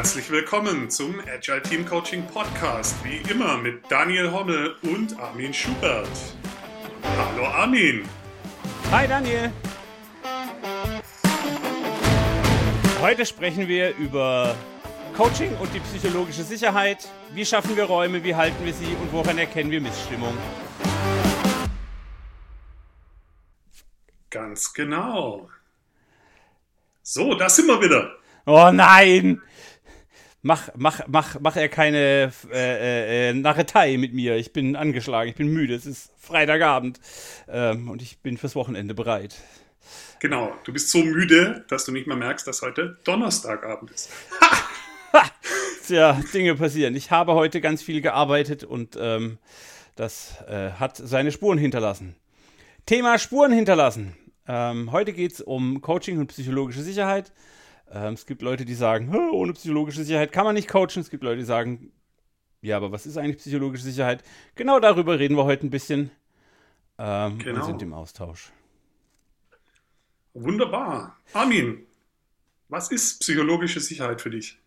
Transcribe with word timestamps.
Herzlich 0.00 0.30
willkommen 0.30 0.88
zum 0.88 1.20
Agile 1.30 1.60
Team 1.60 1.84
Coaching 1.84 2.26
Podcast. 2.26 2.96
Wie 3.04 3.18
immer 3.30 3.58
mit 3.58 3.82
Daniel 3.90 4.32
Hommel 4.32 4.74
und 4.80 5.20
Armin 5.20 5.52
Schubert. 5.52 6.08
Hallo 7.18 7.44
Armin. 7.44 8.08
Hi 8.90 9.06
Daniel. 9.06 9.52
Heute 13.02 13.26
sprechen 13.26 13.68
wir 13.68 13.94
über 13.96 14.56
Coaching 15.18 15.54
und 15.58 15.68
die 15.74 15.80
psychologische 15.80 16.44
Sicherheit. 16.44 17.06
Wie 17.34 17.44
schaffen 17.44 17.76
wir 17.76 17.84
Räume, 17.84 18.24
wie 18.24 18.34
halten 18.34 18.64
wir 18.64 18.72
sie 18.72 18.96
und 19.02 19.12
woran 19.12 19.36
erkennen 19.36 19.70
wir 19.70 19.82
Missstimmung? 19.82 20.34
Ganz 24.30 24.72
genau. 24.72 25.50
So, 27.02 27.34
da 27.34 27.50
sind 27.50 27.66
wir 27.66 27.82
wieder. 27.82 28.12
Oh 28.46 28.70
nein! 28.72 29.42
Mach, 30.42 30.70
mach, 30.74 31.02
mach, 31.06 31.38
mach 31.40 31.56
er 31.56 31.68
keine 31.68 32.32
äh, 32.50 32.52
äh, 32.52 33.30
äh, 33.30 33.32
Narretei 33.34 33.98
mit 33.98 34.14
mir. 34.14 34.36
Ich 34.36 34.54
bin 34.54 34.74
angeschlagen, 34.74 35.28
ich 35.28 35.36
bin 35.36 35.48
müde. 35.48 35.74
Es 35.74 35.84
ist 35.84 36.12
Freitagabend 36.18 36.98
ähm, 37.48 37.90
und 37.90 38.00
ich 38.00 38.20
bin 38.20 38.38
fürs 38.38 38.54
Wochenende 38.54 38.94
bereit. 38.94 39.36
Genau, 40.18 40.54
du 40.64 40.72
bist 40.72 40.90
so 40.90 41.02
müde, 41.02 41.64
dass 41.68 41.84
du 41.84 41.92
nicht 41.92 42.06
mehr 42.06 42.16
merkst, 42.16 42.46
dass 42.46 42.62
heute 42.62 42.98
Donnerstagabend 43.04 43.90
ist. 43.90 44.10
Tja, 45.86 46.18
Dinge 46.32 46.54
passieren. 46.54 46.94
Ich 46.94 47.10
habe 47.10 47.34
heute 47.34 47.60
ganz 47.60 47.82
viel 47.82 48.00
gearbeitet 48.00 48.64
und 48.64 48.96
ähm, 48.98 49.38
das 49.96 50.36
äh, 50.48 50.70
hat 50.72 50.96
seine 50.96 51.32
Spuren 51.32 51.58
hinterlassen. 51.58 52.16
Thema 52.86 53.18
Spuren 53.18 53.52
hinterlassen. 53.52 54.16
Ähm, 54.48 54.90
heute 54.92 55.12
geht 55.12 55.32
es 55.32 55.40
um 55.42 55.82
Coaching 55.82 56.18
und 56.18 56.28
psychologische 56.28 56.82
Sicherheit. 56.82 57.32
Ähm, 57.90 58.14
es 58.14 58.26
gibt 58.26 58.42
Leute, 58.42 58.64
die 58.64 58.74
sagen, 58.74 59.14
ohne 59.32 59.52
psychologische 59.52 60.04
Sicherheit 60.04 60.32
kann 60.32 60.44
man 60.44 60.54
nicht 60.54 60.68
coachen. 60.68 61.00
Es 61.00 61.10
gibt 61.10 61.24
Leute, 61.24 61.38
die 61.38 61.44
sagen, 61.44 61.92
ja, 62.62 62.76
aber 62.76 62.92
was 62.92 63.06
ist 63.06 63.16
eigentlich 63.16 63.38
psychologische 63.38 63.84
Sicherheit? 63.84 64.22
Genau 64.54 64.80
darüber 64.80 65.18
reden 65.18 65.36
wir 65.36 65.44
heute 65.44 65.66
ein 65.66 65.70
bisschen 65.70 66.10
ähm, 66.98 67.38
genau. 67.38 67.60
und 67.60 67.64
sind 67.66 67.82
im 67.82 67.92
Austausch. 67.92 68.52
Wunderbar. 70.34 71.16
Armin, 71.32 71.86
was 72.68 72.90
ist 72.90 73.20
psychologische 73.20 73.80
Sicherheit 73.80 74.20
für 74.20 74.30
dich? 74.30 74.58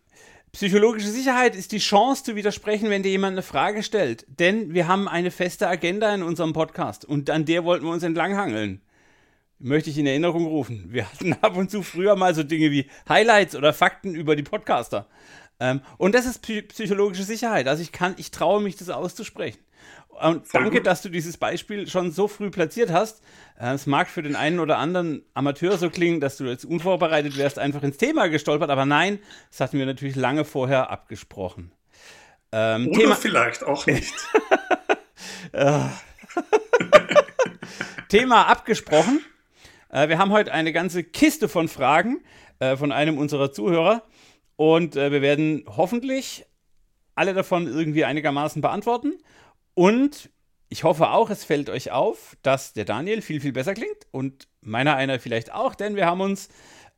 Psychologische 0.52 1.08
Sicherheit 1.08 1.56
ist 1.56 1.72
die 1.72 1.78
Chance 1.78 2.22
zu 2.22 2.36
widersprechen, 2.36 2.90
wenn 2.90 3.02
dir 3.02 3.10
jemand 3.10 3.32
eine 3.32 3.42
Frage 3.42 3.82
stellt. 3.82 4.24
Denn 4.28 4.74
wir 4.74 4.86
haben 4.86 5.08
eine 5.08 5.30
feste 5.30 5.66
Agenda 5.66 6.14
in 6.14 6.22
unserem 6.22 6.52
Podcast 6.52 7.04
und 7.04 7.30
an 7.30 7.44
der 7.44 7.64
wollten 7.64 7.86
wir 7.86 7.92
uns 7.92 8.02
entlanghangeln 8.02 8.80
möchte 9.64 9.90
ich 9.90 9.98
in 9.98 10.06
Erinnerung 10.06 10.46
rufen. 10.46 10.86
Wir 10.90 11.10
hatten 11.10 11.32
ab 11.40 11.56
und 11.56 11.70
zu 11.70 11.82
früher 11.82 12.16
mal 12.16 12.34
so 12.34 12.42
Dinge 12.42 12.70
wie 12.70 12.88
Highlights 13.08 13.56
oder 13.56 13.72
Fakten 13.72 14.14
über 14.14 14.36
die 14.36 14.42
Podcaster. 14.42 15.08
Ähm, 15.58 15.80
und 15.96 16.14
das 16.14 16.26
ist 16.26 16.42
psychologische 16.42 17.24
Sicherheit. 17.24 17.66
Also 17.66 17.82
ich 17.82 17.90
kann, 17.90 18.14
ich 18.18 18.30
traue 18.30 18.60
mich, 18.60 18.76
das 18.76 18.90
auszusprechen. 18.90 19.58
Und 20.08 20.44
danke, 20.52 20.80
dass 20.80 21.02
du 21.02 21.08
dieses 21.08 21.38
Beispiel 21.38 21.88
schon 21.88 22.12
so 22.12 22.28
früh 22.28 22.50
platziert 22.50 22.92
hast. 22.92 23.22
Äh, 23.58 23.72
es 23.72 23.86
mag 23.86 24.08
für 24.08 24.22
den 24.22 24.36
einen 24.36 24.60
oder 24.60 24.78
anderen 24.78 25.24
Amateur 25.32 25.76
so 25.78 25.90
klingen, 25.90 26.20
dass 26.20 26.36
du 26.36 26.44
jetzt 26.44 26.64
unvorbereitet 26.64 27.36
wärst, 27.36 27.58
einfach 27.58 27.82
ins 27.82 27.96
Thema 27.96 28.28
gestolpert, 28.28 28.70
aber 28.70 28.86
nein, 28.86 29.18
das 29.50 29.60
hatten 29.60 29.78
wir 29.78 29.86
natürlich 29.86 30.14
lange 30.14 30.44
vorher 30.44 30.90
abgesprochen. 30.90 31.72
Ähm, 32.52 32.88
oder 32.88 33.00
Thema 33.00 33.16
vielleicht 33.16 33.64
auch 33.64 33.86
nicht. 33.86 34.14
Thema 38.08 38.46
abgesprochen. 38.46 39.20
Äh, 39.94 40.08
wir 40.08 40.18
haben 40.18 40.32
heute 40.32 40.52
eine 40.52 40.72
ganze 40.72 41.04
Kiste 41.04 41.48
von 41.48 41.68
Fragen 41.68 42.22
äh, 42.58 42.76
von 42.76 42.92
einem 42.92 43.16
unserer 43.16 43.52
Zuhörer 43.52 44.02
und 44.56 44.96
äh, 44.96 45.12
wir 45.12 45.22
werden 45.22 45.64
hoffentlich 45.68 46.44
alle 47.14 47.32
davon 47.32 47.68
irgendwie 47.68 48.04
einigermaßen 48.04 48.60
beantworten. 48.60 49.14
Und 49.74 50.30
ich 50.68 50.82
hoffe 50.82 51.10
auch, 51.10 51.30
es 51.30 51.44
fällt 51.44 51.70
euch 51.70 51.92
auf, 51.92 52.36
dass 52.42 52.72
der 52.72 52.84
Daniel 52.84 53.22
viel, 53.22 53.40
viel 53.40 53.52
besser 53.52 53.74
klingt 53.74 54.08
und 54.10 54.48
meiner 54.60 54.96
einer 54.96 55.20
vielleicht 55.20 55.52
auch, 55.54 55.76
denn 55.76 55.94
wir 55.94 56.06
haben 56.06 56.20
uns, 56.20 56.48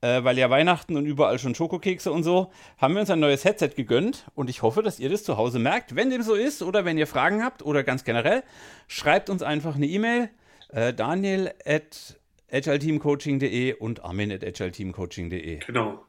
äh, 0.00 0.24
weil 0.24 0.38
ja 0.38 0.48
Weihnachten 0.48 0.96
und 0.96 1.04
überall 1.04 1.38
schon 1.38 1.54
Schokokekse 1.54 2.10
und 2.10 2.22
so, 2.22 2.50
haben 2.78 2.94
wir 2.94 3.00
uns 3.02 3.10
ein 3.10 3.20
neues 3.20 3.44
Headset 3.44 3.72
gegönnt 3.76 4.24
und 4.34 4.48
ich 4.48 4.62
hoffe, 4.62 4.82
dass 4.82 5.00
ihr 5.00 5.10
das 5.10 5.22
zu 5.22 5.36
Hause 5.36 5.58
merkt. 5.58 5.96
Wenn 5.96 6.08
dem 6.08 6.22
so 6.22 6.34
ist 6.34 6.62
oder 6.62 6.86
wenn 6.86 6.96
ihr 6.96 7.06
Fragen 7.06 7.44
habt 7.44 7.62
oder 7.62 7.84
ganz 7.84 8.04
generell, 8.04 8.42
schreibt 8.88 9.28
uns 9.28 9.42
einfach 9.42 9.74
eine 9.74 9.86
E-Mail. 9.86 10.30
Äh, 10.70 10.94
Daniel 10.94 11.52
at 11.66 12.16
agileteamcoaching.de 12.50 13.74
und 13.74 14.04
armin 14.04 14.32
at 14.32 14.44
agileteamcoaching.de. 14.44 15.60
Genau. 15.66 16.04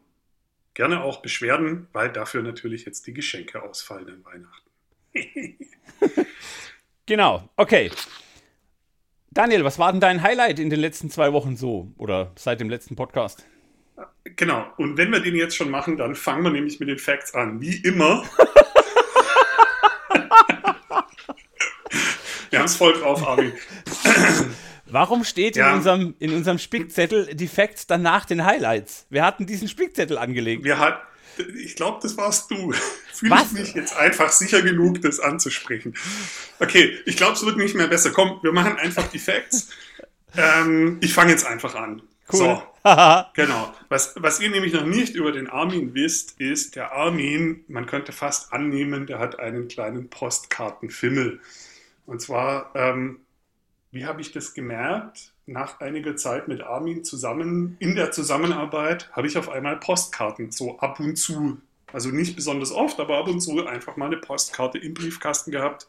Gerne 0.74 1.04
auch 1.04 1.22
Beschwerden, 1.22 1.88
weil 1.94 2.12
dafür 2.12 2.44
natürlich 2.44 2.86
jetzt 2.86 3.08
die 3.08 3.14
Geschenke 3.14 3.64
ausfallen 3.64 4.08
an 4.10 4.24
Weihnachten. 4.26 4.70
genau, 7.06 7.50
okay. 7.58 7.90
Daniel, 9.32 9.64
was 9.64 9.78
war 9.80 9.92
denn 9.92 10.02
dein 10.02 10.22
Highlight 10.24 10.60
in 10.60 10.70
den 10.70 10.80
letzten 10.80 11.10
zwei 11.10 11.34
Wochen 11.34 11.58
so 11.58 11.92
oder 11.98 12.32
seit 12.36 12.60
dem 12.60 12.70
letzten 12.70 12.96
Podcast? 12.96 13.46
Genau, 14.24 14.66
und 14.78 14.98
wenn 14.98 15.12
wir 15.12 15.20
den 15.20 15.36
jetzt 15.36 15.56
schon 15.56 15.70
machen, 15.70 15.98
dann 15.98 16.16
fangen 16.16 16.44
wir 16.44 16.52
nämlich 16.52 16.80
mit 16.80 16.90
den 16.90 16.98
Facts 16.98 17.34
an. 17.34 17.62
Wie 17.62 17.78
immer. 17.78 18.24
wir 22.50 22.60
haben 22.60 22.66
es 22.66 22.76
voll 22.76 22.94
drauf, 22.94 23.28
Armin. 23.28 23.54
Warum 24.90 25.24
steht 25.24 25.56
ja. 25.56 25.70
in, 25.70 25.78
unserem, 25.78 26.16
in 26.20 26.34
unserem 26.34 26.60
Spickzettel 26.60 27.36
die 27.36 27.48
Facts 27.48 27.88
dann 27.88 28.02
nach 28.02 28.26
den 28.26 28.46
Highlights? 28.46 29.06
Wir 29.10 29.26
hatten 29.26 29.46
diesen 29.46 29.68
Spickzettel 29.68 30.18
angelegt. 30.18 30.64
Wir 30.64 30.80
hat, 30.80 31.02
ich 31.56 31.76
glaube, 31.76 32.00
das 32.02 32.18
warst 32.18 32.52
du. 32.52 32.74
Fühle 33.14 33.36
ich 33.44 33.52
mich 33.52 33.74
jetzt 33.74 33.98
einfach 33.98 34.32
sicher 34.32 34.62
genug, 34.62 35.02
das 35.02 35.20
anzusprechen. 35.20 35.96
Okay, 36.60 36.98
ich 37.06 37.18
glaube, 37.18 37.34
es 37.34 37.46
wird 37.46 37.58
nicht 37.58 37.76
mehr 37.76 37.88
besser. 37.88 38.12
Komm, 38.12 38.40
wir 38.44 38.52
machen 38.52 38.78
einfach 38.78 39.08
die 39.08 39.20
Facts. 39.20 39.70
Ähm, 40.36 41.00
ich 41.02 41.14
fange 41.14 41.32
jetzt 41.32 41.48
einfach 41.48 41.74
an. 41.74 42.02
Cool. 42.32 42.38
So, 42.38 42.64
genau. 43.34 43.74
Was, 43.90 44.14
was 44.18 44.40
ihr 44.40 44.50
nämlich 44.50 44.74
noch 44.74 44.86
nicht 44.86 45.16
über 45.16 45.32
den 45.32 45.50
Armin 45.50 45.96
wisst, 45.96 46.40
ist, 46.40 46.76
der 46.76 46.92
Armin, 46.92 47.64
man 47.68 47.86
könnte 47.86 48.12
fast 48.12 48.54
annehmen, 48.54 49.08
der 49.08 49.18
hat 49.18 49.40
einen 49.40 49.68
kleinen 49.68 50.10
Postkartenfimmel. 50.10 51.40
Und 52.06 52.22
zwar 52.22 52.72
ähm, 52.76 53.22
wie 53.98 54.06
habe 54.06 54.22
ich 54.22 54.32
das 54.32 54.54
gemerkt? 54.54 55.34
Nach 55.48 55.80
einiger 55.80 56.16
Zeit 56.16 56.48
mit 56.48 56.62
Armin 56.62 57.04
zusammen, 57.04 57.78
in 57.80 57.96
der 57.96 58.12
Zusammenarbeit, 58.12 59.10
habe 59.14 59.26
ich 59.26 59.40
auf 59.40 59.50
einmal 59.50 59.78
Postkarten, 59.78 60.52
so 60.52 60.78
ab 60.78 61.00
und 61.00 61.16
zu. 61.16 61.58
Also 61.92 62.10
nicht 62.10 62.36
besonders 62.36 62.72
oft, 62.72 63.00
aber 63.00 63.18
ab 63.18 63.28
und 63.28 63.40
zu 63.40 63.66
einfach 63.66 63.98
mal 63.98 64.06
eine 64.06 64.18
Postkarte 64.18 64.78
im 64.78 64.94
Briefkasten 64.94 65.50
gehabt. 65.50 65.88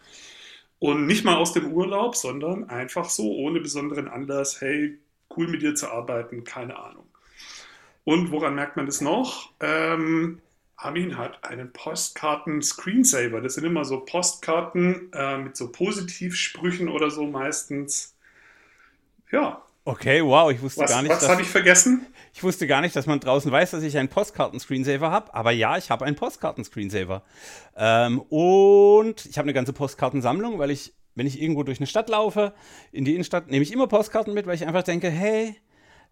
Und 0.79 1.07
nicht 1.07 1.27
mal 1.27 1.37
aus 1.37 1.53
dem 1.53 1.71
Urlaub, 1.71 2.17
sondern 2.17 2.71
einfach 2.71 3.11
so, 3.11 3.31
ohne 3.35 3.61
besonderen 3.61 4.09
Anlass, 4.09 4.63
hey, 4.63 4.97
cool 5.37 5.49
mit 5.49 5.61
dir 5.61 5.75
zu 5.75 5.91
arbeiten, 5.91 6.45
keine 6.45 6.79
Ahnung. 6.79 7.05
Und 8.05 8.31
woran 8.31 8.55
merkt 8.55 8.77
man 8.79 8.87
das 8.87 9.03
noch? 9.03 9.51
Ähm, 9.61 10.41
Armin 10.81 11.19
hat 11.19 11.44
einen 11.44 11.72
Postkarten-Screensaver. 11.72 13.41
Das 13.41 13.55
sind 13.55 13.65
immer 13.65 13.84
so 13.84 14.00
Postkarten 14.00 15.12
äh, 15.12 15.37
mit 15.39 15.56
so 15.56 15.72
Positivsprüchen 15.72 16.89
oder 16.89 17.11
so 17.11 17.27
meistens. 17.27 18.15
Ja. 19.33 19.62
Okay, 19.84 20.22
wow, 20.25 20.53
ich 20.53 20.62
wusste 20.62 20.83
was, 20.83 20.91
gar 20.91 21.03
nicht. 21.03 21.11
Was 21.11 21.28
habe 21.28 21.43
ich 21.43 21.49
vergessen? 21.49 22.06
Ich 22.33 22.44
wusste 22.44 22.69
gar 22.69 22.81
nicht, 22.81 22.94
dass 22.94 23.06
man 23.06 23.19
draußen 23.19 23.50
weiß, 23.50 23.72
dass 23.72 23.83
ich 23.83 23.99
einen 23.99 24.09
Postkarten-Screensaver 24.09 25.11
habe. 25.11 25.34
Aber 25.34 25.50
ja, 25.50 25.77
ich 25.77 25.91
habe 25.91 26.05
einen 26.05 26.15
Postkarten-Screensaver. 26.15 27.25
Ähm, 27.77 28.21
und 28.21 29.27
ich 29.27 29.37
habe 29.37 29.47
eine 29.47 29.55
ganze 29.55 29.72
Postkartensammlung, 29.72 30.61
weil 30.61 30.71
ich, 30.71 30.94
wenn 31.17 31.27
ich 31.27 31.43
irgendwo 31.43 31.65
durch 31.65 31.81
eine 31.81 31.88
Stadt 31.88 32.09
laufe, 32.09 32.55
in 32.93 33.05
die 33.05 33.15
Innenstadt, 33.15 33.50
nehme 33.50 33.65
ich 33.65 33.72
immer 33.72 33.88
Postkarten 33.88 34.33
mit, 34.33 34.47
weil 34.47 34.55
ich 34.55 34.65
einfach 34.65 34.84
denke, 34.84 35.11
hey, 35.11 35.56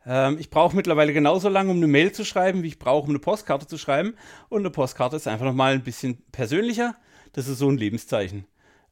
ähm, 0.06 0.38
ich 0.38 0.50
brauche 0.50 0.76
mittlerweile 0.76 1.12
genauso 1.12 1.48
lange, 1.48 1.70
um 1.70 1.78
eine 1.78 1.88
Mail 1.88 2.12
zu 2.12 2.24
schreiben, 2.24 2.62
wie 2.62 2.68
ich 2.68 2.78
brauche, 2.78 3.04
um 3.04 3.10
eine 3.10 3.18
Postkarte 3.18 3.66
zu 3.66 3.76
schreiben. 3.76 4.14
Und 4.48 4.60
eine 4.60 4.70
Postkarte 4.70 5.16
ist 5.16 5.26
einfach 5.26 5.44
nochmal 5.44 5.74
ein 5.74 5.82
bisschen 5.82 6.22
persönlicher. 6.30 6.94
Das 7.32 7.48
ist 7.48 7.58
so 7.58 7.68
ein 7.68 7.76
Lebenszeichen. 7.76 8.46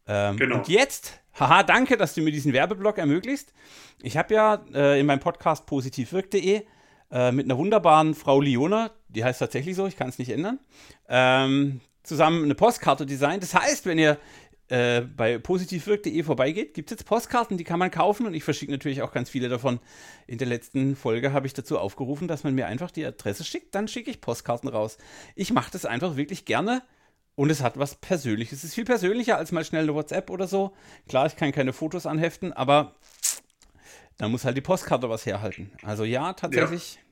Ähm, 0.06 0.36
genau. 0.36 0.56
Und 0.56 0.68
jetzt, 0.68 1.20
haha, 1.38 1.62
danke, 1.62 1.96
dass 1.96 2.14
du 2.14 2.20
mir 2.20 2.32
diesen 2.32 2.52
Werbeblock 2.52 2.98
ermöglicht. 2.98 3.52
Ich 4.02 4.16
habe 4.16 4.34
ja 4.34 4.64
äh, 4.74 5.00
in 5.00 5.06
meinem 5.06 5.20
Podcast 5.20 5.66
positivwirk.de 5.66 6.62
äh, 7.10 7.32
mit 7.32 7.46
einer 7.46 7.56
wunderbaren 7.56 8.14
Frau 8.14 8.40
Liona, 8.40 8.90
die 9.08 9.24
heißt 9.24 9.38
tatsächlich 9.38 9.76
so, 9.76 9.86
ich 9.86 9.96
kann 9.96 10.08
es 10.08 10.18
nicht 10.18 10.30
ändern, 10.30 10.58
ähm, 11.08 11.80
zusammen 12.02 12.44
eine 12.44 12.54
Postkarte 12.54 13.06
designt. 13.06 13.42
Das 13.42 13.54
heißt, 13.54 13.86
wenn 13.86 13.98
ihr 13.98 14.18
äh, 14.68 15.02
bei 15.02 15.38
positivwirk.de 15.38 16.22
vorbeigeht, 16.22 16.74
gibt 16.74 16.90
es 16.90 16.98
jetzt 16.98 17.06
Postkarten, 17.06 17.58
die 17.58 17.64
kann 17.64 17.78
man 17.78 17.90
kaufen 17.90 18.26
und 18.26 18.34
ich 18.34 18.44
verschicke 18.44 18.72
natürlich 18.72 19.02
auch 19.02 19.12
ganz 19.12 19.28
viele 19.28 19.48
davon. 19.48 19.78
In 20.26 20.38
der 20.38 20.46
letzten 20.46 20.96
Folge 20.96 21.32
habe 21.32 21.46
ich 21.46 21.52
dazu 21.52 21.78
aufgerufen, 21.78 22.28
dass 22.28 22.44
man 22.44 22.54
mir 22.54 22.66
einfach 22.66 22.90
die 22.90 23.04
Adresse 23.04 23.44
schickt, 23.44 23.74
dann 23.74 23.88
schicke 23.88 24.10
ich 24.10 24.20
Postkarten 24.20 24.68
raus. 24.68 24.96
Ich 25.34 25.52
mache 25.52 25.70
das 25.70 25.84
einfach 25.84 26.16
wirklich 26.16 26.44
gerne 26.44 26.82
und 27.34 27.50
es 27.50 27.62
hat 27.62 27.78
was 27.78 27.96
Persönliches. 27.96 28.58
Es 28.58 28.64
ist 28.64 28.74
viel 28.74 28.84
persönlicher 28.84 29.36
als 29.36 29.52
mal 29.52 29.64
schnell 29.64 29.82
eine 29.82 29.94
WhatsApp 29.94 30.30
oder 30.30 30.46
so. 30.46 30.74
Klar, 31.08 31.26
ich 31.26 31.36
kann 31.36 31.52
keine 31.52 31.72
Fotos 31.72 32.06
anheften, 32.06 32.52
aber 32.52 32.94
da 34.16 34.28
muss 34.28 34.44
halt 34.44 34.56
die 34.56 34.62
Postkarte 34.62 35.10
was 35.10 35.26
herhalten. 35.26 35.72
Also 35.82 36.04
ja, 36.04 36.32
tatsächlich. 36.32 36.94
Ja. 36.94 37.03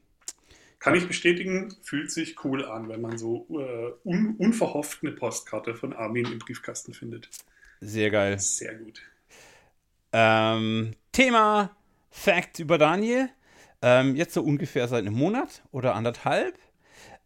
Kann 0.82 0.96
ich 0.96 1.06
bestätigen, 1.06 1.72
fühlt 1.82 2.10
sich 2.10 2.44
cool 2.44 2.64
an, 2.64 2.88
wenn 2.88 3.00
man 3.00 3.16
so 3.16 3.46
äh, 3.50 3.92
un 4.02 4.34
unverhofft 4.36 4.98
eine 5.02 5.12
Postkarte 5.12 5.76
von 5.76 5.92
Armin 5.92 6.26
im 6.26 6.40
Briefkasten 6.40 6.92
findet. 6.92 7.30
Sehr 7.80 8.10
geil. 8.10 8.36
Sehr 8.40 8.74
gut. 8.74 9.00
Ähm, 10.12 10.96
Thema 11.12 11.76
Fact 12.10 12.58
über 12.58 12.78
Daniel. 12.78 13.28
Ähm, 13.80 14.16
jetzt 14.16 14.34
so 14.34 14.42
ungefähr 14.42 14.88
seit 14.88 15.06
einem 15.06 15.14
Monat 15.14 15.62
oder 15.70 15.94
anderthalb 15.94 16.58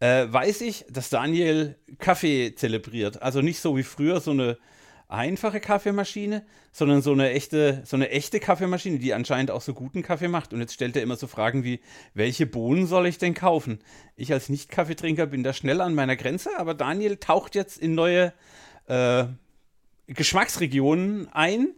äh, 0.01 0.27
weiß 0.29 0.61
ich, 0.61 0.85
dass 0.91 1.09
Daniel 1.09 1.77
Kaffee 1.99 2.55
zelebriert. 2.55 3.23
Also 3.23 3.41
nicht 3.41 3.61
so 3.61 3.75
wie 3.75 3.85
früher 3.85 4.21
so 4.21 4.33
eine 4.33 4.59
einfache 5.09 5.61
Kaffeemaschine, 5.61 6.45
sondern 6.73 7.01
so 7.03 7.13
eine 7.13 7.31
echte, 7.31 7.83
so 7.85 7.97
eine 7.97 8.11
echte 8.11 8.41
Kaffeemaschine, 8.41 8.99
die 8.99 9.15
anscheinend 9.15 9.51
auch 9.51 9.61
so 9.61 9.73
guten 9.73 10.03
Kaffee 10.03 10.29
macht. 10.29 10.53
Und 10.53 10.61
jetzt 10.61 10.75
stellt 10.75 10.97
er 10.97 11.03
immer 11.03 11.17
so 11.17 11.27
Fragen 11.27 11.65
wie, 11.65 11.81
welche 12.15 12.47
Bohnen 12.47 12.87
soll 12.87 13.07
ich 13.07 13.19
denn 13.19 13.35
kaufen? 13.35 13.79
Ich 14.17 14.33
als 14.33 14.49
Nicht-Kaffeetrinker 14.49 15.27
bin 15.27 15.43
da 15.43 15.53
schnell 15.53 15.81
an 15.81 15.95
meiner 15.95 16.17
Grenze, 16.17 16.51
aber 16.59 16.75
Daniel 16.75 17.17
taucht 17.19 17.55
jetzt 17.55 17.79
in 17.79 17.95
neue 17.95 18.33
äh, 18.87 19.25
Geschmacksregionen 20.09 21.29
ein. 21.33 21.69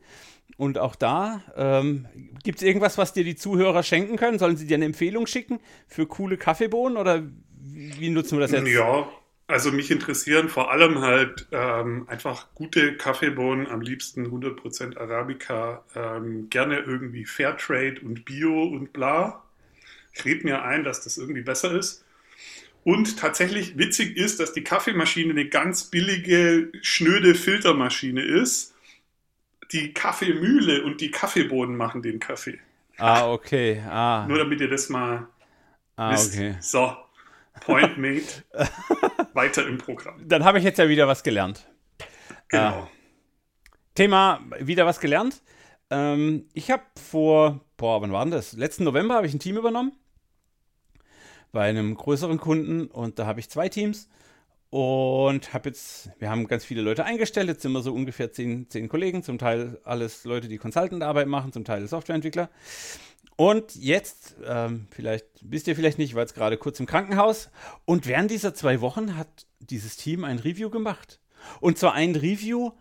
Und 0.57 0.79
auch 0.79 0.97
da 0.97 1.43
ähm, 1.57 2.07
gibt 2.43 2.59
es 2.59 2.65
irgendwas, 2.65 2.99
was 2.99 3.13
dir 3.13 3.23
die 3.23 3.37
Zuhörer 3.37 3.83
schenken 3.83 4.17
können? 4.17 4.39
Sollen 4.39 4.57
sie 4.57 4.67
dir 4.67 4.75
eine 4.75 4.87
Empfehlung 4.87 5.27
schicken 5.27 5.61
für 5.87 6.07
coole 6.07 6.37
Kaffeebohnen 6.37 6.97
oder 6.97 7.23
wie 7.61 8.09
nutzen 8.09 8.39
wir 8.39 8.41
das 8.41 8.51
jetzt? 8.51 8.67
Ja, 8.67 9.09
also 9.49 9.73
mich 9.73 9.91
interessieren 9.91 10.51
vor 10.51 10.71
allem 10.71 11.01
halt 11.01 11.47
ähm, 11.53 12.07
einfach 12.07 12.49
gute 12.55 12.97
Kaffeebohnen, 12.97 13.67
am 13.67 13.81
liebsten 13.81 14.27
100% 14.27 14.99
Arabica, 14.99 15.83
ähm, 15.97 16.51
gerne 16.51 16.81
irgendwie 16.81 17.25
Fairtrade 17.25 17.99
und 18.03 18.27
Bio 18.27 18.65
und 18.65 18.93
bla. 18.93 19.43
Ich 20.13 20.25
rede 20.27 20.45
mir 20.45 20.63
ein, 20.63 20.85
dass 20.85 21.03
das 21.03 21.17
irgendwie 21.17 21.41
besser 21.41 21.73
ist. 21.73 22.05
Und 22.85 23.19
tatsächlich 23.19 23.79
witzig 23.79 24.19
ist, 24.19 24.39
dass 24.39 24.53
die 24.53 24.65
Kaffeemaschine 24.65 25.31
eine 25.31 25.49
ganz 25.49 25.85
billige, 25.85 26.71
schnöde 26.83 27.35
Filtermaschine 27.35 28.21
ist. 28.21 28.75
Die 29.73 29.95
Kaffeemühle 29.95 30.85
und 30.85 31.01
die 31.01 31.11
Kaffeebohnen 31.11 31.77
machen 31.77 32.03
den 32.03 32.21
Kaffee. 32.21 32.59
Ah, 32.99 33.31
okay. 33.31 33.83
Ah. 33.89 34.27
Nur 34.29 34.39
damit 34.39 34.61
ihr 34.61 34.69
das 34.69 34.91
mal 34.91 35.27
ah, 35.97 36.13
wisst. 36.13 36.35
Okay. 36.35 36.57
So, 36.61 36.97
Point 37.61 37.97
made. 37.97 38.25
Weiter 39.39 39.65
im 39.69 39.79
Programm. 39.79 40.17
Dann 40.27 40.45
habe 40.45 40.59
ich 40.59 40.65
jetzt 40.65 40.79
ja 40.79 40.89
wieder 40.89 41.07
was 41.07 41.23
gelernt. 41.23 41.65
Genau. 42.49 42.83
Äh, 42.83 42.87
Thema 43.95 44.41
wieder 44.59 44.85
was 44.85 44.99
gelernt. 44.99 45.43
Ähm, 45.91 46.49
ich 46.55 46.73
habe 46.73 46.83
vor, 47.01 47.65
boah, 47.77 48.03
wann 48.03 48.11
war 48.11 48.25
denn 48.25 48.33
das? 48.33 48.55
Letzten 48.55 48.83
November 48.83 49.15
habe 49.15 49.29
ich 49.29 49.35
ein 49.35 49.39
Team 49.39 49.57
übernommen. 49.57 49.93
Bei 51.53 51.69
einem 51.69 51.95
größeren 51.95 52.39
Kunden 52.39 52.89
und 52.89 53.21
da 53.21 53.27
habe 53.27 53.39
ich 53.39 53.49
zwei 53.49 53.69
Teams. 53.69 54.09
Und 54.71 55.55
habe 55.55 55.69
jetzt, 55.71 56.11
wir 56.19 56.29
haben 56.29 56.47
ganz 56.49 56.65
viele 56.65 56.83
Leute 56.83 57.05
eingestellt, 57.05 57.49
jetzt 57.49 57.63
sind 57.63 57.73
wir 57.73 57.81
so 57.81 57.95
ungefähr 57.95 58.33
zehn, 58.33 58.69
zehn 58.69 58.89
Kollegen, 58.89 59.23
zum 59.23 59.39
Teil 59.39 59.81
alles 59.85 60.25
Leute, 60.25 60.49
die 60.49 60.59
Consultant-Arbeit 60.59 61.27
machen, 61.29 61.53
zum 61.53 61.65
Teil 61.65 61.87
Softwareentwickler. 61.87 62.51
Und 63.41 63.77
jetzt, 63.77 64.35
ähm, 64.45 64.89
vielleicht 64.91 65.25
wisst 65.43 65.69
ihr 65.69 65.77
vielleicht 65.77 65.97
nicht, 65.97 66.17
war 66.17 66.23
jetzt 66.23 66.35
gerade 66.35 66.57
kurz 66.57 66.81
im 66.81 66.87
Krankenhaus. 66.87 67.51
Und 67.85 68.09
während 68.09 68.33
dieser 68.33 68.53
zwei 68.53 68.81
Wochen 68.81 69.17
hat 69.17 69.47
dieses 69.61 69.97
Team 69.97 70.25
ein 70.25 70.41
Review 70.41 70.71
gemacht. 70.71 71.21
Und 71.61 71.79
zwar 71.79 71.95
ein 71.95 72.17
Review 72.17 72.73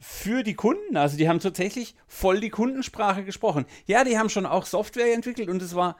für 0.00 0.44
die 0.44 0.54
Kunden. 0.54 0.96
Also 0.96 1.18
die 1.18 1.28
haben 1.28 1.40
tatsächlich 1.40 1.94
voll 2.06 2.40
die 2.40 2.48
Kundensprache 2.48 3.22
gesprochen. 3.22 3.66
Ja, 3.84 4.02
die 4.02 4.18
haben 4.18 4.30
schon 4.30 4.46
auch 4.46 4.64
Software 4.64 5.12
entwickelt 5.12 5.50
und 5.50 5.60
es 5.60 5.74
war, 5.74 5.98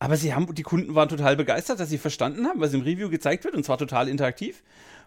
aber 0.00 0.16
sie 0.16 0.34
haben, 0.34 0.52
die 0.52 0.64
Kunden 0.64 0.96
waren 0.96 1.08
total 1.08 1.36
begeistert, 1.36 1.78
dass 1.78 1.90
sie 1.90 1.98
verstanden 1.98 2.48
haben, 2.48 2.58
was 2.58 2.74
im 2.74 2.82
Review 2.82 3.08
gezeigt 3.08 3.44
wird 3.44 3.54
und 3.54 3.64
zwar 3.64 3.78
total 3.78 4.08
interaktiv. 4.08 4.64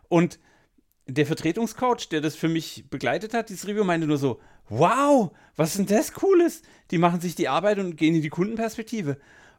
Und 0.08 0.40
der 1.08 1.26
Vertretungscoach, 1.26 2.10
der 2.10 2.22
das 2.22 2.36
für 2.36 2.50
mich 2.50 2.86
begleitet 2.90 3.34
hat, 3.34 3.50
dieses 3.50 3.68
Review, 3.68 3.84
meinte 3.84 4.08
nur 4.08 4.18
so, 4.18 4.40
wow, 4.70 5.32
was 5.56 5.70
ist 5.70 5.78
denn 5.80 5.98
das 5.98 6.14
Cooles? 6.14 6.62
Die 6.92 6.98
machen 6.98 7.22
sich 7.22 7.36
die 7.36 7.48
Arbeit 7.48 7.80
und 7.80 7.96
gehen 7.96 8.16
in 8.16 8.22
die 8.22 8.30
Kundenperspektive. 8.30 9.18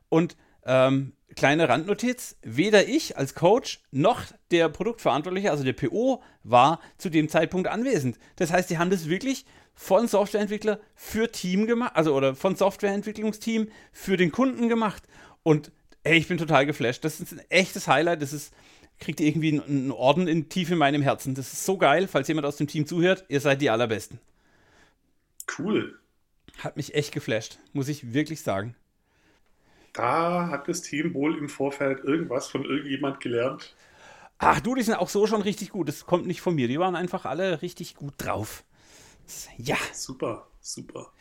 Und 0.09 0.37
ähm, 0.65 1.13
kleine 1.35 1.69
Randnotiz, 1.69 2.37
weder 2.43 2.87
ich 2.87 3.17
als 3.17 3.35
Coach 3.35 3.81
noch 3.91 4.23
der 4.51 4.69
Produktverantwortliche, 4.69 5.51
also 5.51 5.65
der 5.65 5.73
PO, 5.73 6.23
war 6.43 6.81
zu 6.99 7.09
dem 7.09 7.29
Zeitpunkt 7.29 7.69
anwesend. 7.69 8.19
Das 8.37 8.53
heißt, 8.53 8.69
die 8.71 8.79
haben 8.79 8.91
das 8.91 9.09
wirklich 9.09 9.47
von 9.75 10.09
Softwareentwickler 10.09 10.81
für 10.95 11.31
Team 11.31 11.67
gemacht, 11.67 11.93
also 11.95 12.15
oder 12.15 12.35
von 12.35 12.57
Softwareentwicklungsteam 12.57 13.69
für 13.93 14.17
den 14.17 14.33
Kunden 14.33 14.69
gemacht. 14.69 15.05
Und 15.43 15.73
ey, 16.03 16.19
ich 16.19 16.29
bin 16.29 16.39
total 16.39 16.67
geflasht. 16.67 17.05
Das 17.05 17.21
ist 17.21 17.33
ein 17.33 17.41
echtes 17.49 17.87
Highlight. 17.87 18.21
Das 18.21 18.33
ist 18.33 18.53
kriegt 18.99 19.21
ihr 19.21 19.29
irgendwie 19.29 19.61
einen 19.61 19.91
Orden 19.91 20.27
in, 20.29 20.49
tief 20.49 20.71
in 20.71 20.79
meinem 20.79 21.03
Herzen. 21.03 21.35
Das 21.35 21.53
ist 21.53 21.65
so 21.65 21.79
geil, 21.79 22.09
falls 22.09 22.29
jemand 22.29 22.47
aus 22.47 22.57
dem 22.57 22.67
Team 22.67 22.87
zuhört. 22.87 23.25
Ihr 23.29 23.41
seid 23.41 23.61
die 23.61 23.71
Allerbesten. 23.71 24.19
Cool. 25.59 25.99
Hat 26.59 26.77
mich 26.77 26.95
echt 26.95 27.13
geflasht, 27.13 27.59
muss 27.73 27.89
ich 27.89 28.13
wirklich 28.13 28.43
sagen. 28.43 28.75
Da 29.93 30.49
hat 30.49 30.69
das 30.69 30.83
Team 30.83 31.15
wohl 31.15 31.37
im 31.39 31.49
Vorfeld 31.49 32.05
irgendwas 32.05 32.49
von 32.49 32.65
irgendjemand 32.65 33.21
gelernt. 33.21 33.75
Ach 34.39 34.61
du, 34.61 34.75
die 34.75 34.83
sind 34.83 34.95
auch 34.95 35.09
so 35.09 35.27
schon 35.27 35.43
richtig 35.43 35.71
gut. 35.71 35.89
Das 35.89 36.07
kommt 36.07 36.27
nicht 36.27 36.41
von 36.41 36.55
mir. 36.55 36.69
Die 36.69 36.79
waren 36.79 36.95
einfach 36.95 37.25
alle 37.25 37.63
richtig 37.63 37.97
gut 37.97 38.15
drauf. 38.19 38.65
Ja. 39.57 39.77
Super, 39.93 40.47
super. 40.61 41.13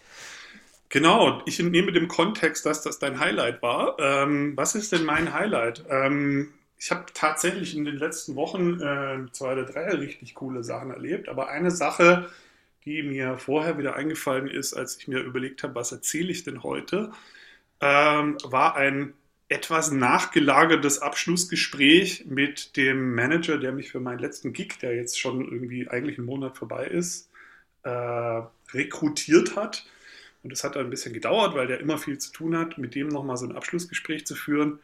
Genau, 0.89 1.41
ich 1.45 1.59
nehme 1.59 1.91
dem 1.91 2.07
Kontext, 2.07 2.65
dass 2.65 2.81
das 2.81 2.99
dein 2.99 3.19
Highlight 3.19 3.61
war. 3.61 3.97
Ähm, 3.99 4.55
was 4.55 4.75
ist 4.75 4.91
denn 4.91 5.03
mein 5.03 5.33
Highlight? 5.33 5.83
Ähm, 5.89 6.53
ich 6.79 6.91
habe 6.91 7.05
tatsächlich 7.13 7.75
in 7.75 7.85
den 7.85 7.97
letzten 7.97 8.35
Wochen 8.35 8.79
äh, 8.79 9.31
zwei 9.31 9.53
oder 9.53 9.65
drei 9.65 9.89
richtig 9.95 10.35
coole 10.35 10.63
Sachen 10.63 10.91
erlebt, 10.91 11.27
aber 11.27 11.49
eine 11.49 11.71
Sache, 11.71 12.29
die 12.85 13.03
mir 13.03 13.37
vorher 13.37 13.77
wieder 13.77 13.95
eingefallen 13.95 14.47
ist, 14.47 14.73
als 14.73 14.97
ich 14.97 15.07
mir 15.07 15.19
überlegt 15.19 15.63
habe, 15.63 15.75
was 15.75 15.91
erzähle 15.91 16.31
ich 16.31 16.43
denn 16.43 16.63
heute, 16.63 17.11
ähm, 17.81 18.37
war 18.43 18.75
ein 18.75 19.13
etwas 19.49 19.91
nachgelagertes 19.91 20.99
Abschlussgespräch 20.99 22.25
mit 22.27 22.75
dem 22.75 23.15
Manager, 23.15 23.57
der 23.57 23.71
mich 23.71 23.91
für 23.91 23.99
meinen 23.99 24.19
letzten 24.19 24.53
Gig, 24.53 24.77
der 24.81 24.95
jetzt 24.95 25.19
schon 25.19 25.41
irgendwie 25.49 25.87
eigentlich 25.87 26.17
einen 26.17 26.27
Monat 26.27 26.57
vorbei 26.57 26.85
ist, 26.85 27.29
äh, 27.83 28.41
rekrutiert 28.73 29.55
hat. 29.55 29.85
Und 30.43 30.51
es 30.51 30.63
hat 30.63 30.77
ein 30.77 30.89
bisschen 30.89 31.13
gedauert, 31.13 31.55
weil 31.55 31.67
der 31.67 31.79
immer 31.79 31.97
viel 31.97 32.17
zu 32.17 32.31
tun 32.31 32.57
hat, 32.57 32.77
mit 32.77 32.93
dem 32.93 33.07
nochmal 33.07 33.37
so 33.37 33.45
ein 33.45 33.55
Abschlussgespräch 33.55 34.25
zu 34.25 34.35
führen. 34.35 34.79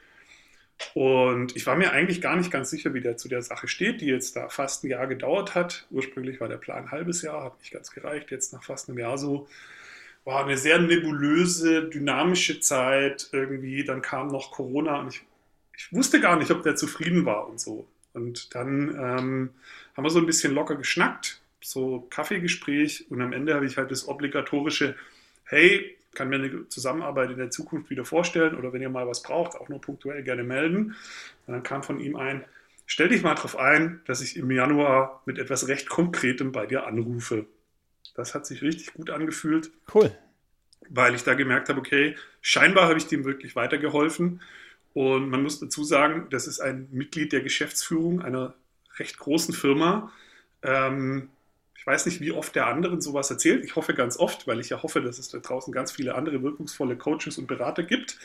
Und 0.94 1.56
ich 1.56 1.66
war 1.66 1.76
mir 1.76 1.92
eigentlich 1.92 2.21
gar 2.21 2.36
nicht 2.36 2.52
ganz 2.52 2.69
sicher, 2.69 2.94
wie 2.94 3.02
der 3.02 3.18
zu 3.18 3.28
der 3.28 3.42
Sache 3.42 3.68
steht, 3.68 4.02
die 4.02 4.07
jetzt 4.07 4.36
da 4.36 4.50
fast 4.50 4.83
ein 4.83 4.90
Jahr 4.90 5.07
gedauert 5.07 5.56
hat. 5.56 5.88
Ursprünglich 5.92 6.40
war 6.40 6.47
der 6.47 6.57
Plan 6.57 6.86
ein 6.86 6.92
halbes 6.92 7.21
Jahr, 7.21 7.44
hat 7.44 7.59
nicht 7.59 7.71
ganz 7.71 7.92
gereicht. 7.92 8.31
Jetzt 8.31 8.54
nach 8.54 8.64
fast 8.64 8.90
einem 8.90 9.00
Jahr 9.00 9.18
so. 9.18 9.47
War 10.26 10.45
eine 10.45 10.57
sehr 10.57 10.80
nebulöse, 10.80 11.90
dynamische 11.90 12.59
Zeit 12.59 13.30
irgendwie. 13.31 13.83
Dann 13.83 14.02
kam 14.02 14.28
noch 14.28 14.52
Corona 14.52 15.00
und 15.00 15.14
ich, 15.14 15.21
ich 15.76 15.92
wusste 15.92 16.21
gar 16.21 16.38
nicht, 16.38 16.52
ob 16.52 16.64
der 16.64 16.76
zufrieden 16.76 17.26
war 17.26 17.47
und 17.50 17.59
so. 17.59 17.88
Und 18.14 18.54
dann 18.56 18.90
ähm, 18.90 19.50
haben 19.95 20.04
wir 20.04 20.09
so 20.09 20.19
ein 20.19 20.26
bisschen 20.26 20.54
locker 20.54 20.76
geschnackt, 20.76 21.42
so 21.62 22.06
Kaffeegespräch. 22.09 23.07
Und 23.09 23.21
am 23.21 23.33
Ende 23.33 23.56
habe 23.56 23.66
ich 23.66 23.78
halt 23.78 23.92
das 23.92 24.07
obligatorische, 24.07 24.95
hey, 25.45 25.97
kann 26.16 26.30
mir 26.30 26.36
eine 26.36 26.68
Zusammenarbeit 26.70 27.32
in 27.32 27.38
der 27.38 27.52
Zukunft 27.52 27.90
wieder 27.90 28.06
vorstellen 28.06 28.56
oder 28.56 28.74
wenn 28.74 28.82
ihr 28.82 28.90
mal 28.90 29.08
was 29.08 29.24
braucht, 29.24 29.56
auch 29.56 29.70
nur 29.70 29.82
punktuell 29.82 30.24
gerne 30.24 30.44
melden. 30.44 30.96
Und 31.48 31.54
dann 31.54 31.64
kam 31.64 31.84
von 31.84 32.00
ihm 32.00 32.16
ein, 32.16 32.44
stell 32.86 33.10
dich 33.10 33.24
mal 33.24 33.36
darauf 33.36 33.58
ein, 33.58 34.02
dass 34.06 34.22
ich 34.22 34.38
im 34.38 34.52
Januar 34.52 35.22
mit 35.26 35.40
etwas 35.40 35.68
recht 35.68 35.90
Konkretem 35.90 36.52
bei 36.52 36.66
dir 36.66 36.86
anrufe. 36.86 37.46
Das 38.16 38.36
hat 38.36 38.46
sich 38.46 38.62
richtig 38.62 38.94
gut 38.94 39.10
angefühlt. 39.10 39.72
Cool. 39.94 40.12
Weil 40.90 41.16
ich 41.16 41.24
da 41.24 41.34
gemerkt 41.34 41.70
habe, 41.70 41.80
okay, 41.80 42.16
scheinbar 42.42 42.88
habe 42.88 42.98
ich 42.98 43.08
dem 43.08 43.26
wirklich 43.26 43.56
weitergeholfen. 43.56 44.42
Und 44.94 45.30
man 45.30 45.42
muss 45.42 45.60
dazu 45.60 45.84
sagen, 45.84 46.28
das 46.30 46.46
ist 46.46 46.60
ein 46.60 46.88
Mitglied 46.92 47.32
der 47.34 47.42
Geschäftsführung 47.42 48.22
einer 48.22 48.54
recht 49.00 49.18
großen 49.18 49.54
Firma. 49.54 50.12
Ähm, 50.62 51.30
ich 51.83 51.87
weiß 51.87 52.06
nicht, 52.06 52.21
wie 52.21 52.31
oft 52.31 52.56
der 52.56 52.68
anderen 52.68 53.02
sowas 53.02 53.30
erzählt. 53.30 53.66
Ich 53.66 53.75
hoffe 53.75 53.94
ganz 53.94 54.16
oft, 54.16 54.47
weil 54.47 54.61
ich 54.61 54.69
ja 54.69 54.81
hoffe, 54.81 55.02
dass 55.02 55.19
es 55.19 55.28
da 55.28 55.40
draußen 55.40 55.73
ganz 55.73 55.92
viele 55.92 56.16
andere 56.16 56.42
wirkungsvolle 56.42 56.95
Coaches 56.95 57.37
und 57.37 57.45
Berater 57.45 57.83
gibt. 57.83 58.18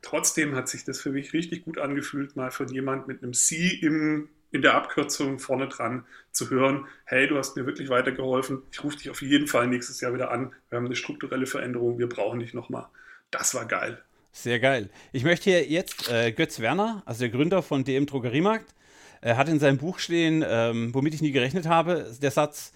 Trotzdem 0.00 0.54
hat 0.54 0.68
sich 0.68 0.84
das 0.84 1.00
für 1.00 1.10
mich 1.10 1.32
richtig 1.32 1.64
gut 1.64 1.78
angefühlt, 1.78 2.36
mal 2.36 2.52
von 2.52 2.68
jemand 2.68 3.08
mit 3.08 3.20
einem 3.20 3.32
C 3.32 3.80
im, 3.82 4.28
in 4.52 4.62
der 4.62 4.74
Abkürzung 4.74 5.40
vorne 5.40 5.66
dran 5.66 6.06
zu 6.30 6.50
hören, 6.50 6.86
hey, 7.04 7.26
du 7.26 7.36
hast 7.36 7.56
mir 7.56 7.66
wirklich 7.66 7.88
weitergeholfen, 7.88 8.62
ich 8.70 8.84
rufe 8.84 8.96
dich 8.96 9.10
auf 9.10 9.22
jeden 9.22 9.48
Fall 9.48 9.66
nächstes 9.66 10.00
Jahr 10.00 10.14
wieder 10.14 10.30
an, 10.30 10.52
wir 10.70 10.76
haben 10.76 10.86
eine 10.86 10.94
strukturelle 10.94 11.46
Veränderung, 11.46 11.98
wir 11.98 12.08
brauchen 12.08 12.38
dich 12.38 12.54
nochmal. 12.54 12.86
Das 13.32 13.56
war 13.56 13.64
geil. 13.64 14.00
Sehr 14.30 14.60
geil. 14.60 14.88
Ich 15.10 15.24
möchte 15.24 15.50
hier 15.50 15.66
jetzt 15.66 16.08
äh, 16.12 16.30
Götz 16.30 16.60
Werner, 16.60 17.02
also 17.06 17.22
der 17.22 17.30
Gründer 17.30 17.60
von 17.60 17.82
DM 17.82 18.06
Drogeriemarkt, 18.06 18.72
er 19.20 19.36
hat 19.38 19.48
in 19.48 19.58
seinem 19.58 19.78
Buch 19.78 19.98
stehen, 19.98 20.44
ähm, 20.46 20.94
womit 20.94 21.14
ich 21.14 21.22
nie 21.22 21.32
gerechnet 21.32 21.66
habe, 21.66 22.14
der 22.20 22.30
Satz, 22.30 22.72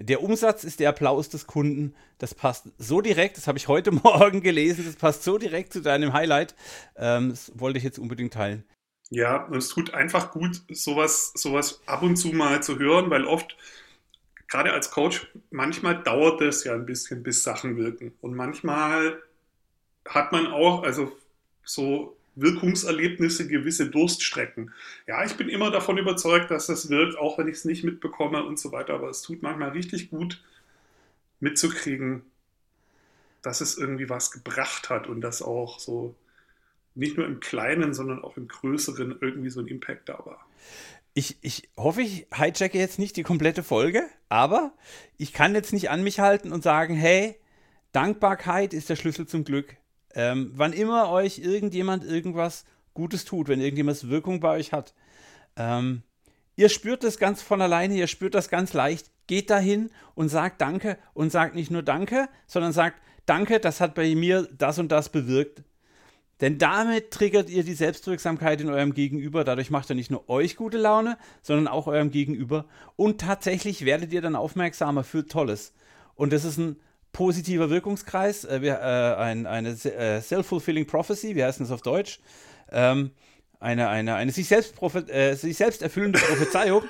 der 0.00 0.22
Umsatz 0.22 0.64
ist 0.64 0.80
der 0.80 0.88
Applaus 0.88 1.28
des 1.28 1.46
Kunden. 1.46 1.94
Das 2.18 2.34
passt 2.34 2.68
so 2.78 3.00
direkt, 3.00 3.36
das 3.36 3.46
habe 3.46 3.58
ich 3.58 3.68
heute 3.68 3.90
Morgen 3.92 4.40
gelesen, 4.40 4.84
das 4.86 4.96
passt 4.96 5.24
so 5.24 5.38
direkt 5.38 5.72
zu 5.72 5.82
deinem 5.82 6.12
Highlight. 6.12 6.54
Ähm, 6.96 7.30
das 7.30 7.52
wollte 7.54 7.78
ich 7.78 7.84
jetzt 7.84 7.98
unbedingt 7.98 8.32
teilen. 8.32 8.64
Ja, 9.10 9.48
es 9.52 9.68
tut 9.68 9.92
einfach 9.92 10.30
gut, 10.30 10.62
sowas, 10.70 11.32
sowas 11.34 11.82
ab 11.86 12.02
und 12.02 12.16
zu 12.16 12.28
mal 12.28 12.62
zu 12.62 12.78
hören, 12.78 13.10
weil 13.10 13.24
oft, 13.24 13.56
gerade 14.46 14.72
als 14.72 14.90
Coach, 14.90 15.26
manchmal 15.50 16.02
dauert 16.02 16.40
es 16.40 16.64
ja 16.64 16.74
ein 16.74 16.86
bisschen, 16.86 17.22
bis 17.22 17.42
Sachen 17.42 17.76
wirken. 17.76 18.12
Und 18.20 18.34
manchmal 18.34 19.20
hat 20.08 20.32
man 20.32 20.46
auch, 20.46 20.84
also 20.84 21.12
so 21.64 22.16
Wirkungserlebnisse, 22.40 23.48
gewisse 23.48 23.90
Durststrecken. 23.90 24.72
Ja, 25.06 25.24
ich 25.24 25.34
bin 25.34 25.48
immer 25.48 25.70
davon 25.70 25.98
überzeugt, 25.98 26.50
dass 26.50 26.66
das 26.66 26.90
wirkt, 26.90 27.18
auch 27.18 27.38
wenn 27.38 27.48
ich 27.48 27.56
es 27.56 27.64
nicht 27.64 27.84
mitbekomme 27.84 28.44
und 28.44 28.58
so 28.58 28.72
weiter. 28.72 28.94
Aber 28.94 29.08
es 29.08 29.22
tut 29.22 29.42
manchmal 29.42 29.70
richtig 29.70 30.10
gut 30.10 30.42
mitzukriegen, 31.40 32.22
dass 33.42 33.60
es 33.60 33.76
irgendwie 33.76 34.08
was 34.08 34.30
gebracht 34.30 34.90
hat 34.90 35.06
und 35.06 35.20
dass 35.20 35.42
auch 35.42 35.78
so 35.78 36.14
nicht 36.94 37.16
nur 37.16 37.26
im 37.26 37.40
Kleinen, 37.40 37.94
sondern 37.94 38.22
auch 38.22 38.36
im 38.36 38.48
Größeren 38.48 39.18
irgendwie 39.20 39.50
so 39.50 39.60
ein 39.60 39.66
Impact 39.66 40.08
da 40.08 40.18
war. 40.24 40.46
Ich, 41.14 41.38
ich 41.40 41.68
hoffe, 41.76 42.02
ich 42.02 42.26
hijacke 42.32 42.78
jetzt 42.78 42.98
nicht 42.98 43.16
die 43.16 43.22
komplette 43.22 43.62
Folge, 43.62 44.08
aber 44.28 44.72
ich 45.16 45.32
kann 45.32 45.54
jetzt 45.54 45.72
nicht 45.72 45.90
an 45.90 46.04
mich 46.04 46.20
halten 46.20 46.52
und 46.52 46.62
sagen, 46.62 46.94
hey, 46.94 47.36
Dankbarkeit 47.92 48.72
ist 48.74 48.88
der 48.88 48.96
Schlüssel 48.96 49.26
zum 49.26 49.44
Glück. 49.44 49.76
Ähm, 50.14 50.52
wann 50.54 50.72
immer 50.72 51.10
euch 51.10 51.38
irgendjemand 51.38 52.04
irgendwas 52.04 52.64
Gutes 52.94 53.24
tut, 53.24 53.48
wenn 53.48 53.60
irgendjemand 53.60 54.08
Wirkung 54.08 54.40
bei 54.40 54.56
euch 54.56 54.72
hat, 54.72 54.94
ähm, 55.56 56.02
ihr 56.56 56.68
spürt 56.68 57.04
das 57.04 57.18
ganz 57.18 57.42
von 57.42 57.62
alleine, 57.62 57.94
ihr 57.94 58.06
spürt 58.06 58.34
das 58.34 58.48
ganz 58.48 58.72
leicht. 58.72 59.10
Geht 59.26 59.50
dahin 59.50 59.90
und 60.14 60.28
sagt 60.28 60.60
Danke 60.60 60.98
und 61.14 61.30
sagt 61.30 61.54
nicht 61.54 61.70
nur 61.70 61.82
Danke, 61.82 62.28
sondern 62.46 62.72
sagt 62.72 63.00
Danke, 63.26 63.60
das 63.60 63.80
hat 63.80 63.94
bei 63.94 64.14
mir 64.14 64.48
das 64.58 64.78
und 64.78 64.90
das 64.90 65.08
bewirkt. 65.08 65.62
Denn 66.40 66.58
damit 66.58 67.10
triggert 67.10 67.50
ihr 67.50 67.64
die 67.64 67.74
Selbstwirksamkeit 67.74 68.60
in 68.60 68.70
eurem 68.70 68.94
Gegenüber. 68.94 69.44
Dadurch 69.44 69.70
macht 69.70 69.90
ihr 69.90 69.94
nicht 69.94 70.10
nur 70.10 70.28
euch 70.28 70.56
gute 70.56 70.78
Laune, 70.78 71.18
sondern 71.42 71.68
auch 71.68 71.86
eurem 71.86 72.10
Gegenüber. 72.10 72.64
Und 72.96 73.20
tatsächlich 73.20 73.84
werdet 73.84 74.12
ihr 74.12 74.22
dann 74.22 74.36
aufmerksamer 74.36 75.04
für 75.04 75.26
Tolles. 75.26 75.74
Und 76.14 76.32
das 76.32 76.44
ist 76.44 76.56
ein 76.56 76.76
positiver 77.12 77.70
Wirkungskreis, 77.70 78.44
äh, 78.44 78.62
wir, 78.62 78.80
äh, 78.80 79.20
ein, 79.20 79.46
eine 79.46 79.70
äh, 79.70 80.20
self-fulfilling 80.20 80.86
prophecy, 80.86 81.34
wie 81.36 81.44
heißt 81.44 81.60
das 81.60 81.70
auf 81.70 81.82
Deutsch? 81.82 82.20
Ähm, 82.70 83.10
eine, 83.58 83.88
eine, 83.88 84.14
eine 84.14 84.32
sich 84.32 84.48
selbst, 84.48 84.74
äh, 85.08 85.34
sich 85.34 85.56
selbst 85.56 85.82
erfüllende 85.82 86.18
Prophezeiung. 86.18 86.84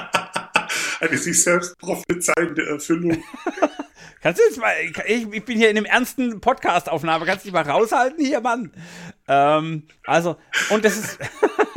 eine 1.00 1.18
sich 1.18 1.42
selbst 1.42 1.76
prophezeiende 1.78 2.66
Erfüllung. 2.66 3.22
Kannst 4.22 4.40
du 4.40 4.44
jetzt 4.44 4.58
mal, 4.58 4.72
ich, 5.04 5.26
ich 5.32 5.44
bin 5.44 5.58
hier 5.58 5.68
in 5.68 5.76
einem 5.76 5.84
ernsten 5.84 6.40
Podcast-Aufnahme, 6.40 7.26
kannst 7.26 7.44
du 7.44 7.48
dich 7.48 7.52
mal 7.52 7.68
raushalten 7.68 8.24
hier, 8.24 8.40
Mann? 8.40 8.70
Ähm, 9.26 9.88
also, 10.04 10.36
und 10.70 10.84
das 10.84 10.96
ist, 10.96 11.18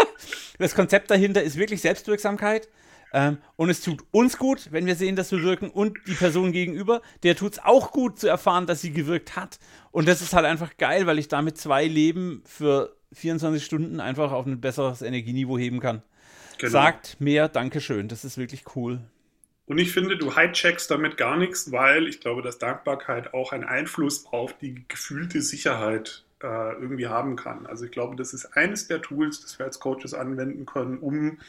das 0.59 0.75
Konzept 0.75 1.09
dahinter 1.09 1.41
ist 1.41 1.57
wirklich 1.57 1.81
Selbstwirksamkeit. 1.81 2.69
Ähm, 3.13 3.37
und 3.55 3.69
es 3.69 3.81
tut 3.81 4.03
uns 4.11 4.37
gut, 4.37 4.69
wenn 4.71 4.85
wir 4.85 4.95
sehen, 4.95 5.15
dass 5.15 5.31
wir 5.31 5.41
wirken 5.41 5.69
und 5.69 5.97
die 6.07 6.13
Person 6.13 6.51
gegenüber, 6.51 7.01
der 7.23 7.35
tut 7.35 7.53
es 7.53 7.59
auch 7.59 7.91
gut 7.91 8.19
zu 8.19 8.27
erfahren, 8.27 8.67
dass 8.67 8.81
sie 8.81 8.91
gewirkt 8.91 9.35
hat. 9.35 9.59
Und 9.91 10.07
das 10.07 10.21
ist 10.21 10.33
halt 10.33 10.45
einfach 10.45 10.77
geil, 10.77 11.05
weil 11.05 11.19
ich 11.19 11.27
damit 11.27 11.57
zwei 11.57 11.85
Leben 11.85 12.43
für 12.45 12.95
24 13.13 13.63
Stunden 13.63 13.99
einfach 13.99 14.31
auf 14.31 14.45
ein 14.45 14.59
besseres 14.59 15.01
Energieniveau 15.01 15.57
heben 15.57 15.79
kann. 15.79 16.01
Genau. 16.57 16.71
Sagt 16.71 17.19
mehr 17.19 17.49
Dankeschön, 17.49 18.07
das 18.07 18.25
ist 18.25 18.37
wirklich 18.37 18.63
cool. 18.75 19.01
Und 19.67 19.79
ich 19.79 19.91
finde, 19.91 20.17
du 20.17 20.35
hijackst 20.35 20.91
damit 20.91 21.17
gar 21.17 21.37
nichts, 21.37 21.71
weil 21.71 22.07
ich 22.07 22.19
glaube, 22.19 22.41
dass 22.41 22.59
Dankbarkeit 22.59 23.33
auch 23.33 23.51
einen 23.51 23.63
Einfluss 23.63 24.25
auf 24.27 24.57
die 24.57 24.85
gefühlte 24.87 25.41
Sicherheit 25.41 26.23
äh, 26.43 26.73
irgendwie 26.73 27.07
haben 27.07 27.35
kann. 27.35 27.65
Also 27.65 27.85
ich 27.85 27.91
glaube, 27.91 28.15
das 28.15 28.33
ist 28.33 28.45
eines 28.57 28.87
der 28.87 29.01
Tools, 29.01 29.41
das 29.41 29.57
wir 29.57 29.65
als 29.65 29.79
Coaches 29.79 30.13
anwenden 30.13 30.65
können, 30.65 30.99
um 30.99 31.39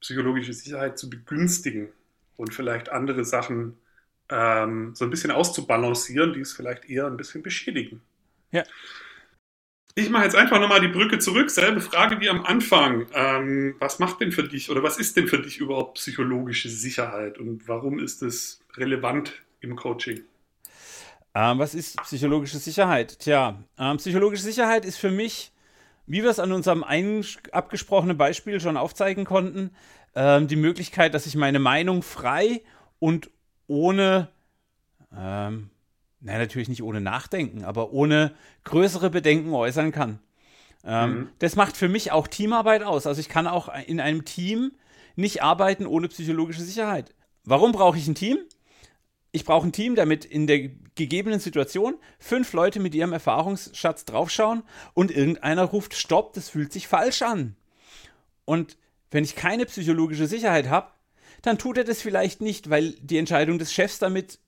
psychologische 0.00 0.52
Sicherheit 0.52 0.98
zu 0.98 1.10
begünstigen 1.10 1.88
und 2.36 2.54
vielleicht 2.54 2.88
andere 2.88 3.24
Sachen 3.24 3.76
ähm, 4.30 4.94
so 4.94 5.04
ein 5.04 5.10
bisschen 5.10 5.30
auszubalancieren, 5.30 6.32
die 6.32 6.40
es 6.40 6.52
vielleicht 6.52 6.88
eher 6.88 7.06
ein 7.06 7.16
bisschen 7.16 7.42
beschädigen. 7.42 8.00
Ja. 8.52 8.64
Ich 9.94 10.10
mache 10.10 10.24
jetzt 10.24 10.36
einfach 10.36 10.60
nochmal 10.60 10.80
die 10.80 10.88
Brücke 10.88 11.18
zurück. 11.18 11.50
Selbe 11.50 11.80
Frage 11.80 12.20
wie 12.20 12.28
am 12.28 12.44
Anfang. 12.44 13.06
Ähm, 13.12 13.74
was 13.80 13.98
macht 13.98 14.20
denn 14.20 14.30
für 14.30 14.44
dich 14.44 14.70
oder 14.70 14.82
was 14.82 14.98
ist 14.98 15.16
denn 15.16 15.26
für 15.26 15.40
dich 15.40 15.58
überhaupt 15.58 15.94
psychologische 15.94 16.68
Sicherheit 16.68 17.38
und 17.38 17.66
warum 17.66 17.98
ist 17.98 18.22
es 18.22 18.60
relevant 18.76 19.32
im 19.60 19.74
Coaching? 19.74 20.22
Ähm, 21.34 21.58
was 21.58 21.74
ist 21.74 21.96
psychologische 22.02 22.58
Sicherheit? 22.58 23.18
Tja, 23.18 23.62
ähm, 23.78 23.96
psychologische 23.96 24.44
Sicherheit 24.44 24.84
ist 24.84 24.98
für 24.98 25.10
mich 25.10 25.52
wie 26.08 26.22
wir 26.22 26.30
es 26.30 26.40
an 26.40 26.52
unserem 26.52 26.84
abgesprochenen 27.52 28.16
Beispiel 28.16 28.60
schon 28.60 28.76
aufzeigen 28.76 29.24
konnten, 29.24 29.70
äh, 30.14 30.42
die 30.42 30.56
Möglichkeit, 30.56 31.14
dass 31.14 31.26
ich 31.26 31.36
meine 31.36 31.58
Meinung 31.58 32.02
frei 32.02 32.62
und 32.98 33.30
ohne, 33.66 34.28
ähm, 35.14 35.70
nein, 36.20 36.38
natürlich 36.38 36.70
nicht 36.70 36.82
ohne 36.82 37.02
Nachdenken, 37.02 37.62
aber 37.62 37.92
ohne 37.92 38.34
größere 38.64 39.10
Bedenken 39.10 39.52
äußern 39.52 39.92
kann. 39.92 40.18
Ähm, 40.82 41.10
mhm. 41.10 41.28
Das 41.40 41.56
macht 41.56 41.76
für 41.76 41.88
mich 41.88 42.10
auch 42.10 42.26
Teamarbeit 42.26 42.82
aus. 42.82 43.06
Also 43.06 43.20
ich 43.20 43.28
kann 43.28 43.46
auch 43.46 43.68
in 43.86 44.00
einem 44.00 44.24
Team 44.24 44.72
nicht 45.14 45.42
arbeiten 45.42 45.86
ohne 45.86 46.08
psychologische 46.08 46.62
Sicherheit. 46.62 47.14
Warum 47.44 47.72
brauche 47.72 47.98
ich 47.98 48.08
ein 48.08 48.14
Team? 48.14 48.38
Ich 49.30 49.44
brauche 49.44 49.66
ein 49.66 49.72
Team, 49.72 49.94
damit 49.94 50.24
in 50.24 50.46
der 50.46 50.70
gegebenen 50.94 51.40
Situation 51.40 51.96
fünf 52.18 52.52
Leute 52.52 52.80
mit 52.80 52.94
ihrem 52.94 53.12
Erfahrungsschatz 53.12 54.04
draufschauen 54.04 54.62
und 54.94 55.10
irgendeiner 55.10 55.64
ruft 55.64 55.94
Stopp, 55.94 56.32
das 56.32 56.48
fühlt 56.48 56.72
sich 56.72 56.88
falsch 56.88 57.22
an. 57.22 57.56
Und 58.44 58.76
wenn 59.10 59.24
ich 59.24 59.36
keine 59.36 59.66
psychologische 59.66 60.26
Sicherheit 60.26 60.68
habe, 60.68 60.90
dann 61.42 61.58
tut 61.58 61.78
er 61.78 61.84
das 61.84 62.02
vielleicht 62.02 62.40
nicht, 62.40 62.70
weil 62.70 62.92
die 62.92 63.18
Entscheidung 63.18 63.58
des 63.58 63.72
Chefs 63.72 63.98
damit 63.98 64.38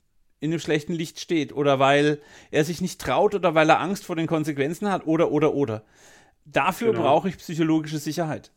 in 0.40 0.50
einem 0.50 0.60
schlechten 0.60 0.94
Licht 0.94 1.20
steht 1.20 1.52
oder 1.52 1.78
weil 1.78 2.20
er 2.50 2.64
sich 2.64 2.80
nicht 2.80 3.00
traut 3.00 3.34
oder 3.34 3.54
weil 3.54 3.68
er 3.68 3.80
Angst 3.80 4.06
vor 4.06 4.16
den 4.16 4.26
Konsequenzen 4.26 4.90
hat 4.90 5.06
oder 5.06 5.30
oder 5.30 5.54
oder. 5.54 5.84
Dafür 6.46 6.92
genau. 6.92 7.04
brauche 7.04 7.28
ich 7.28 7.36
psychologische 7.36 7.98
Sicherheit, 7.98 8.50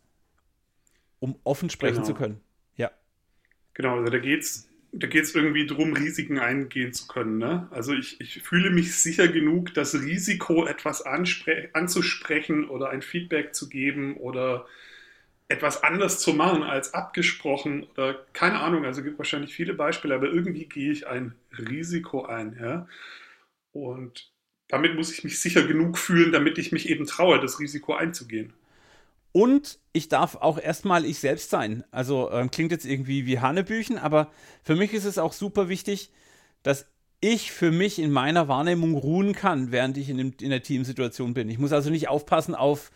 um 1.20 1.38
offen 1.44 1.70
sprechen 1.70 1.96
genau. 1.96 2.08
zu 2.08 2.14
können. 2.14 2.42
Ja. 2.78 2.90
Genau, 3.74 3.98
also 3.98 4.12
da 4.12 4.18
geht 4.18 4.42
es 4.42 4.70
da 4.96 5.08
geht 5.08 5.24
es 5.24 5.34
irgendwie 5.34 5.66
darum, 5.66 5.94
Risiken 5.94 6.38
eingehen 6.38 6.94
zu 6.94 7.08
können. 7.08 7.40
Ne? 7.40 7.68
Also 7.72 7.94
ich, 7.94 8.22
ich 8.22 8.44
fühle 8.44 8.70
mich 8.70 8.96
sicher 8.96 9.28
genug, 9.28 9.74
das 9.74 9.96
Risiko, 9.96 10.68
etwas 10.68 11.02
anzusprechen 11.02 12.70
oder 12.70 12.90
ein 12.92 13.02
Feedback 13.02 13.56
zu 13.56 13.70
geben 13.70 14.16
oder 14.18 14.68
etwas 15.48 15.84
anders 15.84 16.20
zu 16.20 16.34
machen 16.34 16.62
als 16.62 16.94
abgesprochen 16.94 17.84
oder 17.84 18.26
keine 18.34 18.60
Ahnung, 18.60 18.86
also 18.86 19.04
gibt 19.04 19.18
wahrscheinlich 19.18 19.54
viele 19.54 19.74
Beispiele, 19.74 20.14
aber 20.14 20.28
irgendwie 20.28 20.66
gehe 20.66 20.92
ich 20.92 21.08
ein 21.08 21.34
Risiko 21.58 22.26
ein. 22.26 22.58
Ja? 22.62 22.88
Und 23.72 24.32
damit 24.68 24.96
muss 24.96 25.12
ich 25.12 25.24
mich 25.24 25.40
sicher 25.40 25.64
genug 25.64 25.98
fühlen, 25.98 26.32
damit 26.32 26.60
ich 26.60 26.72
mich 26.72 26.88
eben 26.88 27.08
traue, 27.08 27.40
das 27.40 27.60
Risiko 27.60 27.96
einzugehen. 27.96 28.54
Und 29.34 29.80
ich 29.94 30.10
darf 30.10 30.36
auch 30.36 30.60
erstmal 30.60 31.06
ich 31.06 31.20
selbst 31.20 31.50
sein. 31.50 31.84
Also 31.92 32.32
ähm, 32.32 32.52
klingt 32.52 32.72
jetzt 32.72 32.86
irgendwie 32.86 33.26
wie 33.26 33.40
Hanebüchen, 33.40 33.98
aber 33.98 34.32
für 34.64 34.76
mich 34.76 34.94
ist 34.94 35.06
es 35.06 35.18
auch 35.18 35.34
super 35.34 35.68
wichtig, 35.68 36.12
dass 36.62 36.86
ich 37.20 37.52
für 37.52 37.72
mich 37.72 38.00
in 38.00 38.12
meiner 38.12 38.48
Wahrnehmung 38.48 38.96
ruhen 38.96 39.34
kann, 39.34 39.72
während 39.72 39.98
ich 39.98 40.10
in, 40.10 40.18
dem, 40.18 40.34
in 40.40 40.52
der 40.52 40.62
Teamsituation 40.62 41.34
bin. 41.34 41.50
Ich 41.50 41.58
muss 41.58 41.74
also 41.74 41.90
nicht 41.90 42.10
aufpassen 42.10 42.54
auf 42.54 42.92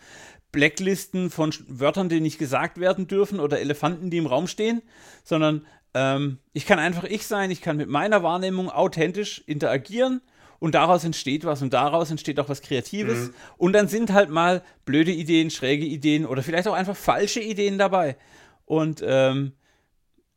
Blacklisten 0.52 1.30
von 1.30 1.52
Wörtern, 1.66 2.08
die 2.08 2.20
nicht 2.20 2.38
gesagt 2.38 2.78
werden 2.78 3.08
dürfen 3.08 3.40
oder 3.40 3.58
Elefanten, 3.58 4.10
die 4.10 4.18
im 4.18 4.26
Raum 4.26 4.46
stehen, 4.46 4.82
sondern 5.24 5.66
ähm, 5.94 6.38
ich 6.52 6.66
kann 6.66 6.78
einfach 6.78 7.04
ich 7.04 7.26
sein, 7.26 7.50
ich 7.50 7.62
kann 7.62 7.76
mit 7.76 7.88
meiner 7.88 8.22
Wahrnehmung 8.22 8.70
authentisch 8.70 9.42
interagieren 9.46 10.20
und 10.58 10.74
daraus 10.74 11.04
entsteht 11.04 11.44
was 11.44 11.62
und 11.62 11.72
daraus 11.72 12.10
entsteht 12.10 12.40
auch 12.40 12.48
was 12.48 12.62
Kreatives. 12.62 13.28
Mhm. 13.28 13.34
Und 13.56 13.72
dann 13.72 13.88
sind 13.88 14.12
halt 14.12 14.30
mal 14.30 14.62
blöde 14.84 15.12
Ideen, 15.12 15.50
schräge 15.50 15.84
Ideen 15.84 16.26
oder 16.26 16.42
vielleicht 16.42 16.68
auch 16.68 16.74
einfach 16.74 16.96
falsche 16.96 17.40
Ideen 17.40 17.78
dabei. 17.78 18.16
Und 18.64 19.02
ähm, 19.04 19.52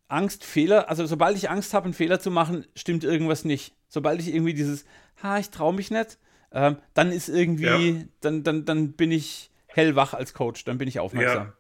Angst, 0.08 0.44
Fehler, 0.44 0.90
also 0.90 1.06
sobald 1.06 1.38
ich 1.38 1.50
Angst 1.50 1.74
habe, 1.74 1.86
einen 1.86 1.94
Fehler 1.94 2.20
zu 2.20 2.32
machen, 2.32 2.66
stimmt 2.76 3.04
irgendwas 3.04 3.46
nicht. 3.46 3.74
Sobald 3.88 4.20
ich 4.20 4.34
irgendwie 4.34 4.54
dieses, 4.54 4.86
ha, 5.24 5.40
ich 5.40 5.50
traue 5.50 5.74
mich 5.74 5.90
nicht, 5.90 6.18
ähm, 6.52 6.78
dann 6.94 7.12
ist 7.12 7.30
irgendwie, 7.30 7.92
ja. 7.92 8.04
dann, 8.20 8.44
dann, 8.44 8.66
dann 8.66 8.94
bin 8.94 9.12
ich 9.12 9.52
hellwach 9.68 10.14
als 10.14 10.34
Coach, 10.34 10.66
dann 10.66 10.78
bin 10.78 10.88
ich 10.88 11.00
aufmerksam. 11.00 11.48
Ja. 11.48 11.54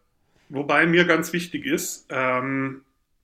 Wobei 0.49 0.85
mir 0.85 1.05
ganz 1.05 1.31
wichtig 1.31 1.65
ist, 1.65 2.07
ähm, 2.09 2.83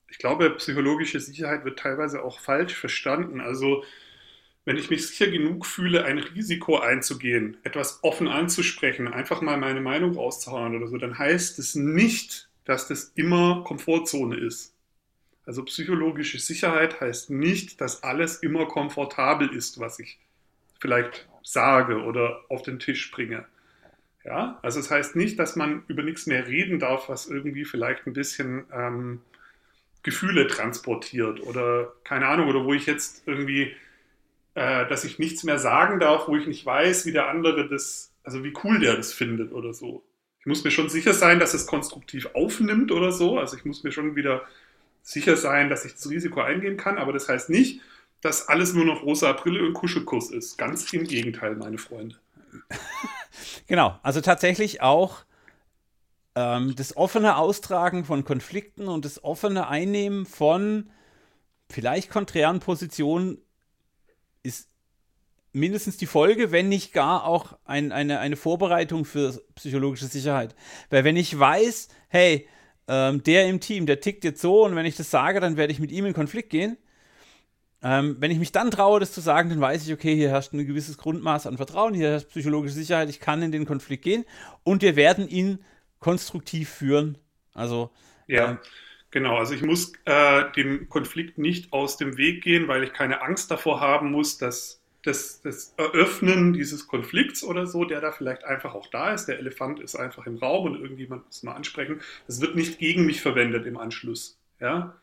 ich 0.10 0.18
glaube, 0.18 0.50
psychologische 0.52 1.20
Sicherheit 1.20 1.66
wird 1.66 1.78
teilweise 1.80 2.24
auch 2.24 2.40
falsch 2.40 2.74
verstanden. 2.74 3.42
Also 3.42 3.84
wenn 4.68 4.76
ich 4.76 4.90
mich 4.90 5.08
sicher 5.08 5.32
genug 5.32 5.66
fühle, 5.66 6.04
ein 6.04 6.20
Risiko 6.20 6.78
einzugehen, 6.78 7.56
etwas 7.64 8.04
offen 8.04 8.28
anzusprechen, 8.28 9.08
einfach 9.08 9.40
mal 9.40 9.56
meine 9.56 9.80
Meinung 9.80 10.16
rauszuhauen 10.16 10.76
oder 10.76 10.90
so, 10.90 10.98
dann 10.98 11.18
heißt 11.18 11.58
es 11.58 11.76
nicht, 11.76 12.50
dass 12.66 12.86
das 12.86 13.14
immer 13.16 13.64
Komfortzone 13.64 14.36
ist. 14.36 14.76
Also 15.46 15.64
psychologische 15.64 16.38
Sicherheit 16.38 17.00
heißt 17.00 17.30
nicht, 17.30 17.80
dass 17.80 18.04
alles 18.04 18.44
immer 18.44 18.66
komfortabel 18.66 19.56
ist, 19.56 19.80
was 19.80 20.00
ich 20.00 20.20
vielleicht 20.82 21.30
sage 21.44 22.04
oder 22.04 22.42
auf 22.50 22.62
den 22.62 22.78
Tisch 22.80 23.10
bringe. 23.12 23.46
Ja, 24.26 24.60
also 24.64 24.82
es 24.82 24.90
das 24.90 24.98
heißt 24.98 25.16
nicht, 25.16 25.40
dass 25.40 25.56
man 25.56 25.84
über 25.88 26.04
nichts 26.04 26.26
mehr 26.26 26.46
reden 26.46 26.80
darf, 26.80 27.08
was 27.08 27.28
irgendwie 27.28 27.64
vielleicht 27.64 28.06
ein 28.06 28.12
bisschen 28.12 28.66
ähm, 28.74 29.22
Gefühle 30.04 30.48
transportiert 30.48 31.40
oder 31.40 31.94
keine 32.04 32.28
Ahnung, 32.28 32.50
oder 32.50 32.66
wo 32.66 32.74
ich 32.74 32.86
jetzt 32.86 33.26
irgendwie, 33.26 33.74
äh, 34.58 34.88
dass 34.88 35.04
ich 35.04 35.20
nichts 35.20 35.44
mehr 35.44 35.60
sagen 35.60 36.00
darf, 36.00 36.28
wo 36.28 36.36
ich 36.36 36.48
nicht 36.48 36.66
weiß, 36.66 37.06
wie 37.06 37.12
der 37.12 37.30
andere 37.30 37.70
das, 37.70 38.12
also 38.24 38.44
wie 38.44 38.54
cool 38.64 38.80
der 38.80 38.96
das 38.96 39.14
findet 39.14 39.54
oder 39.54 39.72
so. 39.72 40.04
Ich 40.40 40.48
muss 40.48 40.64
mir 40.64 40.72
schon 40.72 40.90
sicher 40.90 41.14
sein, 41.14 41.40
dass 41.40 41.54
es 41.54 41.68
konstruktiv 41.68 42.30
aufnimmt 42.34 42.92
oder 42.92 43.12
so. 43.12 43.38
Also 43.38 43.56
ich 43.56 43.66
muss 43.66 43.84
mir 43.84 43.92
schon 43.92 44.16
wieder 44.16 44.42
sicher 45.04 45.38
sein, 45.38 45.70
dass 45.70 45.86
ich 45.86 45.94
das 45.94 46.10
Risiko 46.10 46.42
eingehen 46.42 46.76
kann, 46.76 46.98
aber 46.98 47.14
das 47.14 47.30
heißt 47.30 47.52
nicht, 47.52 47.82
dass 48.22 48.48
alles 48.48 48.74
nur 48.74 48.84
noch 48.84 49.04
rosa 49.04 49.32
Brille 49.34 49.64
und 49.64 49.76
Kuschelkurs 49.76 50.32
ist. 50.32 50.58
Ganz 50.58 50.92
im 50.92 51.04
Gegenteil, 51.04 51.56
meine 51.56 51.78
Freunde. 51.78 52.16
genau, 53.68 54.00
also 54.02 54.22
tatsächlich 54.22 54.82
auch 54.82 55.24
ähm, 56.34 56.74
das 56.76 56.98
offene 56.98 57.38
Austragen 57.38 58.06
von 58.06 58.26
Konflikten 58.26 58.88
und 58.88 59.06
das 59.06 59.24
offene 59.24 59.68
Einnehmen 59.68 60.26
von 60.26 60.90
vielleicht 61.70 62.10
konträren 62.10 62.60
Positionen 62.60 63.38
mindestens 65.58 65.98
die 65.98 66.06
Folge, 66.06 66.52
wenn 66.52 66.70
nicht 66.70 66.94
gar 66.94 67.26
auch 67.26 67.58
ein, 67.66 67.92
eine, 67.92 68.20
eine 68.20 68.36
Vorbereitung 68.36 69.06
für 69.06 69.42
psychologische 69.56 70.08
Sicherheit. 70.08 70.56
Weil 70.90 71.04
wenn 71.04 71.18
ich 71.18 71.38
weiß, 71.38 71.90
hey, 72.10 72.48
ähm, 72.88 73.24
der 73.24 73.48
im 73.48 73.60
Team, 73.60 73.86
der 73.86 74.00
tickt 74.00 74.24
jetzt 74.24 74.42
so 74.42 74.66
und 74.66 74.76
wenn 74.76 74.86
ich 74.86 74.96
das 74.96 75.12
sage, 75.12 75.40
dann 75.40 75.58
werde 75.58 75.74
ich 75.74 75.80
mit 75.80 75.92
ihm 75.92 76.06
in 76.06 76.14
Konflikt 76.14 76.50
gehen, 76.50 76.78
ähm, 77.84 78.18
wenn 78.20 78.32
ich 78.32 78.40
mich 78.40 78.52
dann 78.52 78.72
traue, 78.72 79.00
das 79.00 79.12
zu 79.12 79.22
sagen, 79.22 79.50
dann 79.50 79.62
weiß 79.62 79.86
ich, 79.86 79.94
okay, 79.94 80.16
hier 80.16 80.30
herrscht 80.30 80.54
ein 80.54 80.66
gewisses 80.66 80.98
Grundmaß 80.98 81.46
an 81.46 81.58
Vertrauen, 81.58 81.94
hier 81.94 82.10
herrscht 82.10 82.30
psychologische 82.30 82.74
Sicherheit, 82.74 83.10
ich 83.10 83.20
kann 83.20 83.42
in 83.42 83.52
den 83.52 83.66
Konflikt 83.66 84.04
gehen 84.04 84.26
und 84.64 84.82
wir 84.82 84.96
werden 84.96 85.28
ihn 85.28 85.64
konstruktiv 86.00 86.70
führen. 86.70 87.18
Also. 87.54 87.92
Ja, 88.28 88.54
äh, 88.54 88.58
genau. 89.12 89.38
Also 89.38 89.54
ich 89.54 89.62
muss 89.62 89.94
äh, 90.06 90.52
dem 90.56 90.90
Konflikt 90.90 91.38
nicht 91.38 91.72
aus 91.72 91.98
dem 91.98 92.18
Weg 92.18 92.44
gehen, 92.44 92.68
weil 92.68 92.84
ich 92.84 92.94
keine 92.94 93.22
Angst 93.22 93.52
davor 93.52 93.80
haben 93.80 94.12
muss, 94.12 94.38
dass 94.38 94.77
das, 95.08 95.42
das 95.42 95.74
Eröffnen 95.78 96.54
dieses 96.54 96.88
Konflikts 96.88 97.44
oder 97.44 97.66
so, 97.66 97.86
der 97.86 98.02
da 98.02 98.12
vielleicht 98.12 98.44
einfach 98.44 98.76
auch 98.76 98.88
da 98.88 99.14
ist, 99.14 99.26
der 99.26 99.40
Elefant 99.40 99.80
ist 99.80 99.96
einfach 99.96 100.28
im 100.28 100.38
Raum 100.38 100.66
und 100.66 100.82
irgendjemand 100.82 101.26
muss 101.26 101.44
mal 101.44 101.54
ansprechen, 101.54 102.02
das 102.28 102.42
wird 102.42 102.56
nicht 102.56 102.78
gegen 102.78 103.06
mich 103.06 103.22
verwendet 103.22 103.66
im 103.66 103.78
Anschluss. 103.78 104.38
Ja. 104.60 104.96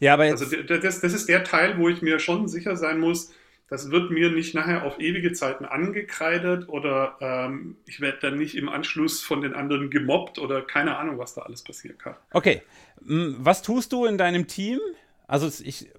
Ja, 0.00 0.14
aber 0.14 0.26
jetzt. 0.26 0.42
Also 0.42 0.56
das, 0.62 1.00
das 1.00 1.12
ist 1.12 1.28
der 1.28 1.44
Teil, 1.44 1.78
wo 1.78 1.88
ich 1.88 2.02
mir 2.02 2.18
schon 2.18 2.48
sicher 2.48 2.76
sein 2.76 2.98
muss, 2.98 3.32
das 3.68 3.90
wird 3.90 4.10
mir 4.10 4.30
nicht 4.30 4.54
nachher 4.54 4.84
auf 4.84 4.98
ewige 4.98 5.32
Zeiten 5.32 5.66
angekreidet 5.66 6.68
oder 6.68 7.18
ähm, 7.20 7.76
ich 7.84 8.00
werde 8.00 8.18
dann 8.22 8.38
nicht 8.38 8.56
im 8.56 8.68
Anschluss 8.68 9.20
von 9.20 9.42
den 9.42 9.52
anderen 9.52 9.90
gemobbt 9.90 10.38
oder 10.38 10.62
keine 10.62 10.96
Ahnung, 10.96 11.18
was 11.18 11.34
da 11.34 11.42
alles 11.42 11.62
passieren 11.62 11.98
kann. 11.98 12.14
Okay. 12.32 12.62
Was 13.00 13.62
tust 13.62 13.92
du 13.92 14.06
in 14.06 14.16
deinem 14.16 14.46
Team? 14.46 14.80
Also 15.26 15.50
ich, 15.62 15.90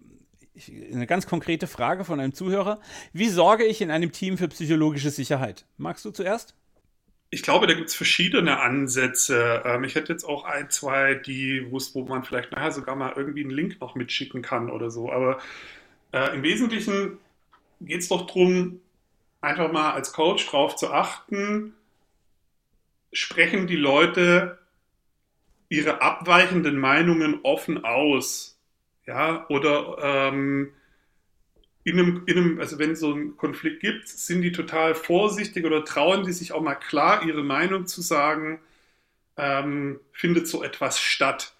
ich, 0.59 0.93
eine 0.93 1.07
ganz 1.07 1.25
konkrete 1.27 1.67
Frage 1.67 2.05
von 2.05 2.19
einem 2.19 2.33
Zuhörer. 2.33 2.79
Wie 3.13 3.29
sorge 3.29 3.65
ich 3.65 3.81
in 3.81 3.91
einem 3.91 4.11
Team 4.11 4.37
für 4.37 4.47
psychologische 4.47 5.09
Sicherheit? 5.09 5.65
Magst 5.77 6.05
du 6.05 6.11
zuerst? 6.11 6.55
Ich 7.31 7.43
glaube, 7.43 7.67
da 7.67 7.73
gibt 7.73 7.89
es 7.89 7.95
verschiedene 7.95 8.59
Ansätze. 8.59 9.61
Ähm, 9.65 9.83
ich 9.83 9.95
hätte 9.95 10.11
jetzt 10.11 10.23
auch 10.23 10.45
ein, 10.45 10.69
zwei, 10.69 11.15
die, 11.15 11.67
wo 11.69 12.03
man 12.05 12.23
vielleicht 12.23 12.51
nachher 12.51 12.71
sogar 12.71 12.95
mal 12.95 13.13
irgendwie 13.15 13.41
einen 13.41 13.51
Link 13.51 13.79
noch 13.81 13.95
mitschicken 13.95 14.41
kann 14.41 14.69
oder 14.69 14.89
so. 14.89 15.11
Aber 15.11 15.39
äh, 16.11 16.35
im 16.35 16.43
Wesentlichen 16.43 17.19
geht 17.81 18.01
es 18.01 18.09
doch 18.09 18.25
darum, 18.25 18.81
einfach 19.41 19.71
mal 19.71 19.91
als 19.91 20.11
Coach 20.11 20.45
darauf 20.45 20.75
zu 20.75 20.91
achten, 20.91 21.73
sprechen 23.13 23.67
die 23.67 23.77
Leute 23.77 24.59
ihre 25.69 26.01
abweichenden 26.01 26.77
Meinungen 26.77 27.39
offen 27.43 27.85
aus. 27.85 28.58
Ja, 29.09 29.47
oder 29.49 29.97
ähm, 30.03 30.71
in 31.83 31.97
einem, 31.97 32.23
in 32.27 32.37
einem, 32.37 32.59
also 32.59 32.77
wenn 32.77 32.91
es 32.91 32.99
so 32.99 33.11
einen 33.11 33.37
Konflikt 33.37 33.79
gibt, 33.79 34.07
sind 34.07 34.43
die 34.43 34.51
total 34.51 34.93
vorsichtig 34.93 35.65
oder 35.65 35.83
trauen 35.83 36.23
die 36.23 36.31
sich 36.31 36.51
auch 36.51 36.61
mal 36.61 36.75
klar 36.75 37.25
ihre 37.25 37.41
Meinung 37.41 37.87
zu 37.87 38.03
sagen, 38.03 38.59
ähm, 39.35 39.99
findet 40.11 40.47
so 40.47 40.63
etwas 40.63 40.99
statt. 40.99 41.55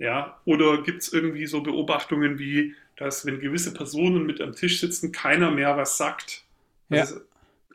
Ja, 0.00 0.40
oder 0.44 0.82
gibt 0.82 1.02
es 1.02 1.12
irgendwie 1.12 1.46
so 1.46 1.60
Beobachtungen 1.60 2.40
wie, 2.40 2.74
dass 2.96 3.24
wenn 3.24 3.38
gewisse 3.38 3.72
Personen 3.72 4.26
mit 4.26 4.40
am 4.40 4.56
Tisch 4.56 4.80
sitzen, 4.80 5.12
keiner 5.12 5.52
mehr 5.52 5.76
was 5.76 5.98
sagt. 5.98 6.42
Ja. 6.88 7.02
Also, 7.02 7.20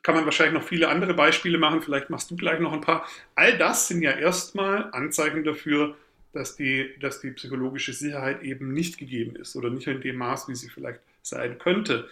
kann 0.01 0.15
man 0.15 0.25
wahrscheinlich 0.25 0.61
noch 0.61 0.67
viele 0.67 0.89
andere 0.89 1.13
Beispiele 1.13 1.57
machen, 1.57 1.81
vielleicht 1.81 2.09
machst 2.09 2.29
du 2.29 2.35
gleich 2.35 2.59
noch 2.59 2.73
ein 2.73 2.81
paar. 2.81 3.07
All 3.35 3.57
das 3.57 3.87
sind 3.87 4.01
ja 4.01 4.11
erstmal 4.11 4.91
Anzeichen 4.91 5.45
dafür, 5.45 5.95
dass 6.33 6.55
die, 6.55 6.89
dass 6.99 7.21
die 7.21 7.31
psychologische 7.31 7.93
Sicherheit 7.93 8.41
eben 8.41 8.73
nicht 8.73 8.97
gegeben 8.97 9.35
ist 9.35 9.55
oder 9.55 9.69
nicht 9.69 9.87
in 9.87 10.01
dem 10.01 10.17
Maß, 10.17 10.47
wie 10.49 10.55
sie 10.55 10.69
vielleicht 10.69 10.99
sein 11.21 11.59
könnte. 11.59 12.09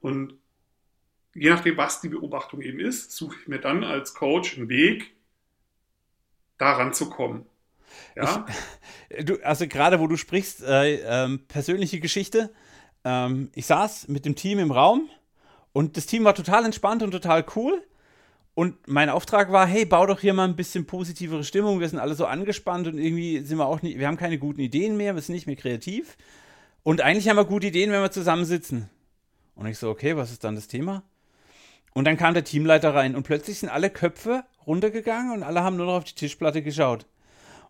Und 0.00 0.34
je 1.34 1.50
nachdem, 1.50 1.76
was 1.76 2.00
die 2.00 2.08
Beobachtung 2.08 2.60
eben 2.60 2.80
ist, 2.80 3.12
suche 3.12 3.36
ich 3.40 3.48
mir 3.48 3.60
dann 3.60 3.84
als 3.84 4.14
Coach 4.14 4.58
einen 4.58 4.68
Weg, 4.68 5.12
daran 6.58 6.92
zu 6.92 7.08
kommen. 7.08 7.46
Ja? 8.14 8.46
Ich, 9.08 9.24
du, 9.24 9.42
also 9.42 9.66
gerade 9.66 9.98
wo 9.98 10.06
du 10.06 10.16
sprichst, 10.16 10.62
äh, 10.62 10.96
äh, 11.24 11.38
persönliche 11.38 12.00
Geschichte. 12.00 12.52
Ähm, 13.04 13.50
ich 13.54 13.66
saß 13.66 14.08
mit 14.08 14.26
dem 14.26 14.36
Team 14.36 14.58
im 14.58 14.70
Raum 14.70 15.08
und 15.72 15.96
das 15.96 16.06
Team 16.06 16.24
war 16.24 16.34
total 16.34 16.64
entspannt 16.64 17.02
und 17.02 17.12
total 17.12 17.44
cool. 17.56 17.82
Und 18.54 18.88
mein 18.88 19.08
Auftrag 19.08 19.52
war, 19.52 19.66
hey, 19.66 19.84
bau 19.84 20.06
doch 20.06 20.20
hier 20.20 20.34
mal 20.34 20.44
ein 20.44 20.56
bisschen 20.56 20.84
positivere 20.84 21.44
Stimmung. 21.44 21.80
Wir 21.80 21.88
sind 21.88 21.98
alle 21.98 22.14
so 22.14 22.26
angespannt 22.26 22.88
und 22.88 22.98
irgendwie 22.98 23.40
sind 23.40 23.58
wir 23.58 23.66
auch 23.66 23.80
nicht, 23.80 23.98
wir 23.98 24.06
haben 24.06 24.16
keine 24.16 24.38
guten 24.38 24.60
Ideen 24.60 24.96
mehr, 24.96 25.14
wir 25.14 25.22
sind 25.22 25.34
nicht 25.34 25.46
mehr 25.46 25.56
kreativ. 25.56 26.16
Und 26.82 27.00
eigentlich 27.00 27.28
haben 27.28 27.36
wir 27.36 27.44
gute 27.44 27.68
Ideen, 27.68 27.90
wenn 27.92 28.02
wir 28.02 28.10
zusammensitzen. 28.10 28.90
Und 29.54 29.66
ich 29.66 29.78
so, 29.78 29.88
okay, 29.90 30.16
was 30.16 30.32
ist 30.32 30.44
dann 30.44 30.56
das 30.56 30.68
Thema? 30.68 31.02
Und 31.92 32.04
dann 32.04 32.16
kam 32.16 32.34
der 32.34 32.44
Teamleiter 32.44 32.94
rein 32.94 33.16
und 33.16 33.24
plötzlich 33.24 33.58
sind 33.58 33.68
alle 33.68 33.90
Köpfe 33.90 34.44
runtergegangen 34.66 35.32
und 35.32 35.42
alle 35.42 35.62
haben 35.62 35.76
nur 35.76 35.86
noch 35.86 35.96
auf 35.96 36.04
die 36.04 36.14
Tischplatte 36.14 36.62
geschaut. 36.62 37.06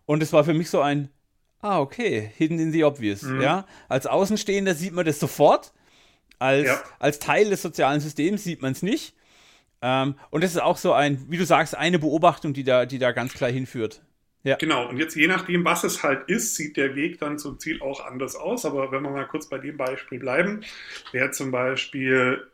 Und 0.05 0.21
es 0.21 0.33
war 0.33 0.43
für 0.43 0.53
mich 0.53 0.69
so 0.69 0.81
ein, 0.81 1.09
ah, 1.61 1.79
okay, 1.79 2.31
hidden 2.37 2.59
in 2.59 2.71
the 2.71 2.83
obvious. 2.83 3.23
Mhm. 3.23 3.41
Ja? 3.41 3.65
Als 3.87 4.07
Außenstehender 4.07 4.75
sieht 4.75 4.93
man 4.93 5.05
das 5.05 5.19
sofort. 5.19 5.73
Als, 6.39 6.67
ja. 6.67 6.81
als 6.99 7.19
Teil 7.19 7.49
des 7.49 7.61
sozialen 7.61 8.01
Systems 8.01 8.43
sieht 8.43 8.61
man 8.61 8.71
es 8.71 8.81
nicht. 8.81 9.15
Ähm, 9.81 10.15
und 10.29 10.43
das 10.43 10.51
ist 10.51 10.61
auch 10.61 10.77
so 10.77 10.93
ein, 10.93 11.25
wie 11.29 11.37
du 11.37 11.45
sagst, 11.45 11.75
eine 11.75 11.99
Beobachtung, 11.99 12.53
die 12.53 12.63
da, 12.63 12.85
die 12.85 12.99
da 12.99 13.11
ganz 13.11 13.33
klar 13.33 13.51
hinführt. 13.51 14.01
Ja. 14.43 14.55
Genau, 14.55 14.89
und 14.89 14.97
jetzt 14.97 15.15
je 15.15 15.27
nachdem, 15.27 15.65
was 15.65 15.83
es 15.83 16.01
halt 16.01 16.27
ist, 16.27 16.55
sieht 16.55 16.75
der 16.75 16.95
Weg 16.95 17.19
dann 17.19 17.37
zum 17.37 17.59
Ziel 17.59 17.81
auch 17.81 18.03
anders 18.03 18.35
aus. 18.35 18.65
Aber 18.65 18.91
wenn 18.91 19.03
wir 19.03 19.11
mal 19.11 19.27
kurz 19.27 19.47
bei 19.47 19.59
dem 19.59 19.77
Beispiel 19.77 20.19
bleiben, 20.19 20.61
wäre 21.11 21.31
zum 21.31 21.51
Beispiel, 21.51 22.47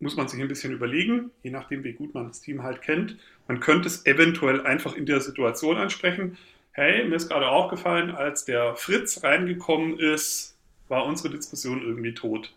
muss 0.00 0.16
man 0.16 0.28
sich 0.28 0.40
ein 0.40 0.48
bisschen 0.48 0.72
überlegen, 0.72 1.30
je 1.42 1.50
nachdem, 1.50 1.84
wie 1.84 1.92
gut 1.92 2.14
man 2.14 2.28
das 2.28 2.40
Team 2.40 2.62
halt 2.62 2.80
kennt, 2.80 3.18
man 3.46 3.60
könnte 3.60 3.88
es 3.88 4.06
eventuell 4.06 4.64
einfach 4.64 4.94
in 4.96 5.04
der 5.04 5.20
Situation 5.20 5.76
ansprechen. 5.76 6.38
Hey, 6.72 7.04
mir 7.04 7.16
ist 7.16 7.28
gerade 7.28 7.48
aufgefallen, 7.48 8.10
als 8.10 8.46
der 8.46 8.74
Fritz 8.76 9.22
reingekommen 9.22 9.98
ist, 9.98 10.56
war 10.88 11.04
unsere 11.04 11.28
Diskussion 11.28 11.82
irgendwie 11.82 12.14
tot. 12.14 12.54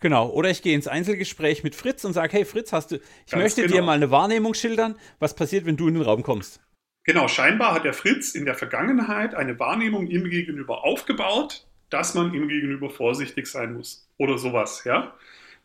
Genau, 0.00 0.30
oder 0.30 0.50
ich 0.50 0.62
gehe 0.62 0.74
ins 0.74 0.86
Einzelgespräch 0.86 1.64
mit 1.64 1.74
Fritz 1.74 2.04
und 2.04 2.12
sage, 2.12 2.32
hey 2.32 2.44
Fritz, 2.44 2.72
hast 2.72 2.92
du, 2.92 2.96
ich 2.96 3.32
Ganz 3.32 3.42
möchte 3.42 3.62
genau. 3.62 3.74
dir 3.74 3.82
mal 3.82 3.96
eine 3.96 4.10
Wahrnehmung 4.10 4.54
schildern, 4.54 4.96
was 5.18 5.34
passiert, 5.34 5.66
wenn 5.66 5.76
du 5.76 5.88
in 5.88 5.94
den 5.94 6.02
Raum 6.02 6.22
kommst. 6.22 6.60
Genau, 7.04 7.26
scheinbar 7.26 7.74
hat 7.74 7.84
der 7.84 7.94
Fritz 7.94 8.34
in 8.34 8.44
der 8.44 8.54
Vergangenheit 8.54 9.34
eine 9.34 9.58
Wahrnehmung 9.58 10.06
ihm 10.06 10.28
gegenüber 10.30 10.84
aufgebaut, 10.84 11.66
dass 11.90 12.14
man 12.14 12.34
ihm 12.34 12.48
gegenüber 12.48 12.90
vorsichtig 12.90 13.46
sein 13.46 13.72
muss 13.72 14.08
oder 14.18 14.38
sowas, 14.38 14.84
ja. 14.84 15.14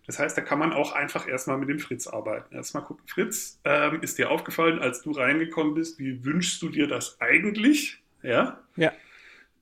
Das 0.06 0.20
heißt, 0.20 0.38
da 0.38 0.42
kann 0.42 0.60
man 0.60 0.74
auch 0.74 0.92
einfach 0.92 1.28
erstmal 1.28 1.58
mit 1.58 1.70
dem 1.70 1.80
Fritz 1.80 2.08
arbeiten. 2.08 2.54
Erstmal 2.56 2.84
gucken, 2.84 3.08
Fritz, 3.08 3.60
ähm, 3.64 4.02
ist 4.02 4.18
dir 4.18 4.32
aufgefallen, 4.32 4.80
als 4.80 5.02
du 5.02 5.12
reingekommen 5.12 5.76
bist, 5.76 5.98
wie 6.00 6.26
wünschst 6.26 6.62
du 6.62 6.70
dir 6.70 6.88
das 6.88 7.22
eigentlich? 7.22 8.02
Ja. 8.22 8.60
Ja. 8.76 8.92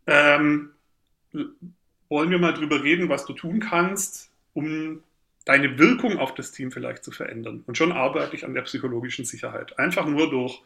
Ähm, 0.07 0.71
wollen 2.09 2.31
wir 2.31 2.39
mal 2.39 2.53
drüber 2.53 2.83
reden, 2.83 3.07
was 3.09 3.25
du 3.25 3.33
tun 3.33 3.59
kannst, 3.59 4.30
um 4.53 5.03
deine 5.45 5.77
Wirkung 5.77 6.17
auf 6.17 6.33
das 6.33 6.51
Team 6.51 6.71
vielleicht 6.71 7.03
zu 7.03 7.11
verändern? 7.11 7.63
Und 7.67 7.77
schon 7.77 7.91
arbeite 7.91 8.35
ich 8.35 8.45
an 8.45 8.53
der 8.53 8.63
psychologischen 8.63 9.25
Sicherheit. 9.25 9.77
Einfach 9.79 10.05
nur 10.05 10.29
durch 10.29 10.61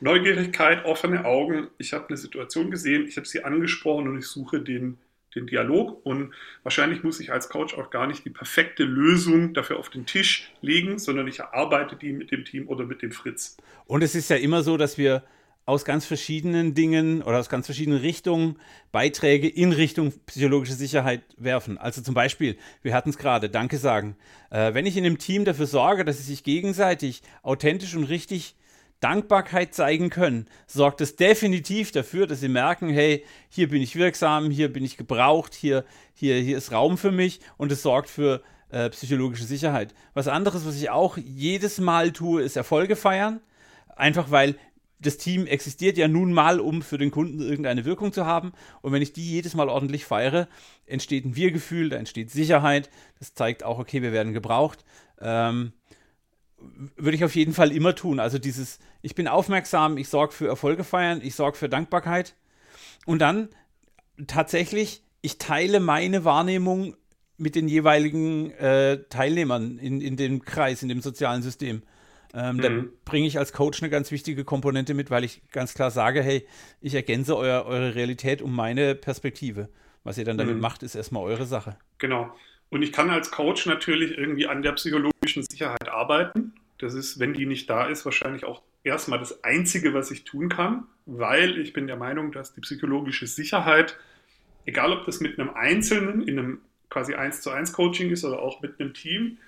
Neugierigkeit, 0.00 0.84
offene 0.84 1.24
Augen. 1.24 1.68
Ich 1.78 1.92
habe 1.92 2.08
eine 2.08 2.16
Situation 2.16 2.70
gesehen, 2.70 3.06
ich 3.06 3.16
habe 3.16 3.26
sie 3.26 3.42
angesprochen 3.44 4.08
und 4.08 4.18
ich 4.18 4.26
suche 4.26 4.60
den, 4.60 4.98
den 5.34 5.46
Dialog. 5.46 6.04
Und 6.06 6.32
wahrscheinlich 6.62 7.02
muss 7.02 7.20
ich 7.20 7.32
als 7.32 7.48
Coach 7.48 7.74
auch 7.74 7.90
gar 7.90 8.06
nicht 8.06 8.24
die 8.24 8.30
perfekte 8.30 8.84
Lösung 8.84 9.54
dafür 9.54 9.78
auf 9.78 9.90
den 9.90 10.06
Tisch 10.06 10.52
legen, 10.60 10.98
sondern 10.98 11.26
ich 11.26 11.40
erarbeite 11.40 11.96
die 11.96 12.12
mit 12.12 12.30
dem 12.30 12.44
Team 12.44 12.68
oder 12.68 12.84
mit 12.84 13.02
dem 13.02 13.12
Fritz. 13.12 13.56
Und 13.86 14.02
es 14.02 14.14
ist 14.14 14.30
ja 14.30 14.36
immer 14.36 14.62
so, 14.62 14.76
dass 14.76 14.98
wir 14.98 15.24
aus 15.68 15.84
ganz 15.84 16.06
verschiedenen 16.06 16.72
Dingen 16.72 17.20
oder 17.20 17.38
aus 17.38 17.50
ganz 17.50 17.66
verschiedenen 17.66 18.00
Richtungen 18.00 18.56
Beiträge 18.90 19.46
in 19.46 19.72
Richtung 19.72 20.14
psychologische 20.24 20.72
Sicherheit 20.72 21.20
werfen. 21.36 21.76
Also 21.76 22.00
zum 22.00 22.14
Beispiel, 22.14 22.56
wir 22.80 22.94
hatten 22.94 23.10
es 23.10 23.18
gerade, 23.18 23.50
Danke 23.50 23.76
sagen. 23.76 24.16
Äh, 24.48 24.72
wenn 24.72 24.86
ich 24.86 24.96
in 24.96 25.04
einem 25.04 25.18
Team 25.18 25.44
dafür 25.44 25.66
sorge, 25.66 26.06
dass 26.06 26.16
sie 26.16 26.22
sich 26.22 26.42
gegenseitig 26.42 27.20
authentisch 27.42 27.94
und 27.94 28.04
richtig 28.04 28.56
Dankbarkeit 29.00 29.74
zeigen 29.74 30.08
können, 30.08 30.46
sorgt 30.66 31.02
es 31.02 31.16
definitiv 31.16 31.92
dafür, 31.92 32.26
dass 32.26 32.40
sie 32.40 32.48
merken, 32.48 32.88
hey, 32.88 33.22
hier 33.50 33.68
bin 33.68 33.82
ich 33.82 33.94
wirksam, 33.94 34.50
hier 34.50 34.72
bin 34.72 34.86
ich 34.86 34.96
gebraucht, 34.96 35.52
hier, 35.52 35.84
hier, 36.14 36.36
hier 36.40 36.56
ist 36.56 36.72
Raum 36.72 36.96
für 36.96 37.12
mich 37.12 37.40
und 37.58 37.70
es 37.70 37.82
sorgt 37.82 38.08
für 38.08 38.40
äh, 38.70 38.88
psychologische 38.88 39.44
Sicherheit. 39.44 39.94
Was 40.14 40.28
anderes, 40.28 40.64
was 40.64 40.76
ich 40.76 40.88
auch 40.88 41.18
jedes 41.18 41.78
Mal 41.78 42.12
tue, 42.12 42.40
ist 42.40 42.56
Erfolge 42.56 42.96
feiern. 42.96 43.40
Einfach 43.98 44.30
weil 44.30 44.54
das 45.00 45.16
Team 45.16 45.46
existiert 45.46 45.96
ja 45.96 46.08
nun 46.08 46.32
mal, 46.32 46.60
um 46.60 46.82
für 46.82 46.98
den 46.98 47.10
Kunden 47.10 47.40
irgendeine 47.40 47.84
Wirkung 47.84 48.12
zu 48.12 48.26
haben. 48.26 48.52
Und 48.82 48.92
wenn 48.92 49.02
ich 49.02 49.12
die 49.12 49.30
jedes 49.30 49.54
Mal 49.54 49.68
ordentlich 49.68 50.04
feiere, 50.04 50.48
entsteht 50.86 51.24
ein 51.24 51.36
Wir-Gefühl, 51.36 51.90
da 51.90 51.96
entsteht 51.96 52.30
Sicherheit. 52.30 52.90
Das 53.18 53.34
zeigt 53.34 53.62
auch, 53.62 53.78
okay, 53.78 54.02
wir 54.02 54.12
werden 54.12 54.32
gebraucht. 54.32 54.84
Ähm, 55.20 55.72
würde 56.96 57.16
ich 57.16 57.24
auf 57.24 57.36
jeden 57.36 57.54
Fall 57.54 57.70
immer 57.70 57.94
tun. 57.94 58.18
Also 58.18 58.38
dieses, 58.38 58.80
ich 59.02 59.14
bin 59.14 59.28
aufmerksam, 59.28 59.96
ich 59.96 60.08
sorge 60.08 60.32
für 60.32 60.48
Erfolge 60.48 60.82
feiern, 60.82 61.20
ich 61.22 61.36
sorge 61.36 61.56
für 61.56 61.68
Dankbarkeit. 61.68 62.34
Und 63.06 63.20
dann 63.20 63.48
tatsächlich, 64.26 65.02
ich 65.20 65.38
teile 65.38 65.78
meine 65.78 66.24
Wahrnehmung 66.24 66.96
mit 67.36 67.54
den 67.54 67.68
jeweiligen 67.68 68.50
äh, 68.52 69.04
Teilnehmern 69.08 69.78
in, 69.78 70.00
in 70.00 70.16
dem 70.16 70.44
Kreis, 70.44 70.82
in 70.82 70.88
dem 70.88 71.00
sozialen 71.00 71.42
System. 71.42 71.82
Ähm, 72.34 72.56
mhm. 72.56 72.60
Da 72.60 72.70
bringe 73.04 73.26
ich 73.26 73.38
als 73.38 73.52
Coach 73.52 73.82
eine 73.82 73.90
ganz 73.90 74.10
wichtige 74.10 74.44
Komponente 74.44 74.94
mit, 74.94 75.10
weil 75.10 75.24
ich 75.24 75.42
ganz 75.50 75.74
klar 75.74 75.90
sage, 75.90 76.22
hey, 76.22 76.46
ich 76.80 76.94
ergänze 76.94 77.36
euer, 77.36 77.64
eure 77.66 77.94
Realität 77.94 78.42
um 78.42 78.54
meine 78.54 78.94
Perspektive. 78.94 79.68
Was 80.04 80.18
ihr 80.18 80.24
dann 80.24 80.38
damit 80.38 80.56
mhm. 80.56 80.60
macht, 80.60 80.82
ist 80.82 80.94
erstmal 80.94 81.22
eure 81.22 81.46
Sache. 81.46 81.76
Genau. 81.98 82.34
Und 82.70 82.82
ich 82.82 82.92
kann 82.92 83.10
als 83.10 83.30
Coach 83.30 83.66
natürlich 83.66 84.16
irgendwie 84.16 84.46
an 84.46 84.62
der 84.62 84.72
psychologischen 84.72 85.42
Sicherheit 85.42 85.88
arbeiten. 85.88 86.54
Das 86.78 86.94
ist, 86.94 87.18
wenn 87.18 87.32
die 87.32 87.46
nicht 87.46 87.68
da 87.68 87.86
ist, 87.86 88.04
wahrscheinlich 88.04 88.44
auch 88.44 88.62
erstmal 88.84 89.18
das 89.18 89.42
Einzige, 89.42 89.94
was 89.94 90.10
ich 90.10 90.24
tun 90.24 90.48
kann, 90.48 90.86
weil 91.06 91.58
ich 91.58 91.72
bin 91.72 91.86
der 91.86 91.96
Meinung, 91.96 92.32
dass 92.32 92.54
die 92.54 92.60
psychologische 92.60 93.26
Sicherheit, 93.26 93.96
egal 94.64 94.92
ob 94.92 95.04
das 95.06 95.20
mit 95.20 95.38
einem 95.38 95.50
Einzelnen 95.50 96.22
in 96.26 96.38
einem 96.38 96.60
quasi 96.90 97.14
1 97.14 97.40
zu 97.40 97.50
1 97.50 97.72
Coaching 97.72 98.10
ist 98.10 98.24
oder 98.24 98.40
auch 98.40 98.62
mit 98.62 98.80
einem 98.80 98.94
Team, 98.94 99.38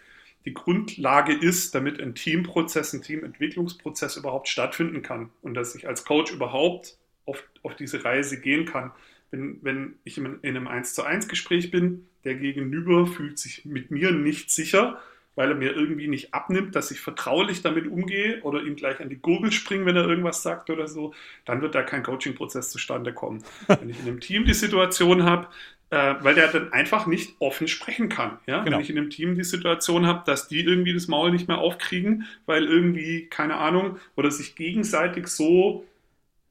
die 0.45 0.55
Grundlage 0.55 1.35
ist, 1.35 1.75
damit 1.75 2.01
ein 2.01 2.15
Teamprozess, 2.15 2.93
ein 2.93 3.03
Teamentwicklungsprozess 3.03 4.17
überhaupt 4.17 4.49
stattfinden 4.49 5.03
kann 5.03 5.31
und 5.43 5.55
dass 5.55 5.75
ich 5.75 5.87
als 5.87 6.05
Coach 6.05 6.33
überhaupt 6.33 6.97
auf, 7.27 7.45
auf 7.63 7.77
diese 7.77 8.05
Reise 8.05 8.41
gehen 8.41 8.65
kann. 8.65 8.93
Wenn, 9.31 9.59
wenn 9.63 9.95
ich 10.05 10.19
in 10.19 10.39
einem 10.43 10.67
1 10.67 10.95
zu 10.95 11.05
1 11.05 11.29
Gespräch 11.29 11.71
bin, 11.71 12.07
der 12.25 12.35
Gegenüber 12.35 13.07
fühlt 13.07 13.39
sich 13.39 13.65
mit 13.65 13.91
mir 13.91 14.13
nicht 14.13 14.51
sicher, 14.51 15.01
weil 15.37 15.51
er 15.51 15.55
mir 15.55 15.75
irgendwie 15.75 16.09
nicht 16.09 16.35
abnimmt, 16.35 16.75
dass 16.75 16.91
ich 16.91 17.01
vertraulich 17.01 17.63
damit 17.63 17.87
umgehe 17.87 18.43
oder 18.43 18.63
ihm 18.63 18.77
gleich 18.77 19.01
an 19.01 19.09
die 19.09 19.17
Gurgel 19.17 19.53
springe, 19.53 19.87
wenn 19.87 19.97
er 19.97 20.07
irgendwas 20.07 20.43
sagt 20.43 20.69
oder 20.71 20.89
so, 20.89 21.15
dann 21.45 21.63
wird 21.63 21.75
da 21.75 21.83
kein 21.83 22.03
Coaching-Prozess 22.03 22.71
zustande 22.71 23.13
kommen. 23.15 23.43
Wenn 23.69 23.89
ich 23.89 24.01
in 24.01 24.09
einem 24.09 24.21
Team 24.21 24.45
die 24.45 24.55
Situation 24.55 25.23
habe, 25.23 25.47
äh, 25.91 26.15
weil 26.21 26.35
der 26.35 26.49
dann 26.49 26.73
einfach 26.73 27.07
nicht 27.07 27.35
offen 27.41 27.69
sprechen 27.69 28.09
kann. 28.09 28.39
Ja? 28.47 28.63
Genau. 28.63 28.77
Wenn 28.77 28.83
ich 28.83 28.91
in 28.91 28.99
einem 28.99 29.11
Team 29.11 29.35
die 29.35 29.45
Situation 29.45 30.07
habe, 30.07 30.23
dass 30.25 30.49
die 30.49 30.61
irgendwie 30.61 30.95
das 30.95 31.09
Maul 31.09 31.33
nicht 31.33 31.49
mehr 31.49 31.59
aufkriegen, 31.59 32.27
weil 32.47 32.65
irgendwie, 32.65 33.27
keine 33.27 33.57
Ahnung, 33.57 33.99
oder 34.15 34.31
sich 34.31 34.55
gegenseitig 34.55 35.27
so 35.27 35.85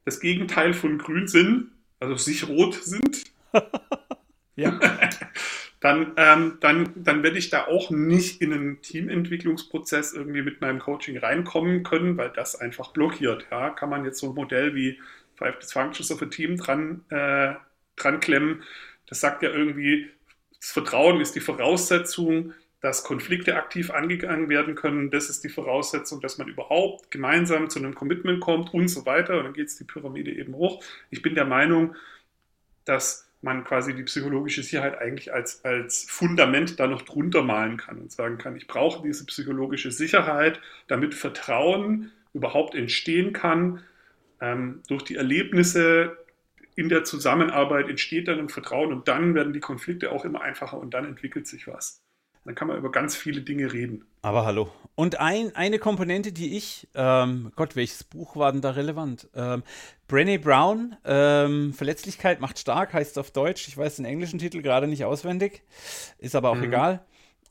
das 0.06 0.20
Gegenteil 0.20 0.74
von 0.74 0.98
grün 0.98 1.28
sind, 1.28 1.72
also 2.00 2.16
sich 2.16 2.48
rot 2.48 2.76
sind. 2.76 3.24
ja. 4.56 4.78
dann, 5.80 6.12
ähm, 6.18 6.58
dann, 6.60 6.90
dann 6.96 7.24
werde 7.24 7.38
ich 7.38 7.50
da 7.50 7.68
auch 7.68 7.90
nicht 7.92 8.42
in 8.42 8.52
einen 8.52 8.82
Teamentwicklungsprozess 8.82 10.14
irgendwie 10.14 10.42
mit 10.42 10.60
meinem 10.60 10.80
Coaching 10.80 11.18
reinkommen 11.18 11.84
können, 11.84 12.18
weil 12.18 12.32
das 12.32 12.58
einfach 12.58 12.92
blockiert. 12.92 13.48
Ja? 13.52 13.70
Kann 13.70 13.90
man 13.90 14.04
jetzt 14.04 14.20
so 14.20 14.30
ein 14.30 14.36
Modell 14.36 14.76
wie 14.76 15.00
Five 15.36 15.60
Dysfunctions 15.60 16.12
of 16.12 16.22
a 16.22 16.26
Team 16.26 16.58
dran, 16.58 17.06
äh, 17.10 17.54
dran 17.96 18.20
klemmen, 18.20 18.64
das 19.10 19.20
sagt 19.20 19.44
ja 19.44 19.50
irgendwie, 19.50 20.10
das 20.60 20.72
Vertrauen 20.72 21.20
ist 21.20 21.36
die 21.36 21.40
Voraussetzung, 21.40 22.54
dass 22.82 23.04
Konflikte 23.04 23.56
aktiv 23.56 23.92
angegangen 23.92 24.48
werden 24.48 24.76
können. 24.76 25.12
Das 25.12 25.30
ist 25.30 25.44
die 25.44 25.50
Voraussetzung, 25.50 26.22
dass 26.22 26.38
man 26.38 26.48
überhaupt 26.48 27.12
gemeinsam 27.12 27.70
zu 27.70 27.80
einem 27.80 27.94
Commitment 27.94 28.40
kommt 28.40 28.74
und 28.74 28.88
so 28.88 29.06
weiter. 29.06 29.38
Und 29.38 29.44
dann 29.46 29.54
geht 29.54 29.68
es 29.68 29.78
die 29.78 29.84
Pyramide 29.84 30.32
eben 30.32 30.54
hoch. 30.56 30.84
Ich 31.10 31.22
bin 31.22 31.36
der 31.36 31.46
Meinung, 31.46 31.96
dass 32.86 33.28
man 33.42 33.64
quasi 33.64 33.94
die 33.96 34.04
psychologische 34.04 34.64
Sicherheit 34.64 34.98
eigentlich 35.00 35.34
als, 35.34 35.64
als 35.64 36.06
Fundament 36.10 36.80
da 36.80 36.88
noch 36.88 37.02
drunter 37.02 37.42
malen 37.42 37.78
kann 37.78 37.98
und 37.98 38.12
sagen 38.12 38.38
kann, 38.38 38.56
ich 38.56 38.68
brauche 38.68 39.02
diese 39.02 39.26
psychologische 39.26 39.92
Sicherheit, 39.92 40.60
damit 40.88 41.14
Vertrauen 41.14 42.12
überhaupt 42.34 42.76
entstehen 42.76 43.34
kann 43.34 43.82
ähm, 44.42 44.82
durch 44.88 45.04
die 45.04 45.16
Erlebnisse 45.16 46.18
in 46.80 46.88
der 46.88 47.04
Zusammenarbeit 47.04 47.90
entsteht 47.90 48.30
dann 48.30 48.40
ein 48.40 48.48
Vertrauen 48.48 48.94
und 48.94 49.10
dann 49.10 49.36
werden 49.36 49.52
die 49.52 49.60
Konflikte 49.60 50.14
auch 50.14 50.24
immer 50.24 50.42
einfacher 50.42 50.78
und 50.78 50.94
dann 50.94 51.04
entwickelt 51.04 51.46
sich 51.46 51.68
was. 51.68 52.02
Dann 52.46 52.56
kann 52.56 52.70
man 52.70 52.78
über 52.78 52.90
ganz 52.90 53.18
viele 53.18 53.42
Dinge 53.42 53.74
reden. 53.74 54.06
Aber 54.22 54.46
hallo. 54.46 54.72
Und 54.96 55.20
ein, 55.20 55.54
eine 55.58 55.78
Komponente, 55.78 56.32
die 56.32 56.56
ich, 56.56 56.88
ähm, 56.96 57.52
Gott, 57.58 57.76
welches 57.76 58.06
Buch 58.06 58.38
war 58.38 58.54
denn 58.54 58.62
da 58.62 58.72
relevant? 58.72 59.30
Ähm, 59.36 59.64
Brené 60.10 60.40
Brown, 60.40 60.96
ähm, 61.04 61.74
Verletzlichkeit 61.74 62.40
macht 62.40 62.58
stark, 62.58 62.94
heißt 62.94 63.12
es 63.12 63.18
auf 63.18 63.32
Deutsch. 63.32 63.68
Ich 63.68 63.78
weiß 63.78 63.98
den 63.98 64.06
englischen 64.06 64.40
Titel 64.40 64.62
gerade 64.62 64.88
nicht 64.88 65.04
auswendig, 65.04 65.64
ist 66.18 66.34
aber 66.34 66.50
auch 66.50 66.56
mhm. 66.56 66.64
egal. 66.64 67.06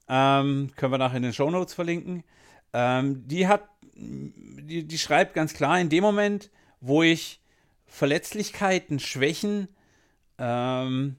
Ähm, 0.09 0.71
können 0.77 0.93
wir 0.93 0.99
nachher 0.99 1.19
in 1.19 1.23
den 1.23 1.35
Show 1.35 1.51
Notes 1.51 1.75
verlinken. 1.75 2.25
Ähm, 2.73 3.29
die 3.29 3.47
hat, 3.47 3.69
die, 3.95 4.89
die 4.89 4.99
schreibt 4.99 5.35
ganz 5.35 5.53
klar, 5.53 5.79
in 5.79 5.91
dem 5.91 6.03
Moment, 6.03 6.51
wo 6.81 7.03
ich 7.03 7.43
Verletzlichkeiten, 7.89 9.01
Schwächen 9.01 9.69
ähm, 10.39 11.17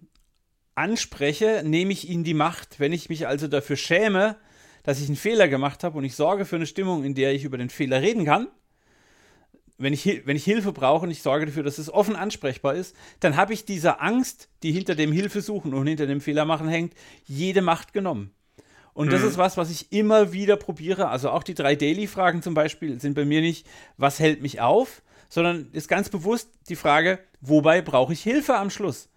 anspreche, 0.75 1.63
nehme 1.65 1.91
ich 1.91 2.09
ihnen 2.09 2.23
die 2.23 2.33
Macht. 2.33 2.79
Wenn 2.79 2.93
ich 2.93 3.09
mich 3.09 3.27
also 3.27 3.47
dafür 3.47 3.75
schäme, 3.75 4.37
dass 4.83 5.01
ich 5.01 5.07
einen 5.07 5.17
Fehler 5.17 5.47
gemacht 5.47 5.83
habe 5.83 5.97
und 5.97 6.05
ich 6.05 6.15
sorge 6.15 6.45
für 6.45 6.55
eine 6.55 6.65
Stimmung, 6.65 7.03
in 7.03 7.15
der 7.15 7.33
ich 7.33 7.43
über 7.43 7.57
den 7.57 7.69
Fehler 7.69 8.01
reden 8.01 8.25
kann, 8.25 8.47
wenn 9.77 9.93
ich, 9.93 10.25
wenn 10.25 10.35
ich 10.35 10.43
Hilfe 10.43 10.73
brauche 10.73 11.05
und 11.05 11.11
ich 11.11 11.21
sorge 11.21 11.45
dafür, 11.45 11.63
dass 11.63 11.77
es 11.77 11.91
offen 11.91 12.15
ansprechbar 12.15 12.75
ist, 12.75 12.95
dann 13.21 13.37
habe 13.37 13.53
ich 13.53 13.65
dieser 13.65 14.01
Angst, 14.01 14.49
die 14.61 14.71
hinter 14.71 14.93
dem 14.93 15.11
Hilfe 15.11 15.41
suchen 15.41 15.73
und 15.73 15.87
hinter 15.87 16.05
dem 16.05 16.21
Fehler 16.21 16.45
machen 16.45 16.67
hängt, 16.67 16.93
jede 17.25 17.61
Macht 17.61 17.93
genommen. 17.93 18.31
Und 18.93 19.07
mhm. 19.07 19.11
das 19.11 19.23
ist 19.23 19.37
was, 19.37 19.55
was 19.55 19.71
ich 19.71 19.91
immer 19.93 20.33
wieder 20.33 20.57
probiere. 20.57 21.07
Also 21.07 21.29
auch 21.29 21.43
die 21.43 21.53
drei 21.53 21.75
Daily-Fragen 21.75 22.41
zum 22.41 22.53
Beispiel 22.53 22.99
sind 22.99 23.13
bei 23.13 23.23
mir 23.23 23.39
nicht, 23.39 23.65
was 23.97 24.19
hält 24.19 24.41
mich 24.41 24.59
auf, 24.59 25.01
sondern 25.29 25.69
ist 25.71 25.87
ganz 25.87 26.09
bewusst 26.09 26.49
die 26.67 26.75
Frage, 26.75 27.19
wobei 27.39 27.81
brauche 27.81 28.13
ich 28.13 28.21
Hilfe 28.21 28.57
am 28.57 28.69
Schluss? 28.69 29.09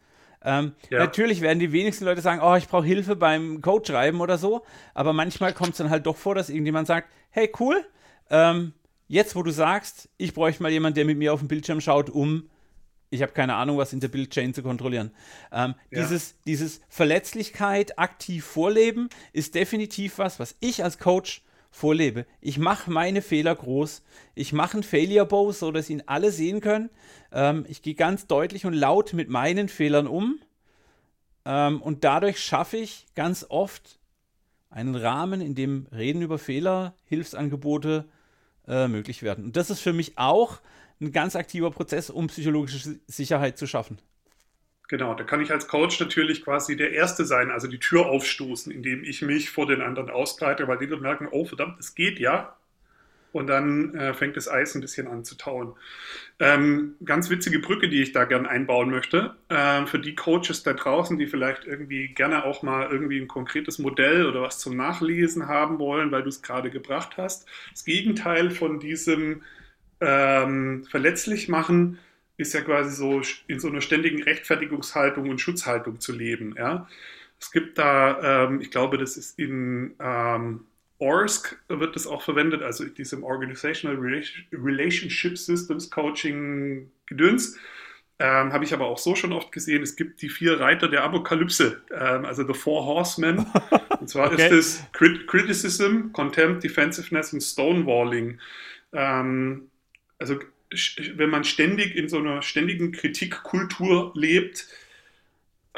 Ähm, 0.44 0.72
ja. 0.90 0.98
Natürlich 0.98 1.40
werden 1.40 1.58
die 1.58 1.72
wenigsten 1.72 2.04
Leute 2.04 2.20
sagen, 2.20 2.40
oh, 2.42 2.54
ich 2.56 2.68
brauche 2.68 2.86
Hilfe 2.86 3.16
beim 3.16 3.60
Code 3.60 3.86
schreiben 3.86 4.20
oder 4.20 4.38
so, 4.38 4.62
aber 4.94 5.12
manchmal 5.12 5.52
kommt 5.52 5.72
es 5.72 5.78
dann 5.78 5.90
halt 5.90 6.06
doch 6.06 6.16
vor, 6.16 6.34
dass 6.34 6.48
irgendjemand 6.50 6.86
sagt, 6.86 7.08
hey, 7.30 7.50
cool, 7.60 7.84
ähm, 8.30 8.72
jetzt 9.08 9.36
wo 9.36 9.42
du 9.42 9.50
sagst, 9.50 10.08
ich 10.16 10.34
bräuchte 10.34 10.62
mal 10.62 10.72
jemanden, 10.72 10.96
der 10.96 11.04
mit 11.04 11.18
mir 11.18 11.32
auf 11.32 11.40
den 11.40 11.48
Bildschirm 11.48 11.80
schaut, 11.80 12.10
um, 12.10 12.48
ich 13.10 13.22
habe 13.22 13.32
keine 13.32 13.54
Ahnung, 13.54 13.76
was 13.76 13.92
in 13.92 14.00
der 14.00 14.08
Bildchain 14.08 14.54
zu 14.54 14.62
kontrollieren. 14.62 15.12
Ähm, 15.52 15.74
ja. 15.90 16.00
dieses, 16.00 16.40
dieses 16.44 16.80
Verletzlichkeit 16.88 17.98
aktiv 17.98 18.44
vorleben 18.44 19.10
ist 19.32 19.54
definitiv 19.54 20.18
was, 20.18 20.40
was 20.40 20.56
ich 20.60 20.82
als 20.82 20.98
Coach 20.98 21.42
vorlebe. 21.72 22.26
Ich 22.40 22.58
mache 22.58 22.90
meine 22.90 23.22
Fehler 23.22 23.56
groß. 23.56 24.02
Ich 24.36 24.52
mache 24.52 24.74
einen 24.74 24.82
Failure 24.84 25.26
Bow, 25.26 25.50
so 25.50 25.72
dass 25.72 25.90
ihn 25.90 26.04
alle 26.06 26.30
sehen 26.30 26.60
können. 26.60 26.90
Ähm, 27.32 27.64
ich 27.68 27.82
gehe 27.82 27.94
ganz 27.94 28.28
deutlich 28.28 28.66
und 28.66 28.74
laut 28.74 29.14
mit 29.14 29.28
meinen 29.28 29.68
Fehlern 29.68 30.06
um. 30.06 30.38
Ähm, 31.44 31.82
und 31.82 32.04
dadurch 32.04 32.38
schaffe 32.38 32.76
ich 32.76 33.06
ganz 33.16 33.44
oft 33.48 33.98
einen 34.70 34.94
Rahmen, 34.94 35.40
in 35.40 35.54
dem 35.54 35.86
Reden 35.90 36.22
über 36.22 36.38
Fehler, 36.38 36.94
Hilfsangebote 37.04 38.04
äh, 38.68 38.86
möglich 38.86 39.22
werden. 39.22 39.46
Und 39.46 39.56
das 39.56 39.70
ist 39.70 39.80
für 39.80 39.92
mich 39.92 40.18
auch 40.18 40.60
ein 41.00 41.10
ganz 41.10 41.34
aktiver 41.34 41.70
Prozess, 41.70 42.10
um 42.10 42.28
psychologische 42.28 43.00
Sicherheit 43.06 43.58
zu 43.58 43.66
schaffen. 43.66 43.98
Genau, 44.92 45.14
da 45.14 45.24
kann 45.24 45.40
ich 45.40 45.50
als 45.50 45.68
Coach 45.68 45.98
natürlich 46.00 46.44
quasi 46.44 46.76
der 46.76 46.92
Erste 46.92 47.24
sein, 47.24 47.50
also 47.50 47.66
die 47.66 47.78
Tür 47.78 48.10
aufstoßen, 48.10 48.70
indem 48.70 49.04
ich 49.04 49.22
mich 49.22 49.48
vor 49.48 49.66
den 49.66 49.80
anderen 49.80 50.10
ausbreite, 50.10 50.68
weil 50.68 50.76
die 50.76 50.86
dann 50.86 51.00
merken, 51.00 51.28
oh 51.30 51.46
verdammt, 51.46 51.80
es 51.80 51.94
geht 51.94 52.18
ja. 52.18 52.54
Und 53.32 53.46
dann 53.46 53.94
äh, 53.94 54.12
fängt 54.12 54.36
das 54.36 54.48
Eis 54.50 54.74
ein 54.74 54.82
bisschen 54.82 55.08
an 55.08 55.24
zu 55.24 55.38
tauen. 55.38 55.72
Ähm, 56.38 56.96
ganz 57.06 57.30
witzige 57.30 57.58
Brücke, 57.58 57.88
die 57.88 58.02
ich 58.02 58.12
da 58.12 58.24
gerne 58.24 58.50
einbauen 58.50 58.90
möchte. 58.90 59.34
Ähm, 59.48 59.86
für 59.86 59.98
die 59.98 60.14
Coaches 60.14 60.62
da 60.62 60.74
draußen, 60.74 61.18
die 61.18 61.26
vielleicht 61.26 61.64
irgendwie 61.64 62.08
gerne 62.08 62.44
auch 62.44 62.62
mal 62.62 62.90
irgendwie 62.90 63.18
ein 63.18 63.28
konkretes 63.28 63.78
Modell 63.78 64.26
oder 64.26 64.42
was 64.42 64.58
zum 64.58 64.76
Nachlesen 64.76 65.48
haben 65.48 65.78
wollen, 65.78 66.12
weil 66.12 66.22
du 66.22 66.28
es 66.28 66.42
gerade 66.42 66.68
gebracht 66.68 67.16
hast. 67.16 67.48
Das 67.70 67.86
Gegenteil 67.86 68.50
von 68.50 68.78
diesem 68.78 69.40
ähm, 70.02 70.84
verletzlich 70.90 71.48
machen 71.48 71.98
ist 72.42 72.52
ja 72.52 72.60
quasi 72.60 72.94
so 72.94 73.22
in 73.46 73.58
so 73.58 73.68
einer 73.68 73.80
ständigen 73.80 74.22
Rechtfertigungshaltung 74.22 75.30
und 75.30 75.40
Schutzhaltung 75.40 76.00
zu 76.00 76.12
leben. 76.12 76.54
Ja? 76.56 76.88
Es 77.40 77.50
gibt 77.50 77.78
da, 77.78 78.44
ähm, 78.44 78.60
ich 78.60 78.70
glaube, 78.70 78.98
das 78.98 79.16
ist 79.16 79.38
in 79.38 79.94
ähm, 79.98 80.66
ORSC 80.98 81.56
wird 81.68 81.96
das 81.96 82.06
auch 82.06 82.22
verwendet, 82.22 82.62
also 82.62 82.84
diesem 82.84 83.24
Organizational 83.24 83.98
Relationship 84.52 85.36
Systems 85.36 85.90
Coaching 85.90 86.90
Gedöns. 87.06 87.58
Ähm, 88.20 88.52
Habe 88.52 88.64
ich 88.64 88.72
aber 88.72 88.86
auch 88.86 88.98
so 88.98 89.16
schon 89.16 89.32
oft 89.32 89.50
gesehen. 89.50 89.82
Es 89.82 89.96
gibt 89.96 90.22
die 90.22 90.28
vier 90.28 90.60
Reiter 90.60 90.88
der 90.88 91.02
Apokalypse, 91.02 91.82
ähm, 91.90 92.24
also 92.24 92.46
The 92.46 92.54
Four 92.54 92.86
Horsemen. 92.86 93.44
Und 93.98 94.08
zwar 94.08 94.26
okay. 94.32 94.46
ist 94.46 94.52
es 94.52 94.92
Crit 94.92 95.26
Criticism, 95.26 96.12
Contempt, 96.12 96.62
Defensiveness 96.62 97.32
und 97.32 97.40
Stonewalling. 97.40 98.38
Ähm, 98.92 99.68
also 100.18 100.38
wenn 101.14 101.30
man 101.30 101.44
ständig 101.44 101.96
in 101.96 102.08
so 102.08 102.18
einer 102.18 102.42
ständigen 102.42 102.92
Kritikkultur 102.92 104.12
lebt, 104.14 104.66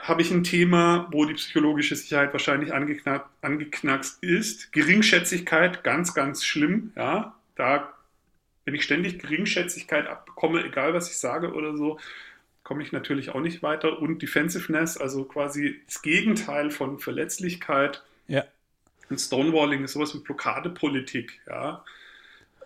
habe 0.01 0.23
ich 0.23 0.31
ein 0.31 0.45
Thema, 0.45 1.09
wo 1.13 1.25
die 1.25 1.35
psychologische 1.35 1.97
Sicherheit 1.97 2.33
wahrscheinlich 2.33 2.75
angeknack, 2.75 3.29
angeknackst 3.43 4.23
ist. 4.23 4.73
Geringschätzigkeit, 4.73 5.85
ganz, 5.85 6.15
ganz 6.15 6.45
schlimm. 6.45 6.93
Ja, 6.97 7.35
da, 7.55 7.93
wenn 8.65 8.75
ich 8.75 8.83
ständig 8.83 9.19
Geringschätzigkeit 9.19 10.07
abbekomme, 10.07 10.65
egal 10.65 10.95
was 10.95 11.11
ich 11.11 11.19
sage 11.19 11.53
oder 11.53 11.77
so, 11.77 11.99
komme 12.65 12.83
ich 12.83 12.93
natürlich 12.93 13.31
auch 13.31 13.41
nicht 13.41 13.63
weiter. 13.63 14.01
Und 14.01 14.21
Defensiveness, 14.21 14.97
also 14.97 15.25
quasi 15.25 15.81
das 15.87 16.03
Gegenteil 16.03 16.71
von 16.71 16.99
Verletzlichkeit. 16.99 18.03
Ja. 18.27 18.45
Und 19.11 19.21
Stonewalling 19.21 19.85
ist 19.85 19.93
sowas 19.93 20.15
wie 20.15 20.21
Blockadepolitik. 20.21 21.41
Ja, 21.47 21.85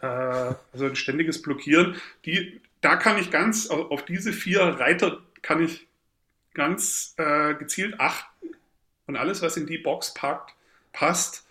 also 0.07 0.87
ein 0.87 0.97
ständiges 0.97 1.43
Blockieren. 1.43 1.97
Die, 2.25 2.61
da 2.81 2.97
kann 2.97 3.19
ich 3.19 3.31
ganz 3.31 3.69
auf 3.69 4.05
diese 4.05 4.33
vier 4.33 4.61
Reiter 4.61 5.21
kann 5.43 5.63
ich 5.63 5.87
ganz 6.55 7.15
äh, 7.17 7.55
gezielt 7.55 8.01
achten 8.01 8.49
und 9.07 9.17
alles, 9.17 9.43
was 9.43 9.57
in 9.57 9.67
die 9.67 9.79
Box 9.79 10.13
packt, 10.13 10.55
passt, 10.93 11.47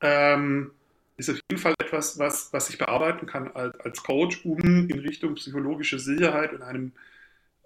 ähm, 0.00 0.72
ist 1.16 1.30
auf 1.30 1.38
jeden 1.50 1.60
Fall 1.60 1.74
etwas, 1.80 2.18
was, 2.18 2.52
was 2.52 2.70
ich 2.70 2.78
bearbeiten 2.78 3.26
kann 3.26 3.50
als, 3.54 3.78
als 3.80 4.02
Coach, 4.02 4.44
um 4.44 4.88
in 4.88 4.98
Richtung 5.00 5.34
psychologische 5.34 5.98
Sicherheit 5.98 6.52
und 6.52 6.62
einem, 6.62 6.92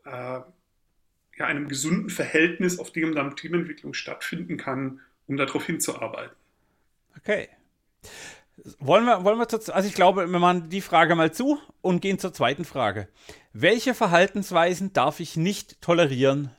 äh, 0.05 0.11
ja, 0.11 1.47
einem 1.47 1.69
gesunden 1.69 2.11
Verhältnis, 2.11 2.79
auf 2.79 2.93
dem 2.93 3.15
dann 3.15 3.37
Teamentwicklung 3.37 3.95
stattfinden 3.95 4.57
kann, 4.57 5.01
um 5.27 5.37
darauf 5.37 5.65
hinzuarbeiten. 5.65 6.37
Okay. 7.17 7.49
Wollen 8.79 9.05
wir, 9.07 9.25
wollen 9.25 9.39
wir 9.39 9.49
zu, 9.49 9.75
also 9.75 9.89
ich 9.89 9.95
glaube, 9.95 10.31
wir 10.31 10.39
machen 10.39 10.69
die 10.69 10.83
Frage 10.83 11.15
mal 11.15 11.33
zu 11.33 11.59
und 11.81 12.01
gehen 12.01 12.19
zur 12.19 12.33
zweiten 12.33 12.65
Frage. 12.65 13.09
Welche 13.53 13.95
Verhaltensweisen 13.95 14.93
darf 14.93 15.21
ich 15.21 15.37
nicht 15.37 15.81
tolerieren, 15.81 16.51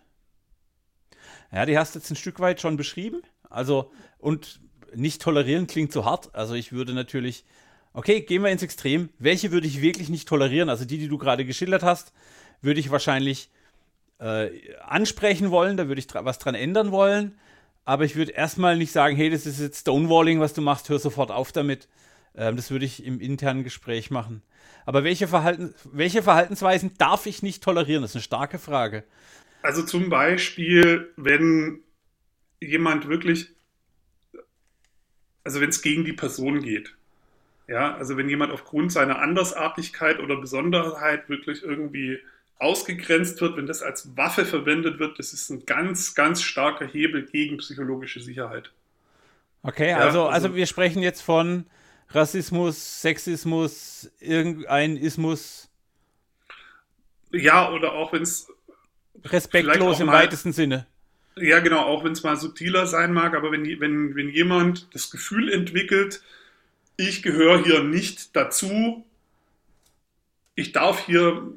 ja, 1.54 1.68
die 1.68 1.78
hast 1.78 1.94
du 1.94 2.00
jetzt 2.00 2.10
ein 2.10 2.16
Stück 2.16 2.40
weit 2.40 2.60
schon 2.60 2.78
beschrieben. 2.78 3.22
Also, 3.48 3.92
und 4.18 4.60
nicht 4.96 5.22
tolerieren 5.22 5.68
klingt 5.68 5.92
so 5.92 6.04
hart. 6.04 6.34
Also, 6.34 6.56
ich 6.56 6.72
würde 6.72 6.94
natürlich, 6.94 7.46
okay, 7.94 8.22
gehen 8.22 8.42
wir 8.42 8.50
ins 8.50 8.64
Extrem. 8.64 9.10
Welche 9.20 9.52
würde 9.52 9.68
ich 9.68 9.82
wirklich 9.82 10.10
nicht 10.10 10.28
tolerieren? 10.28 10.70
Also, 10.70 10.86
die, 10.86 10.98
die 10.98 11.08
du 11.08 11.20
gerade 11.20 11.46
geschildert 11.46 11.84
hast, 11.84 12.12
würde 12.62 12.80
ich 12.80 12.90
wahrscheinlich 12.90 13.52
äh, 14.18 14.50
ansprechen 14.82 15.52
wollen. 15.52 15.78
Da 15.78 15.88
würde 15.88 16.00
ich 16.00 16.08
was 16.12 16.40
dran 16.40 16.56
ändern 16.56 16.92
wollen. 16.92 17.38
Aber 17.86 18.06
ich 18.06 18.16
würde 18.16 18.32
erstmal 18.32 18.78
nicht 18.78 18.92
sagen, 18.92 19.16
hey, 19.16 19.30
das 19.30 19.46
ist 19.46 19.60
jetzt 19.60 19.82
Stonewalling, 19.82 20.40
was 20.40 20.54
du 20.54 20.62
machst, 20.62 20.90
hör 20.90 21.00
sofort 21.00 21.32
auf 21.32 21.52
damit. 21.52 21.88
Ähm, 22.36 22.56
das 22.56 22.72
würde 22.72 22.86
ich 22.86 23.06
im 23.06 23.20
internen 23.20 23.64
Gespräch 23.64 24.10
machen. 24.10 24.42
Aber 24.86 25.04
welche, 25.04 25.28
Verhalten, 25.28 25.74
welche 25.92 26.24
Verhaltensweisen 26.24 26.94
darf 26.98 27.26
ich 27.26 27.44
nicht 27.44 27.64
tolerieren? 27.64 28.02
Das 28.02 28.12
ist 28.12 28.16
eine 28.16 28.24
starke 28.24 28.60
Frage. 28.60 29.04
Also 29.62 29.84
zum 29.84 30.10
Beispiel, 30.10 31.14
wenn 31.16 31.82
jemand 32.60 33.08
wirklich, 33.08 33.50
also 35.44 35.62
wenn 35.62 35.70
es 35.70 35.82
gegen 35.82 36.06
die 36.06 36.14
Person 36.14 36.62
geht. 36.62 36.96
Ja, 37.68 37.96
also 37.96 38.18
wenn 38.18 38.28
jemand 38.28 38.52
aufgrund 38.52 38.92
seiner 38.92 39.20
Andersartigkeit 39.20 40.20
oder 40.20 40.36
Besonderheit 40.36 41.30
wirklich 41.30 41.64
irgendwie 41.64 42.20
ausgegrenzt 42.64 43.42
wird, 43.42 43.58
wenn 43.58 43.68
das 43.68 43.82
als 43.82 44.16
Waffe 44.16 44.46
verwendet 44.46 45.00
wird, 45.00 45.20
das 45.20 45.34
ist 45.34 45.50
ein 45.50 45.66
ganz, 45.66 46.16
ganz 46.16 46.42
starker 46.42 46.88
Hebel 46.88 47.26
gegen 47.26 47.58
psychologische 47.58 48.22
Sicherheit. 48.22 48.72
Okay, 49.62 49.90
ja, 49.90 49.98
also, 49.98 50.24
also, 50.24 50.48
also 50.48 50.56
wir 50.56 50.66
sprechen 50.66 51.04
jetzt 51.04 51.22
von 51.22 51.66
Rassismus, 52.10 53.02
Sexismus, 53.02 54.12
irgendein 54.20 54.98
Ismus. 54.98 55.70
Ja, 57.32 57.72
oder 57.72 57.94
auch 57.94 58.14
wenn 58.14 58.24
es 58.24 58.52
respektlos 59.26 60.00
im 60.00 60.08
mal, 60.08 60.24
weitesten 60.24 60.54
Sinne. 60.54 60.86
Ja, 61.36 61.60
genau, 61.60 61.82
auch 61.82 62.04
wenn 62.04 62.12
es 62.12 62.24
mal 62.24 62.36
subtiler 62.38 62.86
sein 62.88 63.14
mag, 63.14 63.36
aber 63.36 63.52
wenn, 63.52 63.64
wenn, 63.80 64.16
wenn 64.16 64.30
jemand 64.30 64.94
das 64.94 65.10
Gefühl 65.10 65.52
entwickelt, 65.52 66.22
ich 66.96 67.24
gehöre 67.24 67.64
hier 67.64 67.84
nicht 67.84 68.36
dazu, 68.36 69.06
ich 70.56 70.72
darf 70.72 71.06
hier 71.06 71.52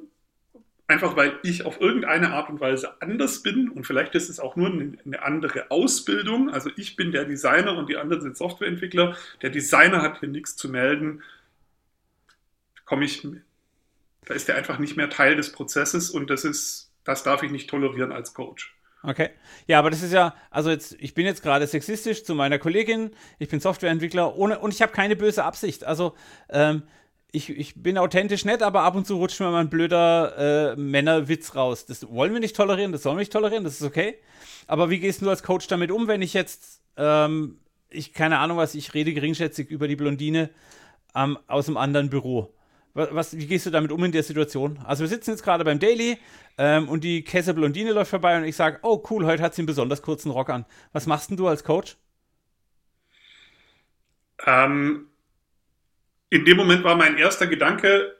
einfach, 0.89 1.17
weil 1.17 1.39
ich 1.43 1.65
auf 1.65 1.81
irgendeine 1.81 2.31
Art 2.33 2.49
und 2.49 2.61
Weise 2.61 3.01
anders 3.01 3.43
bin 3.43 3.69
und 3.71 3.87
vielleicht 3.87 4.15
ist 4.15 4.29
es 4.29 4.39
auch 4.39 4.57
nur 4.57 4.69
eine 4.69 5.23
andere 5.23 5.71
Ausbildung, 5.71 6.51
also 6.51 6.71
ich 6.77 6.97
bin 6.97 7.13
der 7.13 7.25
Designer 7.25 7.77
und 7.77 7.89
die 7.89 7.97
anderen 7.97 8.23
sind 8.23 8.37
Softwareentwickler, 8.37 9.17
der 9.43 9.51
Designer 9.51 10.03
hat 10.03 10.21
hier 10.21 10.29
nichts 10.29 10.57
zu 10.57 10.69
melden, 10.69 11.23
komme 12.85 13.05
ich, 13.05 13.27
da 14.27 14.35
ist 14.35 14.49
er 14.49 14.57
einfach 14.57 14.79
nicht 14.79 14.97
mehr 14.97 15.11
Teil 15.11 15.37
des 15.37 15.53
Prozesses 15.53 16.11
und 16.11 16.31
das 16.31 16.45
ist 16.45 16.87
das 17.07 17.23
darf 17.23 17.43
ich 17.43 17.51
nicht 17.51 17.71
tolerieren 17.71 18.13
als 18.13 18.35
Coach. 18.35 18.75
Okay. 19.03 19.31
Ja, 19.67 19.79
aber 19.79 19.91
das 19.91 20.03
ist 20.03 20.13
ja, 20.13 20.35
also 20.51 20.71
jetzt, 20.71 20.97
ich 20.99 21.15
bin 21.15 21.25
jetzt 21.25 21.43
gerade 21.43 21.67
sexistisch 21.67 22.25
zu 22.25 22.35
meiner 22.35 22.59
Kollegin, 22.59 23.13
ich 23.39 23.49
bin 23.49 23.61
Softwareentwickler 23.61 24.37
ohne, 24.37 24.59
und 24.59 24.75
ich 24.75 24.83
habe 24.83 24.93
keine 24.93 25.15
böse 25.15 25.45
Absicht. 25.45 25.85
Also, 25.85 26.17
ähm, 26.51 26.83
ich, 27.33 27.51
ich 27.51 27.83
bin 27.83 27.99
authentisch 27.99 28.45
nett, 28.45 28.63
aber 28.63 28.83
ab 28.83 28.95
und 28.95 29.07
zu 29.07 29.17
rutscht 29.17 29.41
mir 29.41 29.51
mal 29.51 29.61
ein 29.61 29.71
blöder 29.71 30.73
äh, 30.73 30.77
Männerwitz 30.77 31.55
raus. 31.55 31.87
Das 31.87 32.09
wollen 32.09 32.33
wir 32.33 32.41
nicht 32.41 32.57
tolerieren, 32.57 32.93
das 32.93 33.03
sollen 33.03 33.17
wir 33.17 33.21
nicht 33.21 33.33
tolerieren, 33.33 33.65
das 33.65 33.75
ist 33.75 33.87
okay. 33.87 34.17
Aber 34.67 34.91
wie 34.91 35.01
gehst 35.01 35.23
du 35.23 35.29
als 35.29 35.43
Coach 35.43 35.67
damit 35.67 35.91
um, 35.91 36.09
wenn 36.09 36.23
ich 36.23 36.35
jetzt, 36.35 36.83
ähm, 36.97 37.59
ich 37.91 38.13
keine 38.13 38.39
Ahnung 38.39 38.57
was, 38.57 38.75
ich 38.75 38.95
rede 38.95 39.13
geringschätzig 39.13 39.71
über 39.71 39.89
die 39.89 39.97
Blondine 39.97 40.51
ähm, 41.15 41.39
aus 41.47 41.69
einem 41.69 41.77
anderen 41.77 42.11
Büro? 42.11 42.53
Was, 42.95 43.37
wie 43.37 43.47
gehst 43.47 43.67
du 43.67 43.71
damit 43.71 43.93
um 43.93 44.03
in 44.05 44.13
der 44.13 44.23
Situation? 44.23 44.79
Also 44.85 45.03
wir 45.03 45.09
sitzen 45.09 45.33
jetzt 45.33 45.43
gerade 45.43 45.65
beim 45.65 45.79
Daily 45.79 46.17
ähm, 46.57 46.89
und 46.89 47.05
die 47.05 47.23
Kesse 47.23 47.53
Blondine 47.53 47.93
läuft 47.93 48.09
vorbei 48.09 48.39
und 48.39 48.45
ich 48.45 48.57
sage, 48.57 48.79
oh 48.83 49.05
cool, 49.11 49.27
heute 49.27 49.43
hat 49.43 49.55
sie 49.55 49.61
einen 49.61 49.67
besonders 49.67 50.01
kurzen 50.01 50.31
Rock 50.31 50.49
an. 50.49 50.65
Was 50.95 51.07
machst 51.07 51.29
denn 51.29 51.37
du 51.37 51.47
als 51.47 51.63
Coach? 51.63 51.99
Ähm, 54.47 55.09
in 56.31 56.45
dem 56.45 56.57
Moment 56.57 56.85
war 56.85 56.97
mein 56.97 57.19
erster 57.19 57.47
Gedanke, 57.47 58.17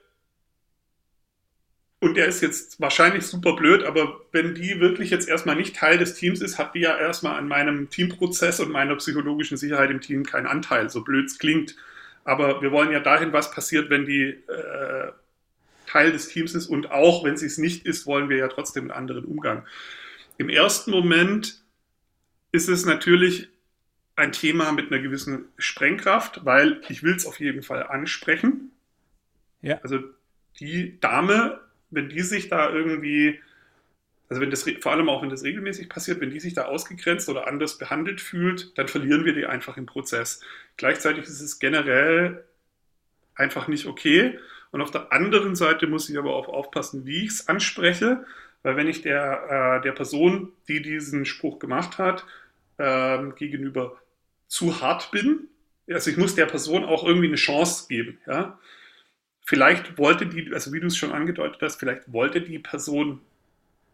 und 1.99 2.15
der 2.15 2.27
ist 2.27 2.41
jetzt 2.41 2.79
wahrscheinlich 2.79 3.25
super 3.25 3.55
blöd, 3.55 3.83
aber 3.83 4.21
wenn 4.31 4.53
die 4.53 4.79
wirklich 4.79 5.09
jetzt 5.09 5.27
erstmal 5.27 5.55
nicht 5.55 5.75
Teil 5.75 5.97
des 5.97 6.13
Teams 6.13 6.41
ist, 6.41 6.59
hat 6.59 6.75
die 6.75 6.81
ja 6.81 6.95
erstmal 6.95 7.37
an 7.37 7.47
meinem 7.47 7.89
Teamprozess 7.89 8.59
und 8.59 8.71
meiner 8.71 8.95
psychologischen 8.97 9.57
Sicherheit 9.57 9.89
im 9.89 10.01
Team 10.01 10.23
keinen 10.23 10.45
Anteil, 10.45 10.91
so 10.91 11.03
blöd 11.03 11.25
es 11.25 11.39
klingt. 11.39 11.75
Aber 12.23 12.61
wir 12.61 12.71
wollen 12.71 12.91
ja 12.91 12.99
dahin, 12.99 13.33
was 13.33 13.49
passiert, 13.49 13.89
wenn 13.89 14.05
die 14.05 14.25
äh, 14.25 15.11
Teil 15.87 16.11
des 16.11 16.27
Teams 16.27 16.53
ist. 16.53 16.67
Und 16.67 16.91
auch 16.91 17.23
wenn 17.23 17.37
sie 17.37 17.47
es 17.47 17.57
nicht 17.57 17.85
ist, 17.87 18.05
wollen 18.05 18.29
wir 18.29 18.37
ja 18.37 18.47
trotzdem 18.47 18.83
einen 18.83 18.91
anderen 18.91 19.25
Umgang. 19.25 19.65
Im 20.37 20.49
ersten 20.49 20.91
Moment 20.91 21.63
ist 22.51 22.69
es 22.69 22.85
natürlich 22.85 23.49
ein 24.17 24.33
Thema 24.33 24.71
mit 24.73 24.91
einer 24.91 25.01
gewissen 25.01 25.45
Sprengkraft, 25.57 26.43
weil 26.43 26.81
ich 26.89 27.03
will 27.03 27.15
es 27.15 27.25
auf 27.25 27.39
jeden 27.39 27.63
Fall 27.63 27.83
ansprechen. 27.83 28.71
Ja. 29.61 29.79
Also 29.83 29.99
die 30.59 30.99
Dame, 30.99 31.61
wenn 31.91 32.09
die 32.09 32.21
sich 32.21 32.49
da 32.49 32.69
irgendwie 32.69 33.39
also 34.29 34.41
wenn 34.41 34.49
das 34.49 34.65
vor 34.81 34.91
allem 34.91 35.09
auch 35.09 35.21
wenn 35.21 35.29
das 35.29 35.43
regelmäßig 35.43 35.87
passiert, 35.87 36.19
wenn 36.19 36.31
die 36.31 36.39
sich 36.39 36.53
da 36.53 36.65
ausgegrenzt 36.65 37.29
oder 37.29 37.47
anders 37.47 37.77
behandelt 37.77 38.19
fühlt, 38.19 38.77
dann 38.77 38.87
verlieren 38.87 39.23
wir 39.23 39.33
die 39.33 39.45
einfach 39.45 39.77
im 39.77 39.85
Prozess. 39.85 40.41
Gleichzeitig 40.75 41.23
ist 41.23 41.39
es 41.39 41.59
generell 41.59 42.43
einfach 43.35 43.67
nicht 43.67 43.85
okay. 43.85 44.37
Und 44.71 44.81
auf 44.81 44.91
der 44.91 45.13
anderen 45.13 45.55
Seite 45.55 45.87
muss 45.87 46.09
ich 46.09 46.17
aber 46.17 46.35
auch 46.35 46.49
aufpassen, 46.49 47.05
wie 47.05 47.23
ich 47.23 47.29
es 47.29 47.47
anspreche, 47.47 48.25
weil 48.63 48.75
wenn 48.75 48.87
ich 48.87 49.01
der, 49.01 49.77
äh, 49.79 49.81
der 49.81 49.93
Person, 49.93 50.51
die 50.67 50.81
diesen 50.81 51.25
Spruch 51.25 51.57
gemacht 51.59 51.97
hat, 51.97 52.25
äh, 52.77 53.29
gegenüber 53.37 53.97
zu 54.47 54.81
hart 54.81 55.11
bin, 55.11 55.47
also 55.89 56.09
ich 56.09 56.17
muss 56.17 56.35
der 56.35 56.45
Person 56.45 56.83
auch 56.83 57.05
irgendwie 57.05 57.27
eine 57.27 57.35
Chance 57.35 57.87
geben, 57.87 58.19
ja. 58.27 58.59
Vielleicht 59.45 59.97
wollte 59.97 60.27
die, 60.27 60.53
also 60.53 60.73
wie 60.73 60.81
du 60.81 60.87
es 60.87 60.97
schon 60.97 61.13
angedeutet 61.13 61.61
hast, 61.61 61.77
vielleicht 61.77 62.11
wollte 62.11 62.41
die 62.41 62.59
Person 62.59 63.21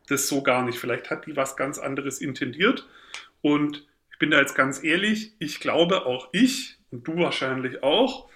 das 0.07 0.27
so 0.27 0.41
gar 0.41 0.65
nicht. 0.65 0.79
Vielleicht 0.79 1.09
hat 1.09 1.25
die 1.25 1.35
was 1.35 1.55
ganz 1.55 1.77
anderes 1.77 2.19
intendiert. 2.19 2.87
Und 3.41 3.85
ich 4.11 4.19
bin 4.19 4.31
da 4.31 4.39
jetzt 4.39 4.55
ganz 4.55 4.83
ehrlich, 4.83 5.33
ich 5.39 5.59
glaube 5.59 6.05
auch 6.05 6.29
ich 6.31 6.77
und 6.91 7.07
du 7.07 7.17
wahrscheinlich 7.17 7.83
auch, 7.83 8.29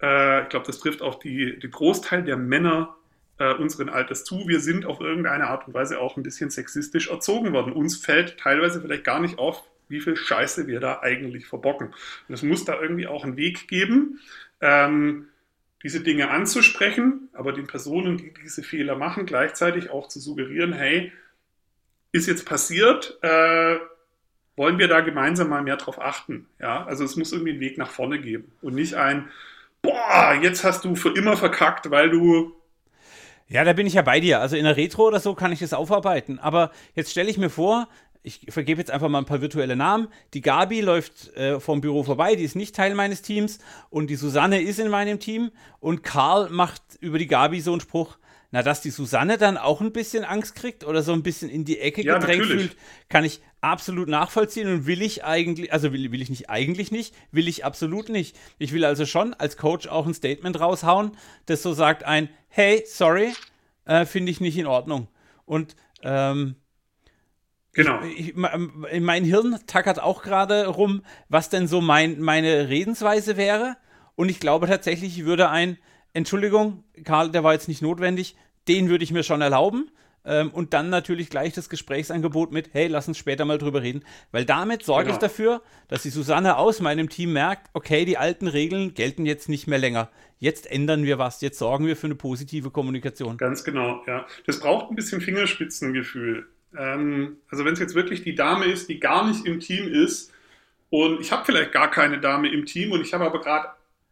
äh, 0.00 0.42
ich 0.42 0.48
glaube, 0.48 0.66
das 0.66 0.78
trifft 0.78 1.02
auch 1.02 1.16
die, 1.16 1.58
den 1.58 1.70
Großteil 1.70 2.22
der 2.22 2.36
Männer 2.36 2.96
äh, 3.38 3.54
unseren 3.54 3.88
Alters 3.88 4.24
zu. 4.24 4.46
Wir 4.46 4.60
sind 4.60 4.86
auf 4.86 5.00
irgendeine 5.00 5.48
Art 5.48 5.66
und 5.66 5.74
Weise 5.74 6.00
auch 6.00 6.16
ein 6.16 6.22
bisschen 6.22 6.50
sexistisch 6.50 7.08
erzogen 7.08 7.52
worden. 7.52 7.72
Uns 7.72 7.96
fällt 7.96 8.38
teilweise 8.38 8.80
vielleicht 8.80 9.04
gar 9.04 9.20
nicht 9.20 9.38
auf, 9.38 9.64
wie 9.88 10.00
viel 10.00 10.16
Scheiße 10.16 10.66
wir 10.66 10.80
da 10.80 11.00
eigentlich 11.00 11.46
verbocken. 11.46 11.88
Und 12.28 12.34
es 12.34 12.42
muss 12.42 12.64
da 12.64 12.80
irgendwie 12.80 13.06
auch 13.06 13.24
einen 13.24 13.36
Weg 13.36 13.68
geben, 13.68 14.20
ähm, 14.60 15.28
diese 15.82 16.00
Dinge 16.00 16.30
anzusprechen, 16.30 17.28
aber 17.32 17.52
den 17.52 17.66
Personen, 17.66 18.16
die 18.16 18.32
diese 18.42 18.62
Fehler 18.62 18.96
machen, 18.96 19.26
gleichzeitig 19.26 19.90
auch 19.90 20.08
zu 20.08 20.20
suggerieren, 20.20 20.72
hey, 20.72 21.12
ist 22.12 22.26
jetzt 22.26 22.46
passiert, 22.46 23.18
äh, 23.22 23.76
wollen 24.56 24.78
wir 24.78 24.88
da 24.88 25.00
gemeinsam 25.00 25.50
mal 25.50 25.62
mehr 25.62 25.76
drauf 25.76 26.00
achten. 26.00 26.46
Ja, 26.58 26.84
also 26.86 27.04
es 27.04 27.16
muss 27.16 27.32
irgendwie 27.32 27.52
einen 27.52 27.60
Weg 27.60 27.78
nach 27.78 27.90
vorne 27.90 28.18
geben 28.18 28.52
und 28.62 28.74
nicht 28.74 28.94
ein, 28.94 29.28
boah, 29.82 30.36
jetzt 30.40 30.64
hast 30.64 30.84
du 30.84 30.96
für 30.96 31.10
immer 31.10 31.36
verkackt, 31.36 31.90
weil 31.90 32.10
du 32.10 32.56
ja, 33.48 33.62
da 33.62 33.74
bin 33.74 33.86
ich 33.86 33.94
ja 33.94 34.02
bei 34.02 34.18
dir. 34.18 34.40
Also 34.40 34.56
in 34.56 34.64
der 34.64 34.76
Retro 34.76 35.06
oder 35.06 35.20
so 35.20 35.34
kann 35.34 35.52
ich 35.52 35.60
das 35.60 35.72
aufarbeiten. 35.72 36.40
Aber 36.40 36.72
jetzt 36.94 37.12
stelle 37.12 37.30
ich 37.30 37.38
mir 37.38 37.50
vor, 37.50 37.88
ich 38.26 38.40
vergebe 38.48 38.80
jetzt 38.80 38.90
einfach 38.90 39.08
mal 39.08 39.18
ein 39.18 39.24
paar 39.24 39.40
virtuelle 39.40 39.76
Namen. 39.76 40.08
Die 40.34 40.40
Gabi 40.40 40.80
läuft 40.80 41.32
äh, 41.36 41.60
vom 41.60 41.80
Büro 41.80 42.02
vorbei, 42.02 42.34
die 42.34 42.42
ist 42.42 42.56
nicht 42.56 42.74
Teil 42.74 42.96
meines 42.96 43.22
Teams. 43.22 43.60
Und 43.88 44.08
die 44.08 44.16
Susanne 44.16 44.60
ist 44.60 44.80
in 44.80 44.88
meinem 44.88 45.20
Team. 45.20 45.52
Und 45.78 46.02
Karl 46.02 46.50
macht 46.50 46.82
über 46.98 47.18
die 47.18 47.28
Gabi 47.28 47.60
so 47.60 47.70
einen 47.70 47.80
Spruch. 47.80 48.18
Na, 48.50 48.62
dass 48.62 48.80
die 48.80 48.90
Susanne 48.90 49.38
dann 49.38 49.56
auch 49.56 49.80
ein 49.80 49.92
bisschen 49.92 50.24
Angst 50.24 50.56
kriegt 50.56 50.84
oder 50.84 51.02
so 51.02 51.12
ein 51.12 51.22
bisschen 51.22 51.50
in 51.50 51.64
die 51.64 51.78
Ecke 51.78 52.04
ja, 52.04 52.18
gedrängt 52.18 52.42
natürlich. 52.42 52.70
fühlt, 52.70 52.76
kann 53.08 53.24
ich 53.24 53.40
absolut 53.60 54.08
nachvollziehen 54.08 54.68
und 54.68 54.86
will 54.86 55.02
ich 55.02 55.24
eigentlich, 55.24 55.72
also 55.72 55.92
will, 55.92 56.10
will 56.10 56.22
ich 56.22 56.30
nicht 56.30 56.48
eigentlich 56.50 56.90
nicht, 56.90 57.14
will 57.30 57.48
ich 57.48 57.64
absolut 57.64 58.08
nicht. 58.08 58.36
Ich 58.58 58.72
will 58.72 58.84
also 58.84 59.06
schon 59.06 59.34
als 59.34 59.56
Coach 59.56 59.88
auch 59.88 60.06
ein 60.06 60.14
Statement 60.14 60.58
raushauen, 60.60 61.12
das 61.46 61.62
so 61.62 61.72
sagt 61.74 62.04
ein, 62.04 62.28
hey, 62.48 62.84
sorry, 62.86 63.32
äh, 63.84 64.04
finde 64.04 64.30
ich 64.30 64.40
nicht 64.40 64.58
in 64.58 64.66
Ordnung. 64.66 65.08
Und 65.44 65.74
ähm, 66.02 66.56
Genau. 67.76 68.00
Ich, 68.02 68.34
ich, 68.34 69.00
mein 69.00 69.24
Hirn 69.24 69.58
tackert 69.66 70.00
auch 70.00 70.22
gerade 70.22 70.66
rum, 70.66 71.02
was 71.28 71.50
denn 71.50 71.68
so 71.68 71.80
mein, 71.80 72.20
meine 72.20 72.70
Redensweise 72.70 73.36
wäre. 73.36 73.76
Und 74.14 74.30
ich 74.30 74.40
glaube 74.40 74.66
tatsächlich, 74.66 75.18
ich 75.18 75.24
würde 75.26 75.50
ein, 75.50 75.76
Entschuldigung, 76.14 76.84
Karl, 77.04 77.30
der 77.30 77.44
war 77.44 77.52
jetzt 77.52 77.68
nicht 77.68 77.82
notwendig, 77.82 78.34
den 78.66 78.88
würde 78.88 79.04
ich 79.04 79.12
mir 79.12 79.22
schon 79.22 79.42
erlauben. 79.42 79.90
Ähm, 80.24 80.50
und 80.50 80.72
dann 80.72 80.88
natürlich 80.88 81.28
gleich 81.28 81.52
das 81.52 81.68
Gesprächsangebot 81.68 82.50
mit, 82.50 82.70
hey, 82.72 82.88
lass 82.88 83.06
uns 83.06 83.18
später 83.18 83.44
mal 83.44 83.58
drüber 83.58 83.82
reden. 83.82 84.02
Weil 84.32 84.46
damit 84.46 84.82
sorge 84.82 85.04
genau. 85.04 85.16
ich 85.16 85.20
dafür, 85.20 85.62
dass 85.88 86.02
die 86.02 86.10
Susanne 86.10 86.56
aus 86.56 86.80
meinem 86.80 87.10
Team 87.10 87.34
merkt, 87.34 87.68
okay, 87.74 88.06
die 88.06 88.16
alten 88.16 88.48
Regeln 88.48 88.94
gelten 88.94 89.26
jetzt 89.26 89.48
nicht 89.50 89.66
mehr 89.66 89.78
länger. 89.78 90.10
Jetzt 90.38 90.68
ändern 90.70 91.04
wir 91.04 91.18
was, 91.18 91.42
jetzt 91.42 91.58
sorgen 91.58 91.86
wir 91.86 91.96
für 91.96 92.06
eine 92.06 92.16
positive 92.16 92.70
Kommunikation. 92.70 93.36
Ganz 93.36 93.62
genau, 93.62 94.02
ja. 94.06 94.26
Das 94.46 94.60
braucht 94.60 94.90
ein 94.90 94.96
bisschen 94.96 95.20
Fingerspitzengefühl. 95.20 96.48
Ähm, 96.78 97.38
also 97.50 97.64
wenn 97.64 97.74
es 97.74 97.80
jetzt 97.80 97.94
wirklich 97.94 98.22
die 98.22 98.34
Dame 98.34 98.66
ist, 98.66 98.88
die 98.88 99.00
gar 99.00 99.26
nicht 99.26 99.46
im 99.46 99.60
Team 99.60 99.88
ist, 99.88 100.32
und 100.90 101.20
ich 101.20 101.32
habe 101.32 101.44
vielleicht 101.44 101.72
gar 101.72 101.90
keine 101.90 102.20
Dame 102.20 102.48
im 102.48 102.64
Team 102.64 102.92
und 102.92 103.00
ich 103.00 103.12
habe 103.12 103.24
aber 103.24 103.40
gerade 103.40 103.68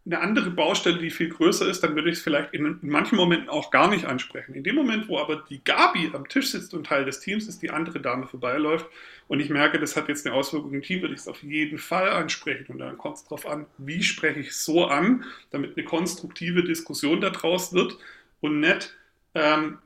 eine 0.07 0.21
andere 0.21 0.51
Baustelle, 0.51 0.99
die 0.99 1.11
viel 1.11 1.31
größer 1.31 1.67
ist, 1.67 1.83
dann 1.83 1.95
würde 1.95 2.11
ich 2.11 2.19
es 2.19 2.23
vielleicht 2.23 2.53
in, 2.53 2.67
in, 2.83 2.91
manchen 2.91 3.17
Momenten 3.17 3.49
auch 3.49 3.71
gar 3.71 3.89
nicht 3.89 4.05
ansprechen. 4.05 4.53
In 4.53 4.63
dem 4.63 4.75
Moment, 4.75 5.09
wo 5.09 5.19
aber 5.19 5.45
die 5.49 5.65
Gabi 5.65 6.11
am 6.13 6.29
Tisch 6.29 6.51
sitzt 6.51 6.75
und 6.75 6.87
Teil 6.87 7.07
des 7.07 7.21
Teams 7.21 7.49
ist, 7.49 7.63
die 7.63 7.71
andere 7.71 8.01
Dame 8.01 8.27
vorbeiläuft 8.27 8.87
und 9.29 9.41
ich 9.41 9.49
merke, 9.49 9.79
das 9.79 9.97
hat 9.97 10.09
jetzt 10.09 10.27
eine 10.27 10.35
Auswirkung 10.35 10.75
im 10.75 10.83
Team, 10.83 11.01
würde 11.01 11.15
ich 11.15 11.21
es 11.21 11.29
auf 11.29 11.43
jeden 11.43 11.79
Fall 11.79 12.11
ansprechen. 12.11 12.73
Und 12.73 12.81
dann 12.81 12.99
kommt 12.99 13.17
es 13.17 13.25
darauf 13.25 13.47
an, 13.47 13.65
wie 13.79 14.03
spreche 14.03 14.41
ich 14.41 14.49
es 14.49 14.65
so 14.65 14.85
an, 14.85 15.25
damit 15.51 15.77
eine 15.77 15.87
konstruktive 15.87 16.65
Diskussion 16.65 17.23
daraus 17.23 17.73
wird 17.73 17.97
und 18.41 18.61
nicht 18.61 18.95
ähm, 19.35 19.79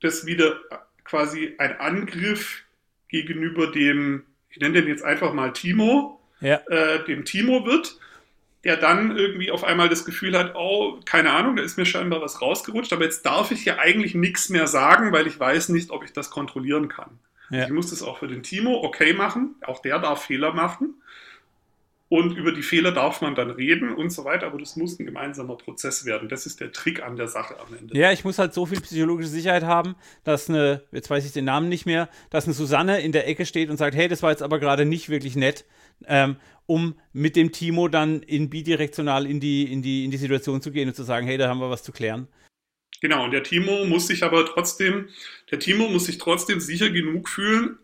das 0.00 0.24
wieder 0.24 0.58
quasi 1.10 1.54
ein 1.58 1.78
Angriff 1.80 2.62
gegenüber 3.08 3.70
dem, 3.72 4.22
ich 4.48 4.60
nenne 4.60 4.80
den 4.80 4.88
jetzt 4.88 5.04
einfach 5.04 5.32
mal 5.34 5.52
Timo, 5.52 6.20
ja. 6.40 6.60
äh, 6.68 7.04
dem 7.04 7.24
Timo 7.24 7.66
wird 7.66 7.98
der 8.64 8.76
dann 8.76 9.16
irgendwie 9.16 9.50
auf 9.50 9.64
einmal 9.64 9.88
das 9.88 10.04
Gefühl 10.04 10.36
hat, 10.36 10.54
oh, 10.54 11.00
keine 11.06 11.30
Ahnung, 11.32 11.56
da 11.56 11.62
ist 11.62 11.78
mir 11.78 11.86
scheinbar 11.86 12.20
was 12.20 12.42
rausgerutscht, 12.42 12.92
aber 12.92 13.04
jetzt 13.04 13.24
darf 13.24 13.50
ich 13.52 13.64
ja 13.64 13.78
eigentlich 13.78 14.14
nichts 14.14 14.50
mehr 14.50 14.66
sagen, 14.66 15.12
weil 15.12 15.26
ich 15.26 15.40
weiß 15.40 15.70
nicht, 15.70 15.90
ob 15.90 16.04
ich 16.04 16.12
das 16.12 16.30
kontrollieren 16.30 16.88
kann. 16.88 17.18
Ja. 17.48 17.64
Ich 17.64 17.70
muss 17.70 17.90
das 17.90 18.02
auch 18.02 18.18
für 18.18 18.28
den 18.28 18.42
Timo 18.42 18.82
okay 18.84 19.14
machen, 19.14 19.54
auch 19.62 19.80
der 19.80 19.98
darf 19.98 20.26
Fehler 20.26 20.52
machen 20.52 20.94
und 22.10 22.36
über 22.36 22.52
die 22.52 22.62
Fehler 22.62 22.92
darf 22.92 23.22
man 23.22 23.34
dann 23.34 23.50
reden 23.50 23.94
und 23.94 24.10
so 24.10 24.24
weiter, 24.24 24.48
aber 24.48 24.58
das 24.58 24.76
muss 24.76 24.98
ein 24.98 25.06
gemeinsamer 25.06 25.56
Prozess 25.56 26.04
werden. 26.04 26.28
Das 26.28 26.44
ist 26.44 26.60
der 26.60 26.72
Trick 26.72 27.02
an 27.02 27.16
der 27.16 27.28
Sache 27.28 27.58
am 27.58 27.72
Ende. 27.72 27.96
Ja, 27.96 28.10
ich 28.10 28.24
muss 28.24 28.38
halt 28.38 28.52
so 28.52 28.66
viel 28.66 28.80
psychologische 28.80 29.28
Sicherheit 29.28 29.62
haben, 29.62 29.94
dass 30.24 30.50
eine, 30.50 30.82
jetzt 30.90 31.08
weiß 31.08 31.24
ich 31.24 31.32
den 31.32 31.44
Namen 31.44 31.68
nicht 31.68 31.86
mehr, 31.86 32.08
dass 32.28 32.44
eine 32.44 32.54
Susanne 32.54 33.00
in 33.00 33.12
der 33.12 33.28
Ecke 33.28 33.46
steht 33.46 33.70
und 33.70 33.76
sagt, 33.76 33.94
hey, 33.94 34.08
das 34.08 34.22
war 34.22 34.30
jetzt 34.30 34.42
aber 34.42 34.58
gerade 34.58 34.84
nicht 34.84 35.08
wirklich 35.08 35.36
nett 35.36 35.64
ähm, 36.06 36.36
um 36.66 36.94
mit 37.12 37.36
dem 37.36 37.52
Timo 37.52 37.88
dann 37.88 38.22
in 38.22 38.50
bidirektional 38.50 39.26
in 39.26 39.40
die, 39.40 39.70
in, 39.70 39.82
die, 39.82 40.04
in 40.04 40.10
die 40.10 40.16
Situation 40.16 40.62
zu 40.62 40.70
gehen 40.70 40.88
und 40.88 40.94
zu 40.94 41.02
sagen, 41.02 41.26
hey, 41.26 41.38
da 41.38 41.48
haben 41.48 41.60
wir 41.60 41.70
was 41.70 41.82
zu 41.82 41.92
klären. 41.92 42.28
Genau, 43.00 43.24
und 43.24 43.30
der 43.30 43.42
Timo 43.42 43.84
muss 43.86 44.06
sich 44.08 44.22
aber 44.22 44.44
trotzdem, 44.46 45.08
der 45.50 45.58
Timo 45.58 45.88
muss 45.88 46.04
sich 46.04 46.18
trotzdem 46.18 46.60
sicher 46.60 46.90
genug 46.90 47.28
fühlen. 47.28 47.78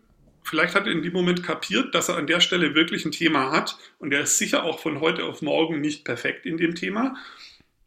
Vielleicht 0.47 0.75
hat 0.75 0.87
er 0.87 0.93
in 0.93 1.03
dem 1.03 1.11
Moment 1.11 1.43
kapiert, 1.43 1.93
dass 1.93 2.07
er 2.07 2.15
an 2.15 2.25
der 2.25 2.39
Stelle 2.39 2.73
wirklich 2.73 3.03
ein 3.03 3.11
Thema 3.11 3.51
hat 3.51 3.77
und 3.99 4.13
er 4.13 4.21
ist 4.21 4.37
sicher 4.37 4.63
auch 4.63 4.79
von 4.79 5.01
heute 5.01 5.25
auf 5.25 5.41
morgen 5.41 5.81
nicht 5.81 6.05
perfekt 6.05 6.45
in 6.45 6.55
dem 6.55 6.73
Thema. 6.73 7.17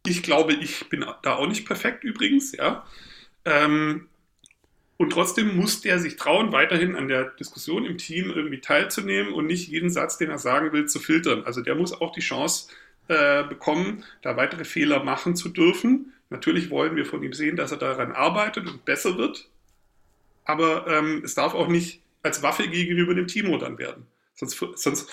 Ich 0.06 0.22
glaube, 0.22 0.52
ich 0.52 0.90
bin 0.90 1.06
da 1.22 1.36
auch 1.36 1.46
nicht 1.46 1.64
perfekt 1.66 2.04
übrigens, 2.04 2.52
ja. 2.52 2.86
Ähm, 3.46 4.08
und 4.98 5.10
trotzdem 5.10 5.56
muss 5.56 5.80
der 5.80 5.98
sich 5.98 6.16
trauen, 6.16 6.52
weiterhin 6.52 6.96
an 6.96 7.08
der 7.08 7.30
Diskussion 7.30 7.86
im 7.86 7.96
Team 7.96 8.30
irgendwie 8.30 8.60
teilzunehmen 8.60 9.32
und 9.32 9.46
nicht 9.46 9.68
jeden 9.68 9.88
Satz, 9.88 10.18
den 10.18 10.28
er 10.28 10.36
sagen 10.36 10.74
will, 10.74 10.84
zu 10.84 10.98
filtern. 10.98 11.44
Also 11.44 11.62
der 11.62 11.76
muss 11.76 11.98
auch 11.98 12.12
die 12.12 12.20
Chance 12.20 12.68
äh, 13.08 13.42
bekommen, 13.44 14.04
da 14.20 14.36
weitere 14.36 14.64
Fehler 14.64 15.02
machen 15.02 15.34
zu 15.34 15.48
dürfen. 15.48 16.12
Natürlich 16.28 16.68
wollen 16.68 16.94
wir 16.94 17.06
von 17.06 17.22
ihm 17.22 17.32
sehen, 17.32 17.56
dass 17.56 17.72
er 17.72 17.78
daran 17.78 18.12
arbeitet 18.12 18.66
und 18.66 18.84
besser 18.84 19.16
wird. 19.16 19.48
Aber 20.44 20.86
ähm, 20.88 21.22
es 21.24 21.34
darf 21.34 21.54
auch 21.54 21.68
nicht 21.68 22.02
als 22.22 22.42
Waffe 22.42 22.68
gegenüber 22.68 23.14
dem 23.14 23.26
Timo 23.26 23.56
dann 23.58 23.78
werden. 23.78 24.06
Sonst, 24.34 24.58
sonst 24.76 25.08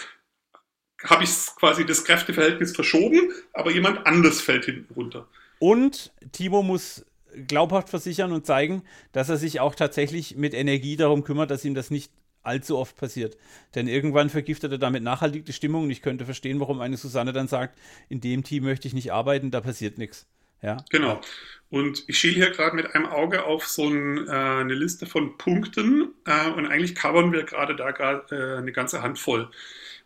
habe 1.04 1.24
ich 1.24 1.30
quasi 1.56 1.86
das 1.86 2.04
Kräfteverhältnis 2.04 2.74
verschoben, 2.74 3.32
aber 3.54 3.72
jemand 3.72 4.06
anders 4.06 4.42
fällt 4.42 4.66
hinten 4.66 4.94
runter. 4.94 5.28
Und 5.60 6.12
Timo 6.32 6.64
muss 6.64 7.06
glaubhaft 7.48 7.90
versichern 7.90 8.32
und 8.32 8.46
zeigen, 8.46 8.84
dass 9.12 9.30
er 9.30 9.38
sich 9.38 9.60
auch 9.60 9.76
tatsächlich 9.76 10.36
mit 10.36 10.54
Energie 10.54 10.96
darum 10.96 11.24
kümmert, 11.24 11.52
dass 11.52 11.66
ihm 11.66 11.76
das 11.76 11.92
nicht 11.92 12.12
allzu 12.42 12.78
oft 12.78 12.96
passiert. 12.96 13.38
Denn 13.76 13.88
irgendwann 13.88 14.30
vergiftet 14.30 14.72
er 14.72 14.78
damit 14.78 15.04
nachhaltig 15.04 15.46
die 15.46 15.54
Stimmung 15.54 15.84
und 15.84 15.92
ich 15.92 16.02
könnte 16.02 16.26
verstehen, 16.26 16.60
warum 16.60 16.80
eine 16.80 16.98
Susanne 16.98 17.34
dann 17.34 17.48
sagt, 17.48 17.78
in 18.10 18.22
dem 18.22 18.44
Team 18.44 18.64
möchte 18.64 18.88
ich 18.88 18.94
nicht 18.94 19.12
arbeiten, 19.12 19.52
da 19.52 19.62
passiert 19.62 19.98
nichts. 19.98 20.26
Ja. 20.62 20.78
Genau. 20.90 21.22
Und 21.70 22.06
ich 22.08 22.18
schiele 22.18 22.36
hier 22.36 22.52
gerade 22.52 22.76
mit 22.76 22.96
einem 22.96 23.06
Auge 23.06 23.44
auf 23.44 23.68
so 23.68 23.88
ein, 23.88 24.28
äh, 24.28 24.32
eine 24.32 24.74
Liste 24.74 25.06
von 25.06 25.38
Punkten 25.38 26.14
äh, 26.26 26.50
und 26.50 26.66
eigentlich 26.66 26.96
covern 26.96 27.34
wir 27.34 27.44
gerade 27.44 27.76
da 27.76 27.92
gerade 27.92 28.36
äh, 28.36 28.58
eine 28.58 28.72
ganze 28.72 29.02
Handvoll. 29.02 29.50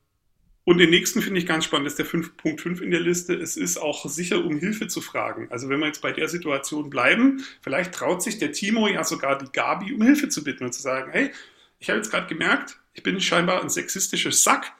Und 0.69 0.77
den 0.77 0.91
nächsten 0.91 1.23
finde 1.23 1.39
ich 1.39 1.47
ganz 1.47 1.65
spannend, 1.65 1.87
das 1.87 1.93
ist 1.93 2.13
der 2.13 2.21
5.5 2.21 2.81
in 2.81 2.91
der 2.91 2.99
Liste. 2.99 3.33
Es 3.33 3.57
ist 3.57 3.79
auch 3.79 4.07
sicher, 4.07 4.45
um 4.45 4.59
Hilfe 4.59 4.87
zu 4.87 5.01
fragen. 5.01 5.47
Also 5.49 5.67
wenn 5.67 5.79
wir 5.79 5.87
jetzt 5.87 6.03
bei 6.03 6.11
der 6.11 6.27
Situation 6.27 6.91
bleiben, 6.91 7.43
vielleicht 7.63 7.91
traut 7.95 8.21
sich 8.21 8.37
der 8.37 8.51
Timo 8.51 8.87
ja 8.87 9.03
sogar 9.03 9.39
die 9.39 9.51
Gabi 9.51 9.91
um 9.93 10.03
Hilfe 10.03 10.29
zu 10.29 10.43
bitten 10.43 10.65
und 10.65 10.71
zu 10.71 10.83
sagen, 10.83 11.11
hey, 11.11 11.31
ich 11.79 11.89
habe 11.89 11.97
jetzt 11.97 12.11
gerade 12.11 12.27
gemerkt, 12.27 12.79
ich 12.93 13.01
bin 13.01 13.19
scheinbar 13.19 13.63
ein 13.63 13.69
sexistischer 13.69 14.31
Sack. 14.31 14.71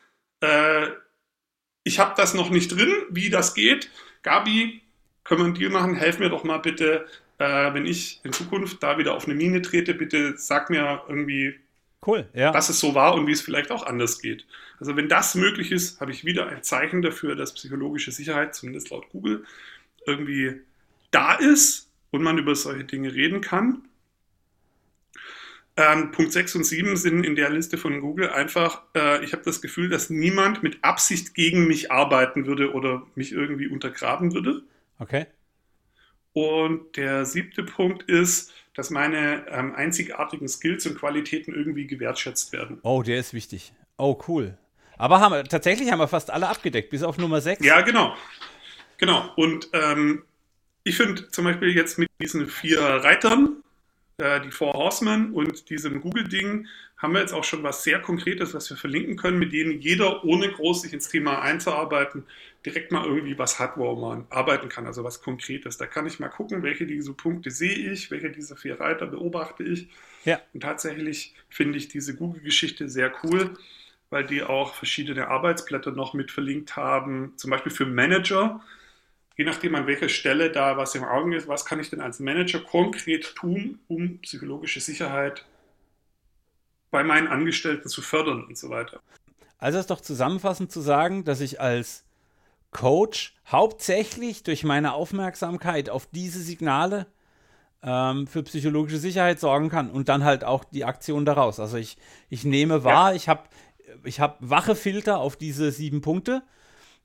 Äh, 0.41 0.89
ich 1.83 1.97
habe 1.97 2.13
das 2.15 2.35
noch 2.35 2.51
nicht 2.51 2.67
drin, 2.67 2.93
wie 3.09 3.31
das 3.31 3.55
geht. 3.55 3.89
Gabi, 4.21 4.83
können 5.23 5.39
wir 5.39 5.45
einen 5.45 5.55
Deal 5.55 5.71
machen? 5.71 5.95
Helf 5.95 6.19
mir 6.19 6.29
doch 6.29 6.43
mal 6.43 6.59
bitte, 6.59 7.07
äh, 7.39 7.73
wenn 7.73 7.87
ich 7.87 8.23
in 8.23 8.31
Zukunft 8.31 8.83
da 8.83 8.99
wieder 8.99 9.15
auf 9.15 9.25
eine 9.25 9.33
Mine 9.33 9.63
trete, 9.63 9.95
bitte 9.95 10.37
sag 10.37 10.69
mir 10.69 11.01
irgendwie, 11.07 11.55
cool, 12.05 12.27
ja. 12.33 12.51
dass 12.51 12.69
es 12.69 12.79
so 12.79 12.95
war 12.95 13.13
und 13.13 13.27
wie 13.27 13.31
es 13.31 13.41
vielleicht 13.41 13.71
auch 13.71 13.85
anders 13.85 14.21
geht. 14.21 14.45
Also 14.79 14.95
wenn 14.95 15.09
das 15.09 15.35
möglich 15.35 15.71
ist, 15.71 15.99
habe 15.99 16.11
ich 16.11 16.25
wieder 16.25 16.47
ein 16.47 16.63
Zeichen 16.63 17.01
dafür, 17.01 17.35
dass 17.35 17.53
psychologische 17.53 18.11
Sicherheit, 18.11 18.55
zumindest 18.55 18.89
laut 18.89 19.09
Google, 19.09 19.45
irgendwie 20.05 20.61
da 21.11 21.33
ist 21.35 21.89
und 22.11 22.23
man 22.23 22.37
über 22.37 22.55
solche 22.55 22.85
Dinge 22.85 23.13
reden 23.13 23.41
kann. 23.41 23.83
Ähm, 25.75 26.11
Punkt 26.11 26.33
6 26.33 26.55
und 26.55 26.63
7 26.65 26.97
sind 26.97 27.23
in 27.23 27.35
der 27.35 27.49
Liste 27.49 27.77
von 27.77 28.01
Google 28.01 28.29
einfach, 28.29 28.83
äh, 28.95 29.23
ich 29.23 29.31
habe 29.31 29.43
das 29.43 29.61
Gefühl, 29.61 29.87
dass 29.87 30.09
niemand 30.09 30.61
mit 30.61 30.83
Absicht 30.83 31.33
gegen 31.35 31.67
mich 31.67 31.89
arbeiten 31.89 32.45
würde 32.45 32.73
oder 32.73 33.05
mich 33.15 33.31
irgendwie 33.31 33.67
untergraben 33.67 34.33
würde. 34.33 34.63
Okay. 34.97 35.25
Und 36.33 36.97
der 36.97 37.25
siebte 37.25 37.63
Punkt 37.63 38.03
ist, 38.03 38.51
dass 38.79 38.91
meine 38.91 39.45
ähm, 39.49 39.75
einzigartigen 39.75 40.47
Skills 40.47 40.85
und 40.85 40.97
Qualitäten 40.97 41.53
irgendwie 41.53 41.85
gewertschätzt 41.85 42.53
werden. 42.53 42.79
Oh, 42.83 43.03
der 43.03 43.19
ist 43.19 43.33
wichtig. 43.33 43.73
Oh, 43.97 44.17
cool. 44.29 44.57
Aber 44.97 45.19
haben 45.19 45.33
wir, 45.33 45.43
tatsächlich 45.43 45.91
haben 45.91 45.99
wir 45.99 46.07
fast 46.07 46.31
alle 46.31 46.47
abgedeckt, 46.47 46.89
bis 46.89 47.03
auf 47.03 47.17
Nummer 47.17 47.41
6. 47.41 47.65
Ja, 47.65 47.81
genau. 47.81 48.15
Genau. 48.97 49.33
Und 49.35 49.67
ähm, 49.73 50.23
ich 50.85 50.95
finde 50.95 51.29
zum 51.29 51.43
Beispiel 51.43 51.75
jetzt 51.75 51.99
mit 51.99 52.09
diesen 52.21 52.47
vier 52.47 52.79
Reitern, 52.79 53.58
äh, 54.19 54.41
die 54.41 54.51
Four 54.51 54.73
Horsemen 54.73 55.33
und 55.33 55.69
diesem 55.69 56.01
Google-Ding, 56.01 56.67
haben 56.97 57.13
wir 57.13 57.21
jetzt 57.21 57.33
auch 57.33 57.45
schon 57.45 57.63
was 57.63 57.83
sehr 57.83 58.01
Konkretes, 58.01 58.53
was 58.53 58.69
wir 58.69 58.75
verlinken 58.75 59.15
können, 59.15 59.39
mit 59.39 59.53
denen 59.53 59.79
jeder, 59.79 60.23
ohne 60.25 60.51
groß 60.51 60.81
sich 60.81 60.93
ins 60.93 61.07
Thema 61.07 61.41
einzuarbeiten, 61.41 62.25
direkt 62.65 62.91
mal 62.91 63.05
irgendwie 63.05 63.37
was 63.37 63.57
hat, 63.57 63.77
wo 63.77 63.95
man 63.95 64.25
arbeiten 64.29 64.67
kann, 64.67 64.85
also 64.85 65.03
was 65.05 65.21
Konkretes. 65.21 65.77
Da 65.77 65.87
kann 65.87 66.05
ich 66.05 66.19
mal 66.19 66.27
gucken, 66.27 66.61
welche 66.61 66.85
dieser 66.85 67.13
Punkte 67.13 67.51
sehe 67.51 67.91
ich, 67.91 68.11
welche 68.11 68.29
dieser 68.29 68.57
vier 68.57 68.81
Reiter 68.81 69.07
beobachte 69.07 69.63
ich. 69.63 69.87
Ja. 70.25 70.41
Und 70.53 70.61
tatsächlich 70.61 71.35
finde 71.47 71.77
ich 71.77 71.87
diese 71.87 72.15
Google-Geschichte 72.15 72.89
sehr 72.89 73.13
cool, 73.23 73.53
weil 74.09 74.25
die 74.25 74.43
auch 74.43 74.73
verschiedene 74.73 75.29
Arbeitsblätter 75.29 75.91
noch 75.91 76.13
mit 76.13 76.31
verlinkt 76.31 76.75
haben, 76.75 77.33
zum 77.37 77.51
Beispiel 77.51 77.71
für 77.71 77.85
Manager. 77.85 78.61
Je 79.39 79.45
nachdem, 79.45 79.73
an 79.75 79.87
welcher 79.87 80.09
Stelle 80.09 80.51
da 80.51 80.75
was 80.75 80.95
im 80.95 81.05
Augen 81.05 81.31
ist, 81.31 81.47
was 81.47 81.63
kann 81.63 81.79
ich 81.79 81.89
denn 81.89 82.01
als 82.01 82.19
Manager 82.19 82.59
konkret 82.59 83.35
tun, 83.35 83.79
um 83.87 84.17
psychologische 84.17 84.81
Sicherheit 84.81 85.45
bei 86.91 87.05
meinen 87.05 87.29
Angestellten 87.29 87.87
zu 87.87 88.01
fördern 88.01 88.43
und 88.43 88.57
so 88.57 88.69
weiter. 88.69 88.99
Also 89.57 89.79
ist 89.79 89.91
doch 89.91 90.01
zusammenfassend 90.01 90.73
zu 90.73 90.81
sagen, 90.81 91.23
dass 91.23 91.39
ich 91.39 91.61
als 91.61 92.03
Coach 92.71 93.33
hauptsächlich 93.47 94.43
durch 94.43 94.65
meine 94.65 94.91
Aufmerksamkeit 94.91 95.89
auf 95.89 96.05
diese 96.07 96.41
Signale 96.41 97.07
ähm, 97.81 98.27
für 98.27 98.43
psychologische 98.43 98.97
Sicherheit 98.97 99.39
sorgen 99.39 99.69
kann 99.69 99.89
und 99.89 100.09
dann 100.09 100.25
halt 100.25 100.43
auch 100.43 100.65
die 100.65 100.83
Aktion 100.83 101.23
daraus. 101.23 101.61
Also 101.61 101.77
ich, 101.77 101.97
ich 102.29 102.43
nehme 102.43 102.83
wahr, 102.83 103.11
ja. 103.11 103.15
ich 103.15 103.29
habe 103.29 103.43
ich 104.03 104.19
hab 104.19 104.35
wache 104.41 104.75
Filter 104.75 105.19
auf 105.19 105.37
diese 105.37 105.71
sieben 105.71 106.01
Punkte 106.01 106.43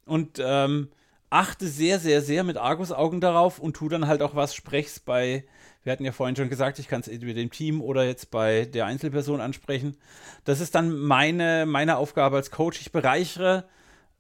und 0.05 0.41
ähm, 0.43 0.89
achte 1.35 1.67
sehr, 1.67 1.99
sehr, 1.99 2.23
sehr 2.23 2.45
mit 2.45 2.57
Argusaugen 2.57 3.21
darauf 3.21 3.59
und 3.59 3.75
tu 3.75 3.89
dann 3.89 4.07
halt 4.07 4.23
auch 4.23 4.37
was, 4.37 4.55
sprech's 4.55 5.01
bei, 5.01 5.45
wir 5.83 5.93
hatten 5.93 6.05
ja 6.05 6.13
vorhin 6.13 6.37
schon 6.37 6.49
gesagt, 6.49 6.79
ich 6.79 6.87
kann 6.87 7.01
es 7.01 7.09
entweder 7.09 7.35
dem 7.35 7.51
Team 7.51 7.83
oder 7.83 8.05
jetzt 8.05 8.31
bei 8.31 8.67
der 8.67 8.87
Einzelperson 8.87 9.41
ansprechen. 9.41 9.97
Das 10.45 10.61
ist 10.61 10.77
dann 10.77 10.97
meine, 10.97 11.67
meine 11.67 11.97
Aufgabe 11.97 12.37
als 12.37 12.53
Coach. 12.53 12.81
Ich 12.81 12.93
bereichere 12.93 13.69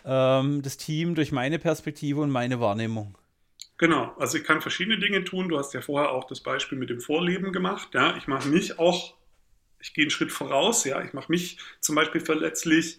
ähm, 0.05 0.61
das 0.63 0.77
Team 0.77 1.15
durch 1.15 1.31
meine 1.31 1.61
Perspektive 1.61 2.21
und 2.21 2.31
meine 2.31 2.59
Wahrnehmung. 2.59 3.17
Genau, 3.79 4.13
also 4.19 4.37
ich 4.37 4.45
kann 4.45 4.61
verschiedene 4.61 4.99
Dinge 4.99 5.23
tun. 5.23 5.49
Du 5.49 5.57
hast 5.57 5.73
ja 5.73 5.83
vorher 5.83 6.11
auch 6.11 6.25
das 6.25 6.41
Beispiel 6.41 6.79
mit 6.79 6.91
dem 6.91 7.01
Vorleben 7.01 7.53
gemacht. 7.53 7.91
Ja, 7.95 8.17
ich 8.17 8.27
mache 8.27 8.49
mich 8.49 8.81
auch, 8.81 9.15
ich 9.79 9.95
gehe 9.95 10.03
einen 10.03 10.11
Schritt 10.11 10.33
voraus. 10.33 10.85
Ja, 10.85 11.01
ich 11.01 11.13
mache 11.13 11.31
mich 11.31 11.59
zum 11.81 11.95
Beispiel 11.95 12.21
verletzlich, 12.21 12.99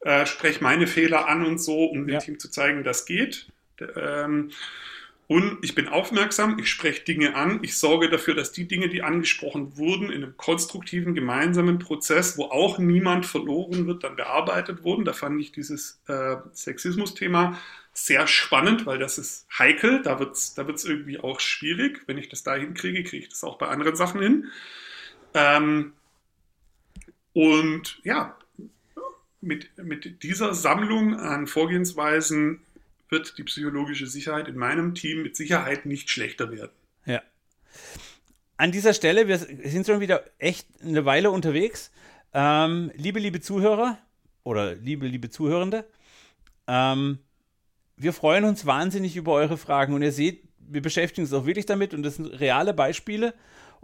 äh, 0.00 0.26
spreche 0.26 0.62
meine 0.62 0.86
Fehler 0.86 1.28
an 1.28 1.46
und 1.46 1.58
so, 1.58 1.86
um 1.86 2.06
dem 2.06 2.18
Team 2.20 2.38
zu 2.38 2.50
zeigen, 2.50 2.84
das 2.84 3.06
geht. 3.06 3.48
Ähm, 3.96 4.50
und 5.26 5.58
ich 5.62 5.74
bin 5.74 5.88
aufmerksam, 5.88 6.58
ich 6.58 6.68
spreche 6.68 7.02
Dinge 7.02 7.34
an, 7.34 7.60
ich 7.62 7.78
sorge 7.78 8.10
dafür, 8.10 8.34
dass 8.34 8.52
die 8.52 8.68
Dinge, 8.68 8.88
die 8.88 9.02
angesprochen 9.02 9.76
wurden, 9.78 10.10
in 10.10 10.22
einem 10.22 10.36
konstruktiven 10.36 11.14
gemeinsamen 11.14 11.78
Prozess, 11.78 12.36
wo 12.36 12.44
auch 12.44 12.78
niemand 12.78 13.24
verloren 13.24 13.86
wird, 13.86 14.04
dann 14.04 14.16
bearbeitet 14.16 14.84
wurden. 14.84 15.06
Da 15.06 15.14
fand 15.14 15.40
ich 15.40 15.50
dieses 15.50 16.00
äh, 16.08 16.36
Sexismus-Thema 16.52 17.58
sehr 17.94 18.26
spannend, 18.26 18.84
weil 18.84 18.98
das 18.98 19.16
ist 19.16 19.46
heikel, 19.58 20.02
da 20.02 20.18
wird 20.18 20.34
es 20.34 20.54
da 20.54 20.66
wird's 20.66 20.84
irgendwie 20.84 21.18
auch 21.18 21.40
schwierig. 21.40 22.02
Wenn 22.06 22.18
ich 22.18 22.28
das 22.28 22.42
da 22.42 22.54
hinkriege, 22.56 23.02
kriege 23.04 23.24
ich 23.24 23.30
das 23.30 23.44
auch 23.44 23.56
bei 23.56 23.68
anderen 23.68 23.96
Sachen 23.96 24.20
hin. 24.20 24.50
Ähm, 25.32 25.92
und 27.32 27.98
ja, 28.04 28.36
mit, 29.40 29.70
mit 29.78 30.22
dieser 30.22 30.54
Sammlung 30.54 31.14
an 31.18 31.46
Vorgehensweisen 31.46 32.60
wird 33.14 33.38
die 33.38 33.44
psychologische 33.44 34.08
Sicherheit 34.08 34.48
in 34.48 34.56
meinem 34.56 34.94
Team 34.94 35.22
mit 35.22 35.36
Sicherheit 35.36 35.86
nicht 35.86 36.10
schlechter 36.10 36.50
werden. 36.50 36.72
Ja. 37.06 37.22
An 38.56 38.72
dieser 38.72 38.92
Stelle, 38.92 39.28
wir 39.28 39.38
sind 39.38 39.86
schon 39.86 40.00
wieder 40.00 40.24
echt 40.38 40.66
eine 40.82 41.04
Weile 41.04 41.30
unterwegs. 41.30 41.92
Ähm, 42.32 42.90
liebe, 42.96 43.20
liebe 43.20 43.40
Zuhörer 43.40 43.98
oder 44.42 44.74
liebe, 44.74 45.06
liebe 45.06 45.30
Zuhörende, 45.30 45.86
ähm, 46.66 47.18
wir 47.96 48.12
freuen 48.12 48.44
uns 48.44 48.66
wahnsinnig 48.66 49.16
über 49.16 49.32
eure 49.32 49.56
Fragen 49.56 49.94
und 49.94 50.02
ihr 50.02 50.12
seht, 50.12 50.42
wir 50.58 50.82
beschäftigen 50.82 51.24
uns 51.24 51.32
auch 51.32 51.46
wirklich 51.46 51.66
damit 51.66 51.94
und 51.94 52.02
das 52.02 52.16
sind 52.16 52.26
reale 52.26 52.74
Beispiele. 52.74 53.32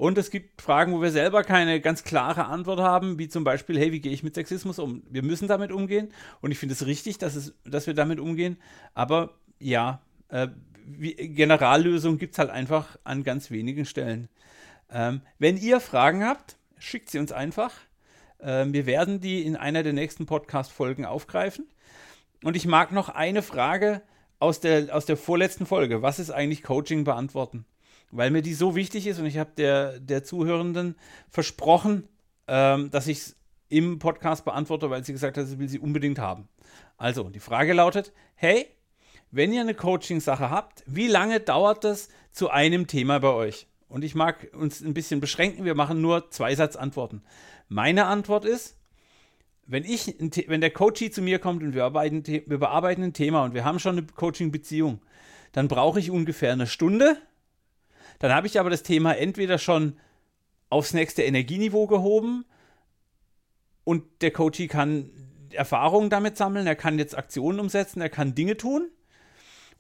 Und 0.00 0.16
es 0.16 0.30
gibt 0.30 0.62
Fragen, 0.62 0.94
wo 0.94 1.02
wir 1.02 1.10
selber 1.10 1.44
keine 1.44 1.78
ganz 1.78 2.04
klare 2.04 2.46
Antwort 2.46 2.80
haben, 2.80 3.18
wie 3.18 3.28
zum 3.28 3.44
Beispiel, 3.44 3.78
hey, 3.78 3.92
wie 3.92 4.00
gehe 4.00 4.12
ich 4.12 4.22
mit 4.22 4.34
Sexismus 4.34 4.78
um? 4.78 5.02
Wir 5.10 5.22
müssen 5.22 5.46
damit 5.46 5.70
umgehen 5.72 6.10
und 6.40 6.50
ich 6.50 6.58
finde 6.58 6.72
es 6.72 6.86
richtig, 6.86 7.18
dass, 7.18 7.34
es, 7.34 7.52
dass 7.66 7.86
wir 7.86 7.92
damit 7.92 8.18
umgehen. 8.18 8.56
Aber 8.94 9.34
ja, 9.58 10.00
äh, 10.30 10.48
wie, 10.86 11.12
Generallösung 11.12 12.16
gibt 12.16 12.32
es 12.32 12.38
halt 12.38 12.48
einfach 12.48 12.96
an 13.04 13.24
ganz 13.24 13.50
wenigen 13.50 13.84
Stellen. 13.84 14.30
Ähm, 14.90 15.20
wenn 15.38 15.58
ihr 15.58 15.80
Fragen 15.80 16.24
habt, 16.24 16.56
schickt 16.78 17.10
sie 17.10 17.18
uns 17.18 17.30
einfach. 17.30 17.74
Ähm, 18.40 18.72
wir 18.72 18.86
werden 18.86 19.20
die 19.20 19.42
in 19.44 19.54
einer 19.54 19.82
der 19.82 19.92
nächsten 19.92 20.24
Podcast-Folgen 20.24 21.04
aufgreifen. 21.04 21.68
Und 22.42 22.56
ich 22.56 22.64
mag 22.64 22.90
noch 22.90 23.10
eine 23.10 23.42
Frage 23.42 24.00
aus 24.38 24.60
der, 24.60 24.96
aus 24.96 25.04
der 25.04 25.18
vorletzten 25.18 25.66
Folge. 25.66 26.00
Was 26.00 26.18
ist 26.18 26.30
eigentlich 26.30 26.62
Coaching 26.62 27.04
beantworten? 27.04 27.66
Weil 28.10 28.30
mir 28.30 28.42
die 28.42 28.54
so 28.54 28.74
wichtig 28.74 29.06
ist 29.06 29.18
und 29.18 29.26
ich 29.26 29.38
habe 29.38 29.50
der, 29.56 30.00
der 30.00 30.24
Zuhörenden 30.24 30.96
versprochen, 31.28 32.08
ähm, 32.48 32.90
dass 32.90 33.06
ich 33.06 33.18
es 33.18 33.36
im 33.68 33.98
Podcast 33.98 34.44
beantworte, 34.44 34.90
weil 34.90 35.04
sie 35.04 35.12
gesagt 35.12 35.36
hat, 35.36 35.46
sie 35.46 35.58
will 35.58 35.68
sie 35.68 35.78
unbedingt 35.78 36.18
haben. 36.18 36.48
Also, 36.96 37.30
die 37.30 37.40
Frage 37.40 37.72
lautet: 37.72 38.12
Hey, 38.34 38.66
wenn 39.30 39.52
ihr 39.52 39.60
eine 39.60 39.74
Coaching-Sache 39.74 40.50
habt, 40.50 40.82
wie 40.86 41.06
lange 41.06 41.40
dauert 41.40 41.84
das 41.84 42.08
zu 42.32 42.50
einem 42.50 42.86
Thema 42.86 43.20
bei 43.20 43.32
euch? 43.32 43.68
Und 43.88 44.04
ich 44.04 44.14
mag 44.14 44.48
uns 44.54 44.80
ein 44.80 44.94
bisschen 44.94 45.20
beschränken, 45.20 45.64
wir 45.64 45.74
machen 45.74 46.00
nur 46.00 46.30
zwei 46.30 46.54
Satzantworten. 46.54 47.22
Meine 47.68 48.06
Antwort 48.06 48.44
ist, 48.44 48.76
wenn, 49.66 49.84
ich, 49.84 50.16
wenn 50.18 50.60
der 50.60 50.70
Coachie 50.70 51.10
zu 51.10 51.22
mir 51.22 51.38
kommt 51.38 51.62
und 51.62 51.74
wir, 51.74 51.84
arbeiten, 51.84 52.24
wir 52.26 52.58
bearbeiten 52.58 53.02
ein 53.02 53.12
Thema 53.12 53.44
und 53.44 53.54
wir 53.54 53.64
haben 53.64 53.78
schon 53.78 53.98
eine 53.98 54.06
Coaching-Beziehung, 54.06 55.00
dann 55.52 55.68
brauche 55.68 55.98
ich 56.00 56.10
ungefähr 56.10 56.52
eine 56.52 56.66
Stunde 56.66 57.16
dann 58.20 58.32
habe 58.32 58.46
ich 58.46 58.60
aber 58.60 58.70
das 58.70 58.84
Thema 58.84 59.16
entweder 59.16 59.58
schon 59.58 59.98
aufs 60.68 60.94
nächste 60.94 61.22
Energieniveau 61.22 61.88
gehoben 61.88 62.44
und 63.82 64.04
der 64.20 64.30
Coachie 64.30 64.68
kann 64.68 65.10
Erfahrungen 65.52 66.10
damit 66.10 66.36
sammeln, 66.36 66.66
er 66.68 66.76
kann 66.76 66.98
jetzt 66.98 67.18
Aktionen 67.18 67.58
umsetzen, 67.58 68.00
er 68.00 68.08
kann 68.08 68.36
Dinge 68.36 68.56
tun. 68.56 68.88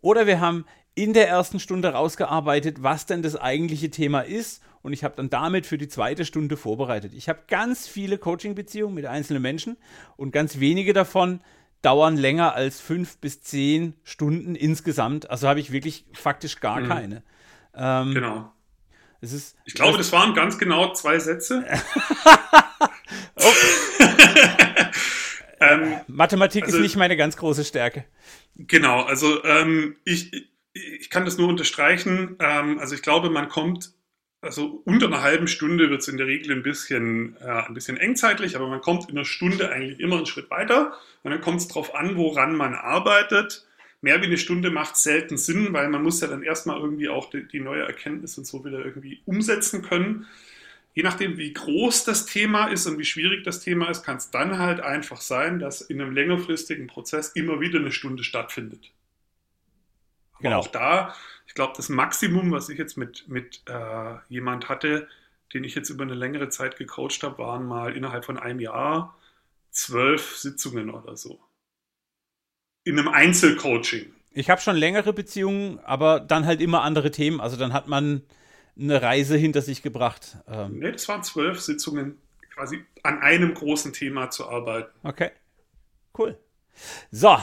Oder 0.00 0.26
wir 0.26 0.40
haben 0.40 0.64
in 0.96 1.12
der 1.12 1.28
ersten 1.28 1.60
Stunde 1.60 1.90
rausgearbeitet, 1.90 2.82
was 2.82 3.06
denn 3.06 3.22
das 3.22 3.36
eigentliche 3.36 3.90
Thema 3.90 4.22
ist 4.22 4.62
und 4.82 4.92
ich 4.92 5.04
habe 5.04 5.14
dann 5.16 5.30
damit 5.30 5.66
für 5.66 5.78
die 5.78 5.88
zweite 5.88 6.24
Stunde 6.24 6.56
vorbereitet. 6.56 7.12
Ich 7.14 7.28
habe 7.28 7.40
ganz 7.48 7.86
viele 7.86 8.18
Coaching-Beziehungen 8.18 8.94
mit 8.94 9.06
einzelnen 9.06 9.42
Menschen 9.42 9.76
und 10.16 10.32
ganz 10.32 10.58
wenige 10.58 10.92
davon 10.92 11.40
dauern 11.82 12.16
länger 12.16 12.54
als 12.54 12.80
fünf 12.80 13.18
bis 13.18 13.42
zehn 13.42 13.94
Stunden 14.02 14.54
insgesamt. 14.54 15.30
Also 15.30 15.48
habe 15.48 15.60
ich 15.60 15.70
wirklich 15.70 16.06
faktisch 16.12 16.60
gar 16.60 16.80
mhm. 16.80 16.88
keine. 16.88 17.22
Ähm, 17.74 18.14
genau. 18.14 18.52
Es 19.20 19.32
ist, 19.32 19.56
ich 19.66 19.74
glaube, 19.74 19.98
das 19.98 20.12
waren 20.12 20.34
ganz 20.34 20.58
genau 20.58 20.92
zwei 20.94 21.18
Sätze. 21.18 21.64
Ähm, 25.60 25.96
Mathematik 26.06 26.64
also, 26.64 26.78
ist 26.78 26.82
nicht 26.82 26.96
meine 26.96 27.16
ganz 27.16 27.36
große 27.36 27.64
Stärke. 27.64 28.04
Genau, 28.56 29.02
also 29.02 29.44
ähm, 29.44 29.96
ich, 30.04 30.48
ich 30.72 31.10
kann 31.10 31.24
das 31.24 31.36
nur 31.36 31.48
unterstreichen. 31.48 32.36
Ähm, 32.40 32.78
also 32.78 32.94
ich 32.94 33.02
glaube, 33.02 33.30
man 33.30 33.48
kommt, 33.48 33.92
also 34.40 34.82
unter 34.86 35.06
einer 35.06 35.22
halben 35.22 35.48
Stunde 35.48 35.90
wird 35.90 36.00
es 36.00 36.08
in 36.08 36.16
der 36.16 36.26
Regel 36.26 36.52
ein 36.52 36.62
bisschen, 36.62 37.36
äh, 37.42 37.44
ein 37.44 37.74
bisschen 37.74 37.98
engzeitlich, 37.98 38.56
aber 38.56 38.68
man 38.68 38.80
kommt 38.80 39.10
in 39.10 39.16
einer 39.16 39.26
Stunde 39.26 39.70
eigentlich 39.70 40.00
immer 40.00 40.16
einen 40.16 40.26
Schritt 40.26 40.50
weiter. 40.50 40.94
Und 41.22 41.30
dann 41.30 41.42
kommt 41.42 41.60
es 41.60 41.68
darauf 41.68 41.94
an, 41.94 42.16
woran 42.16 42.56
man 42.56 42.74
arbeitet. 42.74 43.66
Mehr 44.02 44.20
wie 44.22 44.26
eine 44.26 44.38
Stunde 44.38 44.70
macht 44.70 44.96
selten 44.96 45.36
Sinn, 45.36 45.72
weil 45.72 45.88
man 45.88 46.02
muss 46.02 46.20
ja 46.20 46.28
dann 46.28 46.42
erstmal 46.42 46.80
irgendwie 46.80 47.08
auch 47.08 47.28
die, 47.28 47.46
die 47.46 47.60
neue 47.60 47.82
Erkenntnis 47.82 48.38
und 48.38 48.46
so 48.46 48.64
wieder 48.64 48.84
irgendwie 48.84 49.20
umsetzen 49.26 49.82
können 49.82 50.26
je 50.94 51.02
nachdem, 51.02 51.36
wie 51.36 51.52
groß 51.52 52.04
das 52.04 52.26
Thema 52.26 52.66
ist 52.66 52.86
und 52.86 52.98
wie 52.98 53.04
schwierig 53.04 53.44
das 53.44 53.60
Thema 53.60 53.88
ist, 53.90 54.02
kann 54.02 54.16
es 54.16 54.30
dann 54.30 54.58
halt 54.58 54.80
einfach 54.80 55.20
sein, 55.20 55.58
dass 55.58 55.80
in 55.80 56.00
einem 56.00 56.12
längerfristigen 56.12 56.86
Prozess 56.86 57.30
immer 57.30 57.60
wieder 57.60 57.78
eine 57.78 57.92
Stunde 57.92 58.24
stattfindet. 58.24 58.92
Aber 60.34 60.42
genau. 60.42 60.58
auch 60.58 60.66
da, 60.68 61.14
ich 61.46 61.54
glaube, 61.54 61.74
das 61.76 61.88
Maximum, 61.88 62.50
was 62.50 62.68
ich 62.68 62.78
jetzt 62.78 62.96
mit, 62.96 63.28
mit 63.28 63.62
äh, 63.66 64.16
jemand 64.28 64.68
hatte, 64.68 65.08
den 65.52 65.64
ich 65.64 65.74
jetzt 65.74 65.90
über 65.90 66.04
eine 66.04 66.14
längere 66.14 66.48
Zeit 66.48 66.76
gecoacht 66.76 67.22
habe, 67.22 67.38
waren 67.38 67.66
mal 67.66 67.96
innerhalb 67.96 68.24
von 68.24 68.38
einem 68.38 68.60
Jahr 68.60 69.16
zwölf 69.70 70.36
Sitzungen 70.36 70.90
oder 70.90 71.16
so. 71.16 71.40
In 72.84 72.98
einem 72.98 73.08
Einzelcoaching. 73.08 74.12
Ich 74.32 74.48
habe 74.48 74.60
schon 74.60 74.76
längere 74.76 75.12
Beziehungen, 75.12 75.80
aber 75.80 76.20
dann 76.20 76.46
halt 76.46 76.60
immer 76.60 76.82
andere 76.82 77.10
Themen. 77.10 77.40
Also 77.40 77.56
dann 77.56 77.72
hat 77.72 77.88
man 77.88 78.22
eine 78.78 79.02
Reise 79.02 79.36
hinter 79.36 79.62
sich 79.62 79.82
gebracht. 79.82 80.38
Ähm. 80.48 80.78
Nee, 80.78 80.92
das 80.92 81.08
waren 81.08 81.22
zwölf 81.22 81.60
Sitzungen, 81.60 82.18
quasi 82.54 82.84
an 83.02 83.20
einem 83.20 83.54
großen 83.54 83.92
Thema 83.92 84.30
zu 84.30 84.48
arbeiten. 84.48 84.90
Okay, 85.02 85.30
cool. 86.16 86.38
So, 87.10 87.36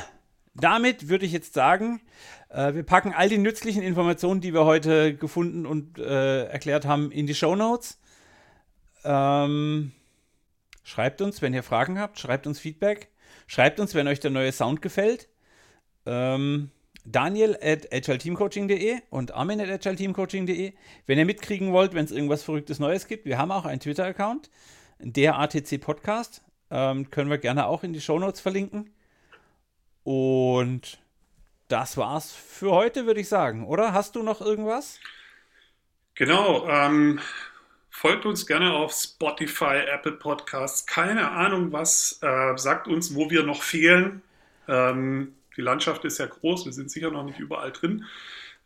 damit 0.55 1.09
würde 1.09 1.25
ich 1.25 1.31
jetzt 1.31 1.53
sagen, 1.53 2.01
äh, 2.49 2.73
wir 2.73 2.83
packen 2.83 3.13
all 3.13 3.29
die 3.29 3.37
nützlichen 3.37 3.83
Informationen, 3.83 4.41
die 4.41 4.53
wir 4.53 4.65
heute 4.65 5.15
gefunden 5.15 5.65
und 5.65 5.99
äh, 5.99 6.45
erklärt 6.45 6.85
haben, 6.85 7.11
in 7.11 7.27
die 7.27 7.35
Show 7.35 7.55
Notes. 7.55 7.99
Ähm, 9.03 9.91
schreibt 10.83 11.21
uns, 11.21 11.41
wenn 11.41 11.53
ihr 11.53 11.63
Fragen 11.63 11.99
habt, 11.99 12.19
schreibt 12.19 12.47
uns 12.47 12.59
Feedback. 12.59 13.09
Schreibt 13.47 13.79
uns, 13.79 13.95
wenn 13.95 14.07
euch 14.07 14.19
der 14.19 14.31
neue 14.31 14.51
Sound 14.51 14.81
gefällt. 14.81 15.29
Ähm, 16.05 16.71
Daniel 17.05 17.57
at 17.61 17.91
agilteamcoaching.de 17.93 18.99
und 19.09 19.33
Armin 19.33 19.61
at 19.61 19.69
agilteamcoaching.de. 19.69 20.73
Wenn 21.05 21.17
ihr 21.17 21.25
mitkriegen 21.25 21.71
wollt, 21.71 21.93
wenn 21.93 22.05
es 22.05 22.11
irgendwas 22.11 22.43
Verrücktes 22.43 22.79
Neues 22.79 23.07
gibt, 23.07 23.25
wir 23.25 23.37
haben 23.37 23.51
auch 23.51 23.65
einen 23.65 23.79
Twitter-Account, 23.79 24.49
der 24.99 25.39
ATC 25.39 25.79
Podcast. 25.79 26.43
Ähm, 26.69 27.09
können 27.09 27.29
wir 27.29 27.37
gerne 27.37 27.67
auch 27.67 27.83
in 27.83 27.93
die 27.93 28.01
Shownotes 28.01 28.41
verlinken. 28.41 28.93
Und 30.03 30.99
das 31.69 31.97
war's 31.97 32.33
für 32.33 32.71
heute, 32.71 33.05
würde 33.05 33.21
ich 33.21 33.29
sagen, 33.29 33.65
oder? 33.65 33.93
Hast 33.93 34.15
du 34.15 34.23
noch 34.23 34.41
irgendwas? 34.41 34.99
Genau. 36.15 36.67
Ähm, 36.67 37.19
folgt 37.97 38.27
uns 38.27 38.45
gerne 38.45 38.73
auf 38.73 38.93
Spotify, 38.93 39.79
Apple 39.91 40.11
Podcasts. 40.11 40.85
Keine 40.85 41.31
Ahnung, 41.31 41.71
was 41.71 42.19
äh, 42.21 42.55
sagt 42.55 42.87
uns, 42.87 43.15
wo 43.15 43.31
wir 43.31 43.41
noch 43.41 43.63
fehlen. 43.63 44.21
Ähm, 44.67 45.33
die 45.55 45.61
Landschaft 45.61 46.05
ist 46.05 46.19
ja 46.19 46.27
groß, 46.27 46.65
wir 46.65 46.73
sind 46.73 46.91
sicher 46.91 47.09
noch 47.09 47.23
nicht 47.23 47.39
überall 47.39 47.71
drin. 47.71 48.05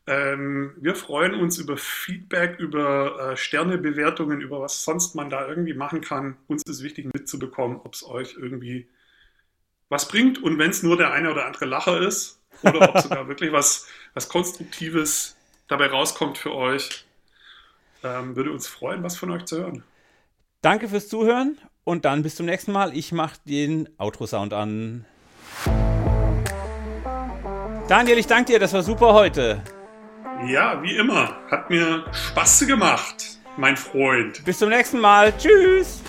Ähm, 0.06 0.74
wir 0.76 0.96
freuen 0.96 1.34
uns 1.36 1.58
über 1.60 1.78
Feedback, 1.78 2.60
über 2.60 3.32
äh, 3.32 3.38
Sternebewertungen, 3.38 4.42
über 4.42 4.60
was 4.60 4.84
sonst 4.84 5.16
man 5.16 5.30
da 5.30 5.48
irgendwie 5.48 5.76
machen 5.76 6.02
kann. 6.02 6.36
Uns 6.48 6.64
ist 6.64 6.84
wichtig 6.84 7.08
mitzubekommen, 7.14 7.80
ob 7.86 7.94
es 7.94 8.04
euch 8.04 8.36
irgendwie 8.38 8.90
was 9.88 10.10
bringt 10.10 10.44
und 10.44 10.60
wenn 10.60 10.72
es 10.72 10.84
nur 10.84 10.98
der 10.98 11.14
eine 11.14 11.32
oder 11.32 11.46
andere 11.46 11.66
Lacher 11.66 12.02
ist 12.02 12.42
oder 12.64 12.82
ob 12.90 13.00
sogar 13.00 13.30
wirklich 13.30 13.54
was, 13.54 13.88
was 14.14 14.28
Konstruktives 14.28 15.38
dabei 15.70 15.88
rauskommt 15.88 16.38
für 16.38 16.54
euch. 16.54 17.06
Ähm, 18.04 18.36
würde 18.36 18.52
uns 18.52 18.68
freuen, 18.68 19.04
was 19.04 19.18
von 19.18 19.32
euch 19.32 19.46
zu 19.46 19.58
hören. 19.58 19.84
Danke 20.62 20.88
fürs 20.88 21.08
Zuhören 21.08 21.58
und 21.84 22.06
dann 22.06 22.24
bis 22.24 22.36
zum 22.36 22.46
nächsten 22.46 22.72
Mal. 22.72 22.96
Ich 22.96 23.12
mache 23.12 23.38
den 23.46 23.90
Outro-Sound 23.98 24.54
an. 24.54 25.06
Daniel, 27.88 28.18
ich 28.18 28.28
danke 28.28 28.54
dir, 28.54 28.60
das 28.60 28.74
war 28.74 28.84
super 28.84 29.14
heute. 29.14 29.64
Ja, 30.48 30.82
wie 30.82 30.96
immer. 30.96 31.38
Hat 31.50 31.70
mir 31.70 32.06
Spaß 32.12 32.66
gemacht, 32.66 33.38
mein 33.58 33.78
Freund. 33.78 34.44
Bis 34.46 34.60
zum 34.60 34.70
nächsten 34.70 35.00
Mal. 35.00 35.34
Tschüss. 35.38 36.02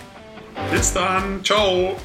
Bis 0.70 0.92
dann. 0.92 1.42
Ciao. 1.44 1.96